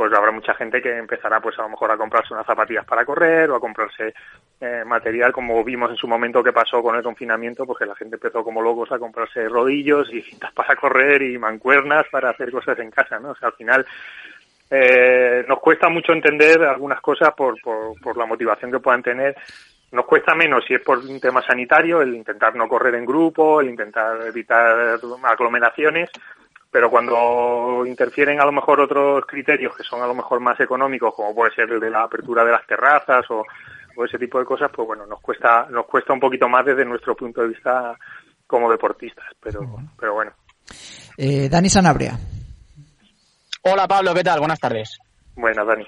pues 0.00 0.14
habrá 0.14 0.30
mucha 0.30 0.54
gente 0.54 0.80
que 0.80 0.96
empezará 0.96 1.42
pues 1.42 1.58
a 1.58 1.62
lo 1.62 1.68
mejor 1.68 1.90
a 1.90 1.96
comprarse 1.98 2.32
unas 2.32 2.46
zapatillas 2.46 2.86
para 2.86 3.04
correr 3.04 3.50
o 3.50 3.56
a 3.56 3.60
comprarse 3.60 4.14
eh, 4.58 4.82
material 4.86 5.30
como 5.30 5.62
vimos 5.62 5.90
en 5.90 5.96
su 5.98 6.08
momento 6.08 6.42
que 6.42 6.54
pasó 6.54 6.82
con 6.82 6.96
el 6.96 7.02
confinamiento 7.02 7.66
porque 7.66 7.84
la 7.84 7.94
gente 7.94 8.16
empezó 8.16 8.42
como 8.42 8.62
locos 8.62 8.90
a 8.92 8.98
comprarse 8.98 9.46
rodillos 9.46 10.10
y 10.10 10.22
cintas 10.22 10.54
para 10.54 10.74
correr 10.74 11.20
y 11.20 11.36
mancuernas 11.36 12.06
para 12.10 12.30
hacer 12.30 12.50
cosas 12.50 12.78
en 12.78 12.90
casa 12.90 13.18
no 13.18 13.32
o 13.32 13.34
sea 13.34 13.48
al 13.48 13.54
final 13.56 13.86
eh, 14.70 15.44
nos 15.46 15.60
cuesta 15.60 15.90
mucho 15.90 16.14
entender 16.14 16.62
algunas 16.62 17.02
cosas 17.02 17.34
por, 17.34 17.60
por, 17.60 18.00
por 18.00 18.16
la 18.16 18.24
motivación 18.24 18.70
que 18.70 18.78
puedan 18.78 19.02
tener. 19.02 19.36
Nos 19.92 20.06
cuesta 20.06 20.34
menos 20.34 20.64
si 20.64 20.72
es 20.74 20.80
por 20.80 20.98
un 20.98 21.20
tema 21.20 21.42
sanitario, 21.42 22.00
el 22.00 22.14
intentar 22.14 22.54
no 22.54 22.68
correr 22.68 22.94
en 22.94 23.04
grupo, 23.04 23.60
el 23.60 23.68
intentar 23.68 24.24
evitar 24.24 24.98
aglomeraciones, 25.24 26.08
pero 26.70 26.88
cuando 26.88 27.84
interfieren 27.86 28.40
a 28.40 28.44
lo 28.44 28.52
mejor 28.52 28.80
otros 28.80 29.24
criterios 29.26 29.76
que 29.76 29.82
son 29.82 30.02
a 30.02 30.06
lo 30.06 30.14
mejor 30.14 30.40
más 30.40 30.58
económicos, 30.60 31.14
como 31.14 31.34
puede 31.34 31.54
ser 31.54 31.70
el 31.70 31.80
de 31.80 31.90
la 31.90 32.04
apertura 32.04 32.44
de 32.44 32.52
las 32.52 32.66
terrazas 32.66 33.24
o, 33.30 33.44
ese 34.02 34.18
tipo 34.18 34.38
de 34.38 34.46
cosas, 34.46 34.70
pues 34.74 34.88
bueno, 34.88 35.04
nos 35.04 35.20
cuesta, 35.20 35.66
nos 35.68 35.84
cuesta 35.84 36.14
un 36.14 36.20
poquito 36.20 36.48
más 36.48 36.64
desde 36.64 36.86
nuestro 36.86 37.14
punto 37.14 37.42
de 37.42 37.48
vista 37.48 37.94
como 38.46 38.70
deportistas, 38.70 39.26
pero, 39.38 39.60
pero 39.98 40.14
bueno. 40.14 40.32
Eh, 41.18 41.50
Dani 41.50 41.68
Sanabria. 41.68 42.18
Hola 43.62 43.86
Pablo, 43.86 44.14
¿qué 44.14 44.24
tal? 44.24 44.38
Buenas 44.38 44.58
tardes. 44.58 44.98
Buenas, 45.36 45.66
Dani. 45.66 45.86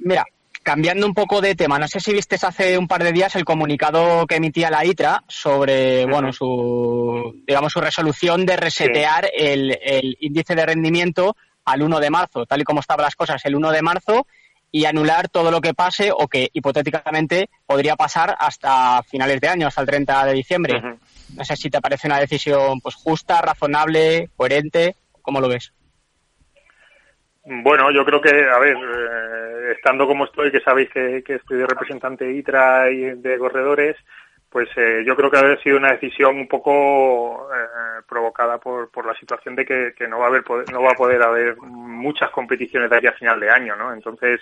Mira, 0.00 0.24
Cambiando 0.68 1.06
un 1.06 1.14
poco 1.14 1.40
de 1.40 1.54
tema, 1.54 1.78
no 1.78 1.88
sé 1.88 1.98
si 1.98 2.12
viste 2.12 2.36
hace 2.42 2.76
un 2.76 2.86
par 2.86 3.02
de 3.02 3.10
días 3.10 3.34
el 3.36 3.46
comunicado 3.46 4.26
que 4.26 4.36
emitía 4.36 4.68
la 4.68 4.84
ITRA 4.84 5.24
sobre, 5.26 6.04
bueno, 6.04 6.30
su, 6.30 7.42
digamos, 7.46 7.72
su 7.72 7.80
resolución 7.80 8.44
de 8.44 8.58
resetear 8.58 9.30
el, 9.34 9.78
índice 10.20 10.54
de 10.54 10.66
rendimiento 10.66 11.36
al 11.64 11.80
1 11.80 12.00
de 12.00 12.10
marzo, 12.10 12.44
tal 12.44 12.60
y 12.60 12.64
como 12.64 12.80
estaban 12.80 13.04
las 13.04 13.16
cosas 13.16 13.42
el 13.46 13.56
1 13.56 13.70
de 13.70 13.80
marzo, 13.80 14.26
y 14.70 14.84
anular 14.84 15.30
todo 15.30 15.50
lo 15.50 15.62
que 15.62 15.72
pase 15.72 16.10
o 16.12 16.28
que 16.28 16.50
hipotéticamente 16.52 17.48
podría 17.64 17.96
pasar 17.96 18.36
hasta 18.38 19.02
finales 19.04 19.40
de 19.40 19.48
año, 19.48 19.68
hasta 19.68 19.80
el 19.80 19.86
30 19.86 20.26
de 20.26 20.32
diciembre. 20.34 20.82
No 21.34 21.46
sé 21.46 21.56
si 21.56 21.70
te 21.70 21.80
parece 21.80 22.08
una 22.08 22.20
decisión 22.20 22.82
pues 22.82 22.94
justa, 22.94 23.40
razonable, 23.40 24.28
coherente, 24.36 24.96
¿cómo 25.22 25.40
lo 25.40 25.48
ves? 25.48 25.72
Bueno, 27.50 27.90
yo 27.90 28.04
creo 28.04 28.20
que, 28.20 28.28
a 28.28 28.58
ver, 28.58 28.76
eh, 28.76 29.72
estando 29.72 30.06
como 30.06 30.26
estoy, 30.26 30.52
que 30.52 30.60
sabéis 30.60 30.90
que, 30.90 31.22
que 31.24 31.36
estoy 31.36 31.56
de 31.56 31.66
representante 31.66 32.30
ITRA 32.30 32.90
y 32.90 33.14
de 33.14 33.38
corredores, 33.38 33.96
pues 34.50 34.68
eh, 34.76 35.02
yo 35.06 35.16
creo 35.16 35.30
que 35.30 35.38
ha 35.38 35.62
sido 35.62 35.78
una 35.78 35.92
decisión 35.92 36.36
un 36.36 36.46
poco 36.46 37.48
eh, 37.50 38.02
provocada 38.06 38.58
por, 38.58 38.90
por 38.90 39.06
la 39.06 39.14
situación 39.14 39.56
de 39.56 39.64
que, 39.64 39.94
que, 39.96 40.06
no 40.06 40.18
va 40.18 40.26
a 40.26 40.28
haber 40.28 40.44
no 40.70 40.82
va 40.82 40.90
a 40.90 40.96
poder 40.96 41.22
haber 41.22 41.56
muchas 41.56 42.30
competiciones 42.30 42.90
de 42.90 42.96
aquí 42.98 43.06
a 43.06 43.12
final 43.12 43.40
de 43.40 43.50
año, 43.50 43.76
¿no? 43.76 43.94
Entonces, 43.94 44.40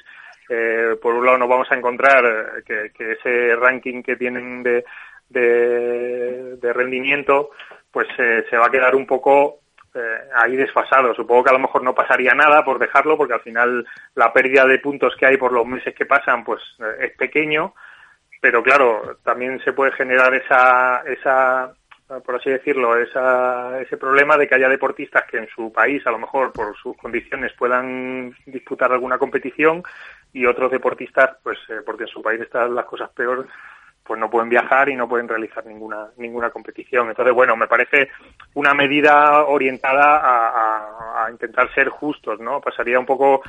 por 1.00 1.14
un 1.14 1.26
lado 1.26 1.38
nos 1.38 1.48
vamos 1.48 1.70
a 1.70 1.76
encontrar 1.76 2.62
que, 2.64 2.90
ese 2.98 3.54
ranking 3.54 4.02
que 4.02 4.16
tienen 4.16 4.64
de, 4.64 4.84
de 5.28 6.72
rendimiento, 6.72 7.50
pues 7.92 8.08
se 8.16 8.56
va 8.56 8.66
a 8.66 8.70
quedar 8.70 8.96
un 8.96 9.06
poco 9.06 9.60
eh, 9.96 10.28
ahí 10.34 10.56
desfasado. 10.56 11.14
Supongo 11.14 11.44
que 11.44 11.50
a 11.50 11.54
lo 11.54 11.58
mejor 11.58 11.82
no 11.82 11.94
pasaría 11.94 12.32
nada 12.34 12.64
por 12.64 12.78
dejarlo, 12.78 13.16
porque 13.16 13.34
al 13.34 13.40
final 13.40 13.86
la 14.14 14.32
pérdida 14.32 14.66
de 14.66 14.78
puntos 14.78 15.16
que 15.16 15.26
hay 15.26 15.36
por 15.36 15.52
los 15.52 15.66
meses 15.66 15.94
que 15.94 16.06
pasan, 16.06 16.44
pues 16.44 16.60
eh, 16.78 17.06
es 17.06 17.16
pequeño, 17.16 17.74
pero 18.40 18.62
claro, 18.62 19.18
también 19.24 19.60
se 19.64 19.72
puede 19.72 19.92
generar 19.92 20.34
esa, 20.34 21.02
esa 21.06 21.72
por 22.24 22.36
así 22.36 22.50
decirlo, 22.50 22.96
esa, 22.96 23.80
ese 23.80 23.96
problema 23.96 24.36
de 24.36 24.46
que 24.46 24.54
haya 24.54 24.68
deportistas 24.68 25.24
que 25.28 25.38
en 25.38 25.48
su 25.48 25.72
país, 25.72 26.06
a 26.06 26.12
lo 26.12 26.18
mejor 26.18 26.52
por 26.52 26.76
sus 26.76 26.96
condiciones, 26.96 27.52
puedan 27.54 28.32
disputar 28.46 28.92
alguna 28.92 29.18
competición 29.18 29.82
y 30.32 30.46
otros 30.46 30.70
deportistas, 30.70 31.36
pues 31.42 31.58
eh, 31.68 31.80
porque 31.84 32.04
en 32.04 32.08
su 32.08 32.22
país 32.22 32.40
están 32.40 32.74
las 32.74 32.84
cosas 32.84 33.10
peor, 33.10 33.48
pues 34.06 34.20
no 34.20 34.30
pueden 34.30 34.48
viajar 34.48 34.88
y 34.88 34.96
no 34.96 35.08
pueden 35.08 35.28
realizar 35.28 35.64
ninguna 35.66 36.08
ninguna 36.16 36.50
competición. 36.50 37.08
Entonces, 37.08 37.34
bueno, 37.34 37.56
me 37.56 37.66
parece 37.66 38.10
una 38.54 38.74
medida 38.74 39.44
orientada 39.44 40.20
a, 40.22 41.30
intentar 41.30 41.72
ser 41.74 41.88
justos, 41.88 42.38
¿no? 42.38 42.60
Pasaría 42.60 43.00
un 43.00 43.06
poco 43.06 43.42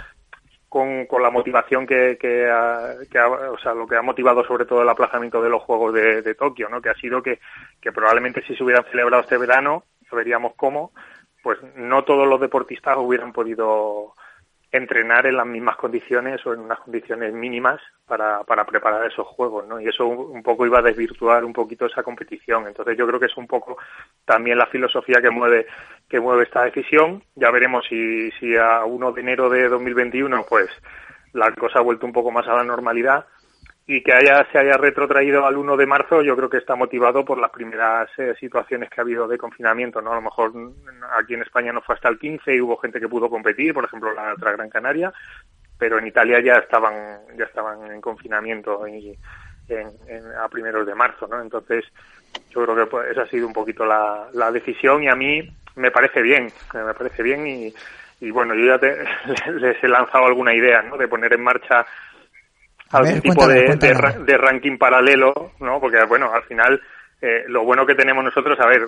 con, 0.68 1.06
con 1.06 1.22
la 1.22 1.30
motivación 1.30 1.86
que, 1.86 2.18
que, 2.20 2.50
o 2.50 3.58
sea, 3.60 3.74
lo 3.74 3.86
que 3.86 3.96
ha 3.96 4.02
motivado 4.02 4.44
sobre 4.46 4.66
todo 4.66 4.82
el 4.82 4.90
aplazamiento 4.90 5.42
de 5.42 5.50
los 5.50 5.62
Juegos 5.62 5.94
de, 5.94 6.22
de 6.24 6.36
Tokio, 6.36 6.70
¿no? 6.70 6.82
Que 6.82 6.90
ha 6.90 6.96
sido 6.96 7.22
que, 7.22 7.40
que 7.80 7.92
probablemente 7.92 8.42
si 8.48 8.56
se 8.56 8.64
hubieran 8.64 8.86
celebrado 8.86 9.24
este 9.24 9.38
verano, 9.38 9.84
veríamos 10.12 10.54
cómo, 10.56 10.92
pues 11.44 11.60
no 11.76 12.04
todos 12.04 12.28
los 12.28 12.40
deportistas 12.42 12.98
hubieran 12.98 13.32
podido 13.32 14.14
entrenar 14.72 15.26
en 15.26 15.38
las 15.38 15.46
mismas 15.46 15.78
condiciones 15.78 16.46
o 16.46 16.54
en 16.54 16.60
unas 16.60 16.80
condiciones 16.80 17.34
mínimas 17.34 17.80
para, 18.06 18.44
para 18.44 18.66
preparar 18.66 19.06
esos 19.06 19.26
juegos, 19.28 19.66
¿no? 19.68 19.80
Y 19.80 19.88
eso 19.88 20.06
un 20.06 20.44
poco 20.44 20.66
iba 20.66 20.80
a 20.80 20.84
desvirtuar 20.84 21.46
un 21.46 21.54
poquito 21.54 21.86
esa 21.86 22.04
competición. 22.04 22.68
Entonces 22.68 22.98
yo 22.98 23.08
creo 23.08 23.20
que 23.20 23.28
es 23.28 23.38
un 23.38 23.48
poco 23.48 23.78
también 24.26 24.58
la 24.58 24.68
filosofía 24.68 25.22
que 25.22 25.30
mueve 25.30 25.68
que 26.10 26.20
mueve 26.20 26.44
esta 26.44 26.64
decisión. 26.64 27.24
Ya 27.36 27.52
veremos 27.52 27.86
si, 27.88 28.30
si 28.32 28.56
a 28.58 28.84
1 28.84 29.12
de 29.14 29.22
enero 29.22 29.50
de 29.50 29.70
2021 29.70 30.46
pues 30.48 30.70
la 31.34 31.52
cosa 31.54 31.80
ha 31.80 31.84
vuelto 31.84 32.06
un 32.06 32.14
poco 32.14 32.32
más 32.32 32.48
a 32.48 32.56
la 32.56 32.64
normalidad 32.64 33.26
y 33.90 34.04
que 34.04 34.14
haya, 34.14 34.46
se 34.52 34.60
haya 34.60 34.76
retrotraído 34.76 35.46
al 35.46 35.56
1 35.56 35.78
de 35.78 35.86
marzo, 35.86 36.22
yo 36.22 36.36
creo 36.36 36.50
que 36.50 36.58
está 36.58 36.76
motivado 36.76 37.24
por 37.24 37.40
las 37.40 37.52
primeras 37.52 38.10
eh, 38.18 38.36
situaciones 38.38 38.90
que 38.90 39.00
ha 39.00 39.04
habido 39.04 39.30
de 39.30 39.38
confinamiento, 39.38 40.02
¿no? 40.02 40.12
A 40.12 40.16
lo 40.16 40.22
mejor 40.22 40.52
aquí 41.18 41.36
en 41.36 41.42
España 41.42 41.72
no 41.72 41.82
fue 41.82 41.96
hasta 41.96 42.10
el 42.10 42.20
15 42.20 42.54
y 42.54 42.60
hubo 42.60 42.76
gente 42.78 43.00
que 43.00 43.08
pudo 43.08 43.30
competir, 43.30 43.74
por 43.74 43.86
ejemplo, 43.86 44.14
la 44.14 44.34
otra 44.34 44.52
Gran 44.52 44.70
Canaria, 44.70 45.14
pero 45.78 46.00
en 46.00 46.08
Italia 46.08 46.42
ya 46.42 46.56
estaban, 46.56 46.94
ya 47.38 47.46
estaban 47.46 47.90
en 47.90 48.02
confinamiento 48.02 48.86
y 48.90 49.18
en, 49.70 49.88
a 50.38 50.50
primeros 50.50 50.86
de 50.86 50.94
marzo, 50.94 51.26
¿no? 51.26 51.42
Entonces, 51.42 51.86
yo 52.50 52.66
creo 52.66 52.76
que 52.76 52.86
pues, 52.88 53.12
esa 53.12 53.22
ha 53.22 53.28
sido 53.28 53.48
un 53.48 53.54
poquito 53.54 53.86
la, 53.86 54.28
la 54.34 54.52
decisión 54.52 55.02
y 55.02 55.08
a 55.08 55.16
mí 55.16 55.50
me 55.78 55.92
parece 55.92 56.22
bien, 56.22 56.52
me 56.74 56.94
parece 56.94 57.24
bien 57.24 57.48
y, 57.48 57.74
y 58.20 58.32
bueno, 58.32 58.54
yo 58.54 58.66
ya 58.66 58.80
te, 58.80 58.98
les 59.54 59.82
he 59.82 59.88
lanzado 59.88 60.26
alguna 60.26 60.54
idea, 60.54 60.82
¿no? 60.82 60.98
De 60.98 61.08
poner 61.08 61.34
en 61.34 61.44
marcha 61.44 61.86
algún 62.92 63.22
tipo 63.22 63.48
de, 63.48 63.76
de, 63.76 64.38
ranking 64.38 64.78
paralelo, 64.78 65.52
¿no? 65.60 65.80
Porque, 65.80 66.04
bueno, 66.06 66.32
al 66.34 66.44
final, 66.44 66.82
eh, 67.22 67.46
lo 67.48 67.64
bueno 67.64 67.86
que 67.86 67.96
tenemos 67.96 68.24
nosotros, 68.24 68.60
a 68.60 68.68
ver, 68.68 68.82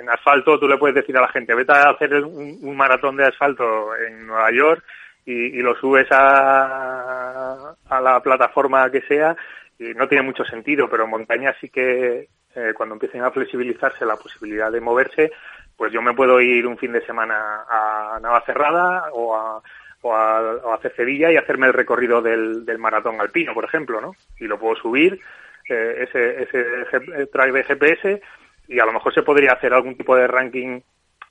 en, 0.00 0.08
asfalto 0.08 0.58
tú 0.58 0.68
le 0.68 0.78
puedes 0.78 0.96
decir 0.96 1.16
a 1.16 1.22
la 1.22 1.28
gente, 1.28 1.54
vete 1.54 1.72
a 1.72 1.90
hacer 1.90 2.14
un, 2.24 2.76
maratón 2.76 3.16
de 3.16 3.26
asfalto 3.26 3.96
en 3.96 4.26
Nueva 4.26 4.50
York 4.52 4.84
y, 5.24 5.60
lo 5.60 5.74
subes 5.76 6.06
a, 6.10 7.74
a 7.88 8.00
la 8.00 8.20
plataforma 8.20 8.90
que 8.90 9.02
sea 9.02 9.36
y 9.78 9.94
no 9.94 10.08
tiene 10.08 10.24
mucho 10.24 10.44
sentido, 10.44 10.88
pero 10.88 11.04
en 11.04 11.10
montaña 11.10 11.54
sí 11.60 11.68
que 11.68 12.28
eh, 12.54 12.72
cuando 12.76 12.94
empiecen 12.94 13.22
a 13.22 13.30
flexibilizarse 13.30 14.04
la 14.04 14.16
posibilidad 14.16 14.70
de 14.70 14.80
moverse, 14.80 15.32
pues 15.76 15.90
yo 15.92 16.02
me 16.02 16.12
puedo 16.12 16.40
ir 16.40 16.66
un 16.66 16.76
fin 16.76 16.92
de 16.92 17.04
semana 17.06 17.64
a 17.68 18.18
Navacerrada 18.20 19.08
o 19.12 19.34
a 19.34 19.62
o 20.02 20.14
a, 20.14 20.74
hacer 20.74 20.94
Sevilla 20.94 21.32
y 21.32 21.36
hacerme 21.36 21.68
el 21.68 21.72
recorrido 21.72 22.20
del, 22.20 22.64
del, 22.64 22.78
maratón 22.78 23.20
alpino, 23.20 23.54
por 23.54 23.64
ejemplo, 23.64 24.00
¿no? 24.00 24.14
Y 24.38 24.44
lo 24.44 24.58
puedo 24.58 24.76
subir, 24.76 25.20
eh, 25.68 26.06
ese, 26.08 26.42
ese 26.42 27.26
track 27.26 27.52
de 27.52 27.64
GPS, 27.64 28.22
y 28.68 28.80
a 28.80 28.84
lo 28.84 28.92
mejor 28.92 29.14
se 29.14 29.22
podría 29.22 29.52
hacer 29.52 29.72
algún 29.72 29.96
tipo 29.96 30.16
de 30.16 30.26
ranking 30.26 30.80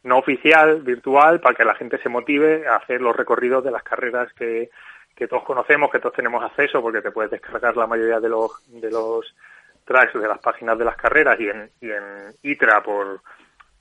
no 0.04 0.18
oficial, 0.18 0.82
virtual, 0.82 1.40
para 1.42 1.56
que 1.56 1.66
la 1.66 1.76
gente 1.76 2.00
se 2.00 2.10
motive 2.10 2.68
a 2.68 2.78
hacer 2.78 3.02
los 3.02 3.16
recorridos 3.16 3.64
de 3.64 3.72
las 3.72 3.84
carreras 3.84 4.32
que, 4.34 4.70
que 5.16 5.28
todos 5.28 5.44
conocemos, 5.44 5.92
que 5.92 6.00
todos 6.00 6.16
tenemos 6.16 6.44
acceso, 6.44 6.82
porque 6.82 7.02
te 7.02 7.12
puedes 7.12 7.32
descargar 7.32 7.78
la 7.78 7.88
mayoría 7.88 8.20
de 8.20 8.30
los, 8.30 8.52
de 8.68 8.90
los 8.90 9.36
tracks 9.86 10.14
de 10.14 10.28
las 10.28 10.40
páginas 10.40 10.78
de 10.78 10.86
las 10.86 10.96
carreras 10.96 11.40
y 11.40 11.50
en, 11.50 11.70
y 11.82 11.92
en 11.92 12.34
ITRA 12.44 12.82
por, 12.82 13.22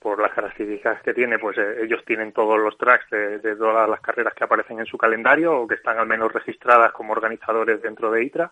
por 0.01 0.21
las 0.21 0.33
características 0.33 1.03
que 1.03 1.13
tiene, 1.13 1.39
pues 1.39 1.59
eh, 1.59 1.83
ellos 1.83 2.03
tienen 2.07 2.33
todos 2.33 2.59
los 2.59 2.77
tracks 2.79 3.09
de, 3.11 3.55
todas 3.57 3.89
las 3.89 4.01
carreras 4.01 4.35
que 4.35 4.45
aparecen 4.45 4.81
en 4.81 4.87
su 4.87 4.97
calendario 4.97 5.61
o 5.61 5.69
que 5.69 5.75
están 5.75 5.99
al 5.99 6.07
menos 6.07 6.33
registradas 6.33 6.91
como 6.93 7.13
organizadores 7.13 7.83
dentro 7.83 8.11
de 8.11 8.25
ITRA. 8.25 8.51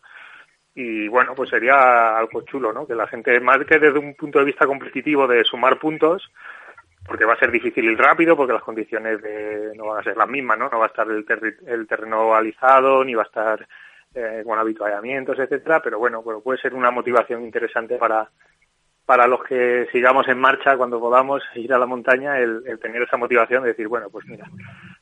Y 0.74 1.08
bueno, 1.08 1.34
pues 1.34 1.50
sería 1.50 2.16
algo 2.16 2.42
chulo, 2.42 2.72
¿no? 2.72 2.86
Que 2.86 2.94
la 2.94 3.08
gente, 3.08 3.40
más 3.40 3.58
que 3.64 3.78
desde 3.78 3.98
un 3.98 4.14
punto 4.14 4.38
de 4.38 4.44
vista 4.44 4.66
competitivo 4.66 5.26
de 5.26 5.42
sumar 5.42 5.78
puntos, 5.78 6.30
porque 7.06 7.24
va 7.24 7.32
a 7.32 7.38
ser 7.38 7.50
difícil 7.50 7.86
y 7.86 7.96
rápido, 7.96 8.36
porque 8.36 8.52
las 8.52 8.62
condiciones 8.62 9.20
de, 9.22 9.72
no 9.74 9.86
van 9.86 10.00
a 10.00 10.04
ser 10.04 10.16
las 10.16 10.28
mismas, 10.28 10.58
¿no? 10.58 10.68
No 10.68 10.78
va 10.78 10.84
a 10.84 10.88
estar 10.88 11.08
el, 11.08 11.24
el 11.66 11.86
terreno 11.88 12.34
alizado, 12.34 13.02
ni 13.02 13.14
va 13.14 13.22
a 13.22 13.26
estar 13.26 13.66
eh, 14.14 14.42
con 14.44 14.58
habituallamientos, 14.58 15.38
etcétera, 15.38 15.80
pero 15.82 15.98
bueno, 15.98 16.22
bueno, 16.22 16.40
puede 16.40 16.60
ser 16.60 16.74
una 16.74 16.90
motivación 16.90 17.42
interesante 17.42 17.96
para, 17.96 18.28
para 19.08 19.26
los 19.26 19.42
que 19.42 19.86
sigamos 19.90 20.28
en 20.28 20.38
marcha 20.38 20.76
cuando 20.76 21.00
podamos 21.00 21.42
ir 21.54 21.72
a 21.72 21.78
la 21.78 21.86
montaña, 21.86 22.38
el, 22.38 22.62
tener 22.78 23.00
esa 23.00 23.16
motivación 23.16 23.62
de 23.62 23.70
decir, 23.70 23.88
bueno, 23.88 24.10
pues 24.10 24.26
mira, 24.26 24.46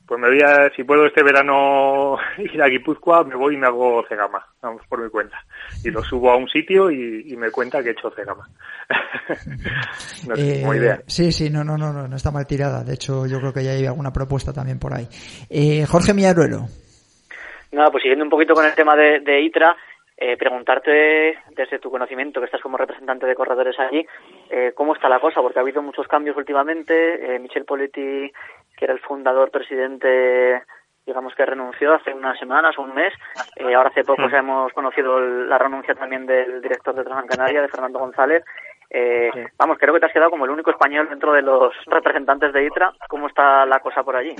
pues 0.05 0.21
me 0.21 0.29
voy 0.29 0.39
a, 0.39 0.71
si 0.73 0.85
puedo 0.85 1.05
este 1.05 1.21
verano 1.23 2.17
ir 2.37 2.63
a 2.63 2.69
Guipúzcoa, 2.69 3.25
me 3.25 3.35
voy 3.35 3.55
y 3.55 3.57
me 3.57 3.67
hago 3.67 4.05
cegama, 4.07 4.47
vamos 4.61 4.81
por 4.87 5.03
mi 5.03 5.09
cuenta. 5.09 5.37
Y 5.83 5.91
lo 5.91 6.01
subo 6.05 6.31
a 6.31 6.37
un 6.37 6.47
sitio 6.47 6.89
y, 6.89 7.35
me 7.35 7.51
cuenta 7.51 7.83
que 7.83 7.89
he 7.89 7.91
hecho 7.91 8.09
cegama. 8.11 8.47
no 10.29 10.35
sé, 10.37 10.61
eh, 10.61 10.77
idea. 10.77 11.01
Sí, 11.05 11.33
sí, 11.33 11.49
no, 11.49 11.65
no, 11.65 11.77
no, 11.77 11.91
no, 11.91 12.07
no 12.07 12.15
está 12.15 12.31
mal 12.31 12.47
tirada. 12.47 12.85
De 12.85 12.93
hecho, 12.93 13.27
yo 13.27 13.41
creo 13.41 13.51
que 13.51 13.65
ya 13.65 13.71
hay 13.71 13.87
alguna 13.87 14.13
propuesta 14.13 14.53
también 14.53 14.79
por 14.79 14.93
ahí. 14.93 15.05
Eh, 15.49 15.85
Jorge 15.85 16.13
Millaruelo. 16.13 16.61
Nada, 17.73 17.91
pues 17.91 18.03
siguiendo 18.03 18.23
un 18.23 18.31
poquito 18.31 18.53
con 18.53 18.65
el 18.65 18.73
tema 18.73 18.95
de, 18.95 19.19
de 19.19 19.41
ITRA, 19.41 19.75
eh, 20.17 20.35
preguntarte 20.35 21.37
desde 21.55 21.79
tu 21.79 21.91
conocimiento, 21.91 22.39
que 22.39 22.45
estás 22.45 22.61
como 22.61 22.77
representante 22.77 23.27
de 23.27 23.35
corredores 23.35 23.77
allí, 23.79 24.05
eh, 24.49 24.73
cómo 24.75 24.95
está 24.95 25.07
la 25.07 25.19
cosa, 25.19 25.41
porque 25.41 25.59
ha 25.59 25.61
habido 25.61 25.81
muchos 25.81 26.07
cambios 26.07 26.35
últimamente. 26.35 27.35
Eh, 27.35 27.39
Michel 27.39 27.65
Poletti, 27.65 28.31
que 28.75 28.85
era 28.85 28.93
el 28.93 28.99
fundador, 28.99 29.51
presidente, 29.51 30.63
digamos 31.05 31.33
que 31.35 31.45
renunció 31.45 31.93
hace 31.93 32.13
unas 32.13 32.37
semanas 32.39 32.77
o 32.77 32.81
un 32.81 32.95
mes. 32.95 33.13
Eh, 33.55 33.73
ahora 33.75 33.89
hace 33.89 34.03
poco 34.03 34.27
ya 34.29 34.39
hemos 34.39 34.73
conocido 34.73 35.19
la 35.19 35.57
renuncia 35.57 35.95
también 35.95 36.25
del 36.25 36.61
director 36.61 36.95
de 36.95 37.03
Transcanaria, 37.03 37.61
de 37.61 37.69
Fernando 37.69 37.99
González. 37.99 38.43
Eh, 38.89 39.29
Vamos, 39.57 39.77
creo 39.79 39.93
que 39.93 39.99
te 39.99 40.05
has 40.07 40.13
quedado 40.13 40.31
como 40.31 40.45
el 40.45 40.51
único 40.51 40.71
español 40.71 41.07
dentro 41.09 41.31
de 41.33 41.41
los 41.41 41.73
representantes 41.85 42.51
de 42.53 42.65
ITRA. 42.65 42.93
¿Cómo 43.07 43.27
está 43.27 43.65
la 43.65 43.79
cosa 43.79 44.03
por 44.03 44.15
allí? 44.15 44.33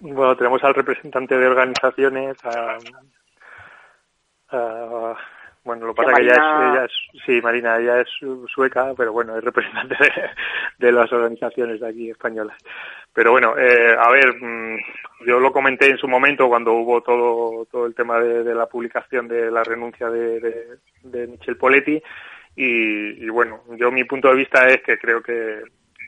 Bueno, 0.00 0.36
tenemos 0.36 0.62
al 0.64 0.74
representante 0.74 1.36
de 1.36 1.46
organizaciones, 1.46 2.36
a, 2.44 2.76
bueno, 4.50 5.86
lo 5.86 5.94
que 5.94 6.02
pasa 6.02 6.12
es 6.12 6.18
que 6.18 6.24
ella 6.24 6.84
es, 6.84 7.22
sí, 7.26 7.40
Marina, 7.42 7.76
ella 7.76 8.00
es 8.00 8.08
sueca, 8.54 8.94
pero 8.96 9.12
bueno, 9.12 9.36
es 9.36 9.42
representante 9.42 9.96
de, 10.78 10.92
las 10.92 11.12
organizaciones 11.12 11.80
de 11.80 11.88
aquí 11.88 12.10
españolas. 12.10 12.56
Pero 13.12 13.32
bueno, 13.32 13.58
eh, 13.58 13.96
a 13.98 14.10
ver, 14.10 14.34
mm, 14.40 14.78
yo 15.26 15.40
lo 15.40 15.52
comenté 15.52 15.90
en 15.90 15.98
su 15.98 16.06
momento 16.06 16.48
cuando 16.48 16.72
hubo 16.72 17.02
todo, 17.02 17.66
todo 17.66 17.86
el 17.86 17.94
tema 17.94 18.20
de, 18.20 18.54
la 18.54 18.66
publicación 18.66 19.26
de 19.26 19.50
la 19.50 19.64
renuncia 19.64 20.08
de, 20.08 20.78
de, 21.02 21.26
Michel 21.26 21.56
Poletti 21.56 22.00
y, 22.54 23.24
y, 23.24 23.28
bueno, 23.28 23.62
yo 23.76 23.90
mi 23.90 24.04
punto 24.04 24.28
de 24.28 24.36
vista 24.36 24.68
es 24.68 24.82
que 24.82 24.98
creo 24.98 25.20
que, 25.20 25.62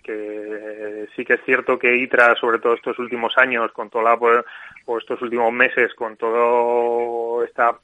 que 0.05 1.09
sí 1.17 1.25
que 1.25 1.35
es 1.35 1.45
cierto 1.45 1.79
que 1.79 1.97
ITRA, 1.97 2.37
sobre 2.37 2.61
todo 2.61 2.75
estos 2.75 2.99
últimos 2.99 3.37
años, 3.37 3.73
con 3.73 3.91
toda 3.91 4.05
la, 4.05 4.45
o 4.87 4.99
estos 4.99 5.21
últimos 5.21 5.53
meses, 5.53 5.93
con 5.95 6.17
toda 6.17 7.45
esta 7.45 7.77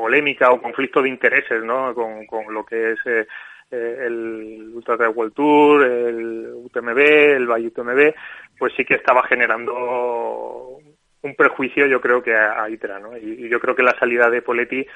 polémica 0.00 0.50
o 0.50 0.60
conflicto 0.60 1.02
de 1.02 1.10
intereses, 1.10 1.62
¿no? 1.62 1.94
Con, 1.94 2.26
lo 2.52 2.64
que 2.64 2.92
es 2.92 2.98
eh, 3.06 3.26
eh 3.70 3.96
el 4.06 4.70
Ultra 4.74 4.96
Trail 4.96 5.32
Tour, 5.34 5.84
el 5.84 6.52
UTMB, 6.54 6.98
el 6.98 7.46
Valle 7.46 7.68
UTMB, 7.68 8.14
pues 8.58 8.72
sí 8.76 8.84
que 8.84 8.94
estaba 8.94 9.22
generando 9.24 10.78
un 11.22 11.34
prejuicio, 11.36 11.86
yo 11.86 12.00
creo 12.00 12.22
que 12.22 12.34
a, 12.34 12.68
ITRA, 12.68 12.98
¿no? 12.98 13.16
Y, 13.16 13.48
yo 13.48 13.60
creo 13.60 13.74
que 13.74 13.82
la 13.82 13.98
salida 13.98 14.30
de 14.30 14.42
Poletti 14.42 14.86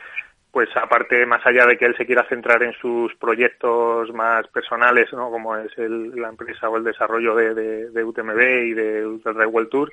pues 0.51 0.69
aparte, 0.77 1.27
más 1.27 1.45
allá 1.45 1.67
de 1.67 1.77
que 1.77 1.85
él 1.85 1.97
se 1.97 2.07
quiera 2.07 2.29
centrar 2.29 2.63
en 2.63 2.73
sus 2.75 3.13
proyectos 3.17 4.15
más 4.15 4.47
personales, 4.47 5.13
¿no? 5.13 5.29
como 5.29 5.57
es 5.57 5.77
la 5.77 6.29
empresa 6.29 6.69
o 6.69 6.77
el 6.77 6.85
desarrollo 6.85 7.35
de, 7.35 7.55
de, 7.91 8.05
UTMB 8.05 8.41
y 8.41 8.73
de 8.73 9.05
Ultra 9.05 9.49
World 9.49 9.69
Tour, 9.69 9.91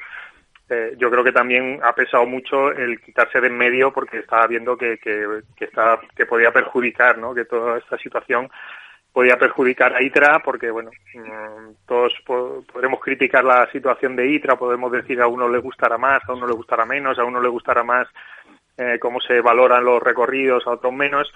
eh, 0.72 0.95
yo 0.97 1.11
creo 1.11 1.22
que 1.22 1.34
también 1.34 1.82
ha 1.84 1.93
pesado 1.93 2.26
mucho 2.26 2.72
el 2.72 3.01
quitarse 3.01 3.41
de 3.41 3.47
en 3.47 3.57
medio 3.57 3.91
porque 3.91 4.19
estaba 4.19 4.47
viendo 4.47 4.78
que, 4.78 4.97
que, 4.99 5.41
que, 5.57 5.69
que 6.15 6.26
podía 6.26 6.53
perjudicar, 6.53 7.17
¿no? 7.17 7.34
que 7.34 7.43
toda 7.43 7.78
esta 7.78 7.97
situación 7.97 8.49
podía 9.11 9.38
perjudicar 9.38 9.93
a 9.93 10.01
ITRA 10.01 10.39
porque, 10.39 10.72
bueno, 10.72 10.91
mm, 11.13 11.86
todos 11.86 12.13
podremos 12.26 13.01
criticar 13.01 13.43
la 13.43 13.69
situación 13.72 14.15
de 14.15 14.28
ITRA, 14.28 14.55
podemos 14.55 14.89
decir 14.93 15.19
a 15.22 15.28
uno 15.28 15.49
le 15.49 15.59
gustará 15.59 15.97
más, 15.97 16.22
a 16.26 16.34
uno 16.34 16.47
le 16.47 16.53
gustará 16.53 16.86
menos, 16.86 17.19
a 17.19 17.26
uno 17.26 17.41
le 17.41 17.49
gustará 17.49 17.84
más 17.84 18.07
eh, 18.78 18.97
cómo 18.99 19.19
se 19.19 19.41
valoran 19.41 19.84
los 19.84 20.01
recorridos, 20.01 20.65
a 20.65 20.72
otros 20.72 20.93
menos, 20.93 21.30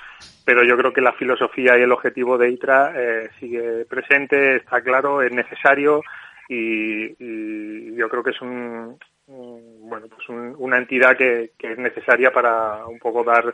pero 0.46 0.64
yo 0.64 0.78
creo 0.78 0.94
que 0.94 1.02
la 1.02 1.12
filosofía 1.12 1.78
y 1.78 1.82
el 1.82 1.92
objetivo 1.92 2.38
de 2.38 2.52
ITRA 2.52 2.94
eh, 2.96 3.30
sigue 3.38 3.84
presente, 3.84 4.56
está 4.56 4.80
claro, 4.80 5.22
es 5.22 5.34
necesario 5.34 6.02
y, 6.48 7.96
yo 7.96 8.10
creo 8.10 8.24
que 8.24 8.32
es 8.32 8.42
un, 8.42 8.98
bueno 9.28 10.08
pues 10.08 10.28
una 10.30 10.78
entidad 10.78 11.18
que, 11.18 11.52
es 11.58 11.78
necesaria 11.78 12.32
para 12.32 12.86
un 12.86 13.00
poco 13.00 13.24
dar 13.24 13.54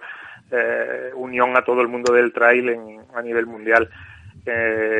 eh, 0.52 1.12
unión 1.16 1.56
a 1.56 1.64
todo 1.64 1.82
el 1.82 1.88
mundo 1.88 2.14
del 2.14 2.34
trail 2.34 2.70
en, 2.70 3.02
a 3.16 3.22
nivel 3.22 3.46
mundial. 3.46 3.90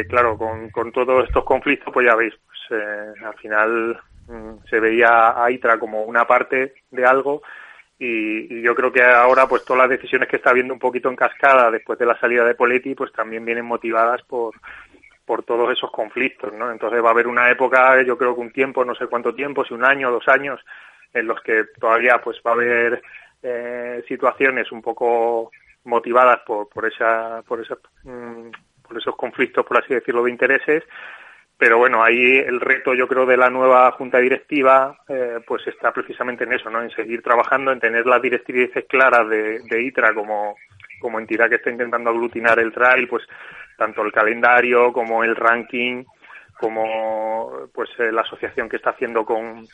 claro, 0.10 0.38
con, 0.38 0.92
todos 0.92 1.28
estos 1.28 1.44
conflictos, 1.44 1.94
pues 1.94 2.06
ya 2.06 2.16
veis, 2.16 2.34
pues, 2.46 2.82
al 3.24 3.34
final 3.36 4.00
mm, 4.28 4.66
se 4.70 4.80
veía 4.80 5.44
a 5.44 5.52
ITRA 5.52 5.78
como 5.78 6.04
una 6.04 6.26
parte 6.26 6.74
de 6.92 7.06
algo 7.06 7.42
y, 8.04 8.62
yo 8.64 8.74
creo 8.74 8.92
que 8.92 9.04
ahora 9.04 9.48
pues 9.48 9.64
todas 9.64 9.84
las 9.84 9.90
decisiones 9.92 10.28
que 10.28 10.38
está 10.38 10.50
habiendo 10.50 10.74
un 10.74 10.80
poquito 10.80 11.08
en 11.08 11.16
cascada 11.16 11.70
después 11.70 12.00
de 12.00 12.08
la 12.08 12.20
salida 12.20 12.44
de 12.44 12.56
Poletti 12.56 12.96
pues 12.96 13.12
también 13.14 13.46
vienen 13.46 13.66
motivadas 13.66 14.24
por 14.24 14.56
por 15.26 15.44
todos 15.44 15.72
esos 15.72 15.92
conflictos, 15.92 16.54
¿no? 16.54 16.72
Entonces 16.72 17.04
va 17.04 17.10
a 17.10 17.12
haber 17.12 17.28
una 17.28 17.50
época, 17.50 18.02
yo 18.04 18.18
creo 18.18 18.36
que 18.36 18.42
un 18.42 18.52
tiempo, 18.52 18.84
no 18.84 18.96
sé 18.96 19.08
cuánto 19.08 19.34
tiempo, 19.34 19.64
si 19.64 19.74
un 19.74 19.86
año, 19.86 20.12
dos 20.12 20.28
años, 20.28 20.60
en 21.14 21.28
los 21.28 21.42
que 21.42 21.66
todavía 21.80 22.22
pues 22.24 22.42
va 22.46 22.52
a 22.52 22.54
haber 22.56 23.02
eh, 23.44 24.04
situaciones 24.08 24.72
un 24.72 24.82
poco 24.82 25.52
motivadas 25.84 26.42
por 26.46 26.70
por 26.70 26.86
esa 26.86 27.42
por 27.48 27.60
esa 27.60 27.76
mm, 28.04 28.50
por 28.88 28.98
esos 28.98 29.16
conflictos, 29.16 29.66
por 29.66 29.80
así 29.80 29.94
decirlo, 29.94 30.24
de 30.24 30.32
intereses 30.32 30.84
pero 31.62 31.78
bueno, 31.78 32.04
ahí 32.04 32.40
el 32.40 32.60
reto 32.60 32.96
yo 32.96 33.08
creo 33.08 33.28
de 33.28 33.38
la 33.38 33.52
nueva 33.52 33.92
junta 33.92 34.18
directiva 34.18 34.98
eh, 35.08 35.38
pues 35.46 35.68
está 35.68 35.94
precisamente 35.94 36.44
en 36.44 36.54
eso, 36.54 36.72
¿no? 36.72 36.82
En 36.82 36.90
seguir 36.90 37.22
trabajando, 37.22 37.72
en 37.72 37.80
tener 37.80 38.08
las 38.08 38.20
directrices 38.20 38.86
claras 38.90 39.30
de, 39.30 39.62
ITRA 39.80 40.16
como, 40.16 40.56
como 41.00 41.20
entidad 41.20 41.50
que 41.50 41.58
está 41.58 41.70
intentando 41.70 42.10
aglutinar 42.10 42.58
el 42.58 42.72
trail, 42.72 43.08
pues 43.08 43.28
tanto 43.82 44.04
el 44.04 44.12
calendario 44.12 44.94
como 44.94 45.24
el 45.24 45.36
ranking, 45.36 46.04
como 46.60 47.68
pues 47.74 47.90
eh, 47.98 48.12
la 48.12 48.22
asociación 48.22 48.70
que 48.70 48.76
está 48.76 48.92
haciendo 48.92 49.26
con, 49.26 49.68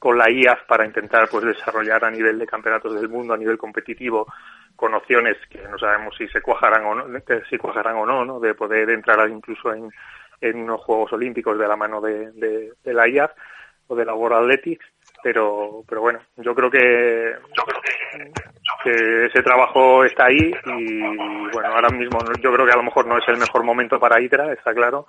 con 0.00 0.18
la 0.18 0.28
IAF 0.28 0.64
para 0.66 0.84
intentar 0.84 1.28
pues 1.30 1.44
desarrollar 1.44 2.04
a 2.04 2.10
nivel 2.10 2.40
de 2.40 2.46
campeonatos 2.46 3.00
del 3.00 3.08
mundo, 3.08 3.34
a 3.34 3.36
nivel 3.36 3.56
competitivo, 3.56 4.26
con 4.74 4.94
opciones 4.94 5.36
que 5.48 5.62
no 5.68 5.78
sabemos 5.78 6.16
si 6.18 6.26
se 6.26 6.40
cuajarán 6.40 6.86
o 6.86 6.94
no, 6.96 7.04
si 7.48 7.56
cuajarán 7.56 7.94
o 7.94 8.04
no, 8.04 8.24
¿no? 8.24 8.40
De 8.40 8.54
poder 8.54 8.90
entrar 8.90 9.28
incluso 9.30 9.72
en 9.72 9.90
en 10.40 10.58
unos 10.58 10.82
Juegos 10.82 11.12
Olímpicos 11.12 11.58
de 11.58 11.68
la 11.68 11.76
mano 11.76 12.00
de, 12.00 12.72
la 12.84 13.08
IAF 13.08 13.30
o 13.88 13.96
de 13.96 14.04
la 14.04 14.14
World 14.14 14.38
Athletics, 14.38 14.84
pero, 15.22 15.84
pero 15.88 16.00
bueno, 16.00 16.20
yo 16.36 16.54
creo 16.54 16.70
que 16.70 17.36
ese 18.90 19.42
trabajo 19.42 20.04
está 20.04 20.26
ahí 20.26 20.52
y 20.64 21.00
bueno, 21.00 21.68
ahora 21.74 21.88
mismo 21.90 22.18
yo 22.40 22.52
creo 22.52 22.66
que 22.66 22.72
a 22.72 22.76
lo 22.76 22.82
mejor 22.82 23.06
no 23.06 23.18
es 23.18 23.28
el 23.28 23.38
mejor 23.38 23.64
momento 23.64 23.98
para 23.98 24.20
ITRA, 24.20 24.52
está 24.52 24.74
claro, 24.74 25.06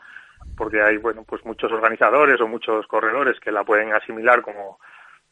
porque 0.56 0.82
hay 0.82 0.98
bueno 0.98 1.24
pues 1.24 1.46
muchos 1.46 1.72
organizadores 1.72 2.40
o 2.42 2.48
muchos 2.48 2.86
corredores 2.88 3.40
que 3.40 3.52
la 3.52 3.64
pueden 3.64 3.94
asimilar 3.94 4.42
como 4.42 4.80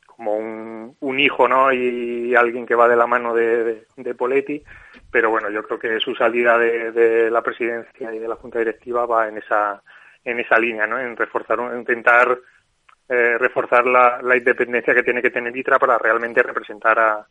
como 0.05 0.37
un, 0.37 1.19
hijo 1.19 1.47
no 1.47 1.73
y 1.73 2.33
alguien 2.35 2.65
que 2.65 2.75
va 2.75 2.87
de 2.87 2.95
la 2.95 3.05
mano 3.05 3.33
de, 3.33 3.85
de, 3.97 4.15
Poletti 4.15 4.63
pero 5.11 5.29
bueno 5.29 5.49
yo 5.49 5.61
creo 5.63 5.77
que 5.77 5.99
su 5.99 6.15
salida 6.15 6.57
de, 6.57 6.93
de 6.93 7.29
la 7.29 7.41
presidencia 7.41 8.13
y 8.13 8.19
de 8.19 8.27
la 8.27 8.37
junta 8.37 8.59
directiva 8.59 9.05
va 9.05 9.27
en 9.27 9.39
esa 9.39 9.81
en 10.25 10.39
esa 10.39 10.57
línea, 10.57 10.87
¿no? 10.87 10.99
En 10.99 11.15
reforzar, 11.15 11.59
intentar 11.77 12.37
eh, 13.07 13.37
reforzar 13.37 13.85
la, 13.85 14.19
la, 14.21 14.35
independencia 14.35 14.93
que 14.93 15.03
tiene 15.03 15.21
que 15.21 15.29
tener 15.29 15.55
ITRA 15.55 15.77
para 15.77 15.97
realmente 15.99 16.41
representar 16.41 16.99
a, 16.99 17.27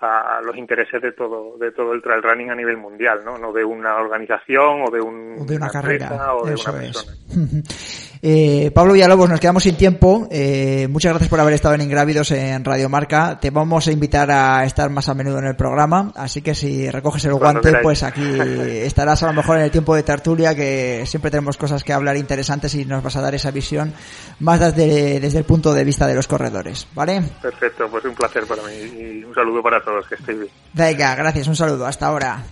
a 0.00 0.40
los 0.44 0.56
intereses 0.56 1.00
de 1.00 1.12
todo 1.12 1.56
de 1.56 1.70
todo 1.72 1.92
el 1.92 2.02
trail 2.02 2.22
running 2.22 2.50
a 2.50 2.54
nivel 2.54 2.76
mundial, 2.76 3.20
¿no? 3.24 3.38
No 3.38 3.52
de 3.52 3.64
una 3.64 3.96
organización 3.96 4.82
o 4.86 4.90
de, 4.90 5.00
un, 5.00 5.46
de 5.46 5.56
una, 5.56 5.70
carrera 5.70 6.34
o 6.34 6.44
de 6.44 6.54
una 6.54 6.72
persona. 6.72 7.12
Eh, 8.26 8.70
Pablo 8.72 8.94
Villalobos, 8.94 9.28
nos 9.28 9.38
quedamos 9.38 9.64
sin 9.64 9.76
tiempo. 9.76 10.26
Eh, 10.30 10.88
muchas 10.88 11.12
gracias 11.12 11.28
por 11.28 11.40
haber 11.40 11.52
estado 11.52 11.74
en 11.74 11.82
Ingrávidos 11.82 12.30
en 12.30 12.64
Radio 12.64 12.88
Marca. 12.88 13.38
Te 13.38 13.50
vamos 13.50 13.86
a 13.86 13.92
invitar 13.92 14.30
a 14.30 14.64
estar 14.64 14.88
más 14.88 15.10
a 15.10 15.14
menudo 15.14 15.40
en 15.40 15.44
el 15.44 15.56
programa, 15.56 16.10
así 16.16 16.40
que 16.40 16.54
si 16.54 16.90
recoges 16.90 17.26
el 17.26 17.34
guante, 17.34 17.70
pues 17.82 18.02
aquí 18.02 18.22
estarás 18.66 19.22
a 19.24 19.26
lo 19.26 19.34
mejor 19.34 19.58
en 19.58 19.64
el 19.64 19.70
tiempo 19.70 19.94
de 19.94 20.04
tertulia, 20.04 20.54
que 20.54 21.04
siempre 21.04 21.30
tenemos 21.30 21.58
cosas 21.58 21.84
que 21.84 21.92
hablar 21.92 22.16
interesantes 22.16 22.74
y 22.76 22.86
nos 22.86 23.02
vas 23.02 23.14
a 23.16 23.20
dar 23.20 23.34
esa 23.34 23.50
visión 23.50 23.92
más 24.40 24.58
desde, 24.58 25.20
desde 25.20 25.40
el 25.40 25.44
punto 25.44 25.74
de 25.74 25.84
vista 25.84 26.06
de 26.06 26.14
los 26.14 26.26
corredores, 26.26 26.88
¿vale? 26.94 27.22
Perfecto, 27.42 27.90
pues 27.90 28.06
un 28.06 28.14
placer 28.14 28.46
para 28.46 28.62
mí 28.62 28.72
y 28.72 29.22
un 29.22 29.34
saludo 29.34 29.62
para 29.62 29.84
todos, 29.84 30.08
que 30.08 30.14
estéis 30.14 30.38
bien. 30.38 30.50
Venga, 30.72 31.14
gracias, 31.14 31.46
un 31.46 31.56
saludo, 31.56 31.84
hasta 31.84 32.06
ahora. 32.06 32.42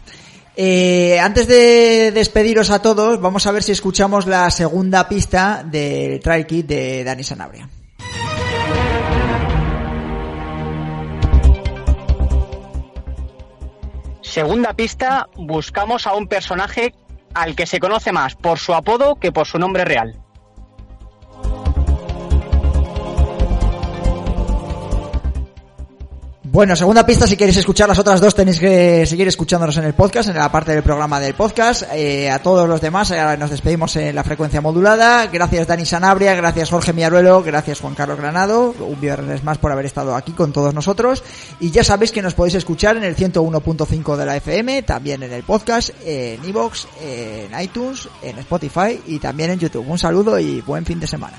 Eh, 0.55 1.19
antes 1.19 1.47
de 1.47 2.13
despediros 2.13 2.71
a 2.71 2.83
todos, 2.83 3.21
vamos 3.21 3.47
a 3.47 3.53
ver 3.53 3.63
si 3.63 3.73
escuchamos 3.73 4.27
la 4.27 4.51
segunda 4.51 5.09
pista 5.09 5.63
del 5.65 6.21
Trail 6.21 6.47
Kit 6.47 6.67
de 6.67 7.05
Dani 7.05 7.25
Sanabria. 7.25 7.69
Segunda 14.21 14.73
pista, 14.73 15.29
buscamos 15.37 16.07
a 16.07 16.15
un 16.15 16.27
personaje 16.27 16.95
al 17.35 17.55
que 17.55 17.67
se 17.67 17.81
conoce 17.81 18.13
más 18.13 18.35
por 18.35 18.59
su 18.59 18.75
apodo 18.75 19.17
que 19.17 19.33
por 19.33 19.47
su 19.47 19.59
nombre 19.59 19.85
real. 19.85 20.22
Bueno, 26.53 26.77
segunda 26.77 27.07
pista, 27.07 27.27
si 27.27 27.35
queréis 27.35 27.57
escuchar 27.57 27.89
las 27.89 27.99
otras 27.99 28.21
dos 28.21 28.35
tenéis 28.35 28.61
que 28.61 29.07
seguir 29.07 29.27
escuchándonos 29.27 29.75
en 29.79 29.85
el 29.85 29.95
podcast, 29.95 30.29
en 30.29 30.37
la 30.37 30.53
parte 30.53 30.73
del 30.73 30.83
programa 30.83 31.19
del 31.19 31.33
podcast. 31.33 31.85
Eh, 31.95 32.31
a 32.31 32.43
todos 32.43 32.69
los 32.69 32.79
demás, 32.79 33.11
ahora 33.11 33.39
nos 33.39 33.49
despedimos 33.49 33.97
en 33.97 34.15
la 34.15 34.23
frecuencia 34.23 34.61
modulada. 34.61 35.29
Gracias 35.29 35.67
Dani 35.67 35.87
Sanabria, 35.87 36.35
gracias 36.35 36.69
Jorge 36.69 36.93
Miaruelo, 36.93 37.43
gracias 37.43 37.81
Juan 37.81 37.95
Carlos 37.95 38.19
Granado, 38.19 38.75
un 38.81 39.01
viernes 39.01 39.43
más 39.43 39.57
por 39.57 39.73
haber 39.73 39.87
estado 39.87 40.15
aquí 40.15 40.33
con 40.33 40.53
todos 40.53 40.75
nosotros. 40.75 41.25
Y 41.59 41.71
ya 41.71 41.85
sabéis 41.85 42.13
que 42.13 42.21
nos 42.21 42.35
podéis 42.35 42.57
escuchar 42.57 42.99
en 42.99 43.05
el 43.05 43.17
101.5 43.17 44.17
de 44.17 44.27
la 44.27 44.37
FM, 44.37 44.83
también 44.83 45.23
en 45.23 45.33
el 45.33 45.45
podcast, 45.45 45.89
en 46.05 46.45
iVoox, 46.45 46.85
en 47.01 47.63
iTunes, 47.63 48.11
en 48.21 48.39
Spotify 48.41 49.01
y 49.07 49.19
también 49.21 49.53
en 49.53 49.59
YouTube. 49.59 49.89
Un 49.89 49.99
saludo 49.99 50.39
y 50.39 50.61
buen 50.61 50.85
fin 50.85 51.01
de 51.01 51.07
semana. 51.07 51.39